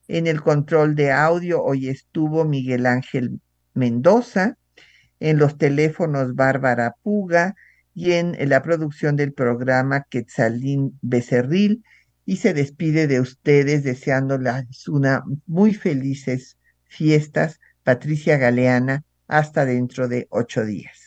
En 0.08 0.28
el 0.28 0.42
control 0.42 0.94
de 0.94 1.12
audio 1.12 1.64
hoy 1.64 1.90
estuvo 1.90 2.46
Miguel 2.46 2.86
Ángel 2.86 3.42
Mendoza, 3.74 4.58
en 5.20 5.40
los 5.40 5.58
teléfonos 5.58 6.36
Bárbara 6.36 6.94
Puga 7.02 7.56
y 7.96 8.12
en 8.12 8.38
la 8.48 8.62
producción 8.62 9.16
del 9.16 9.34
programa 9.34 10.06
Quetzalín 10.08 11.00
Becerril 11.02 11.84
y 12.26 12.38
se 12.38 12.54
despide 12.54 13.08
de 13.08 13.20
ustedes 13.20 13.84
deseándoles 13.84 14.88
una 14.88 15.24
muy 15.48 15.74
felices 15.74 16.58
fiestas. 16.84 17.60
Patricia 17.82 18.38
Galeana, 18.38 19.04
hasta 19.28 19.66
dentro 19.66 20.08
de 20.08 20.28
ocho 20.30 20.64
días. 20.64 21.07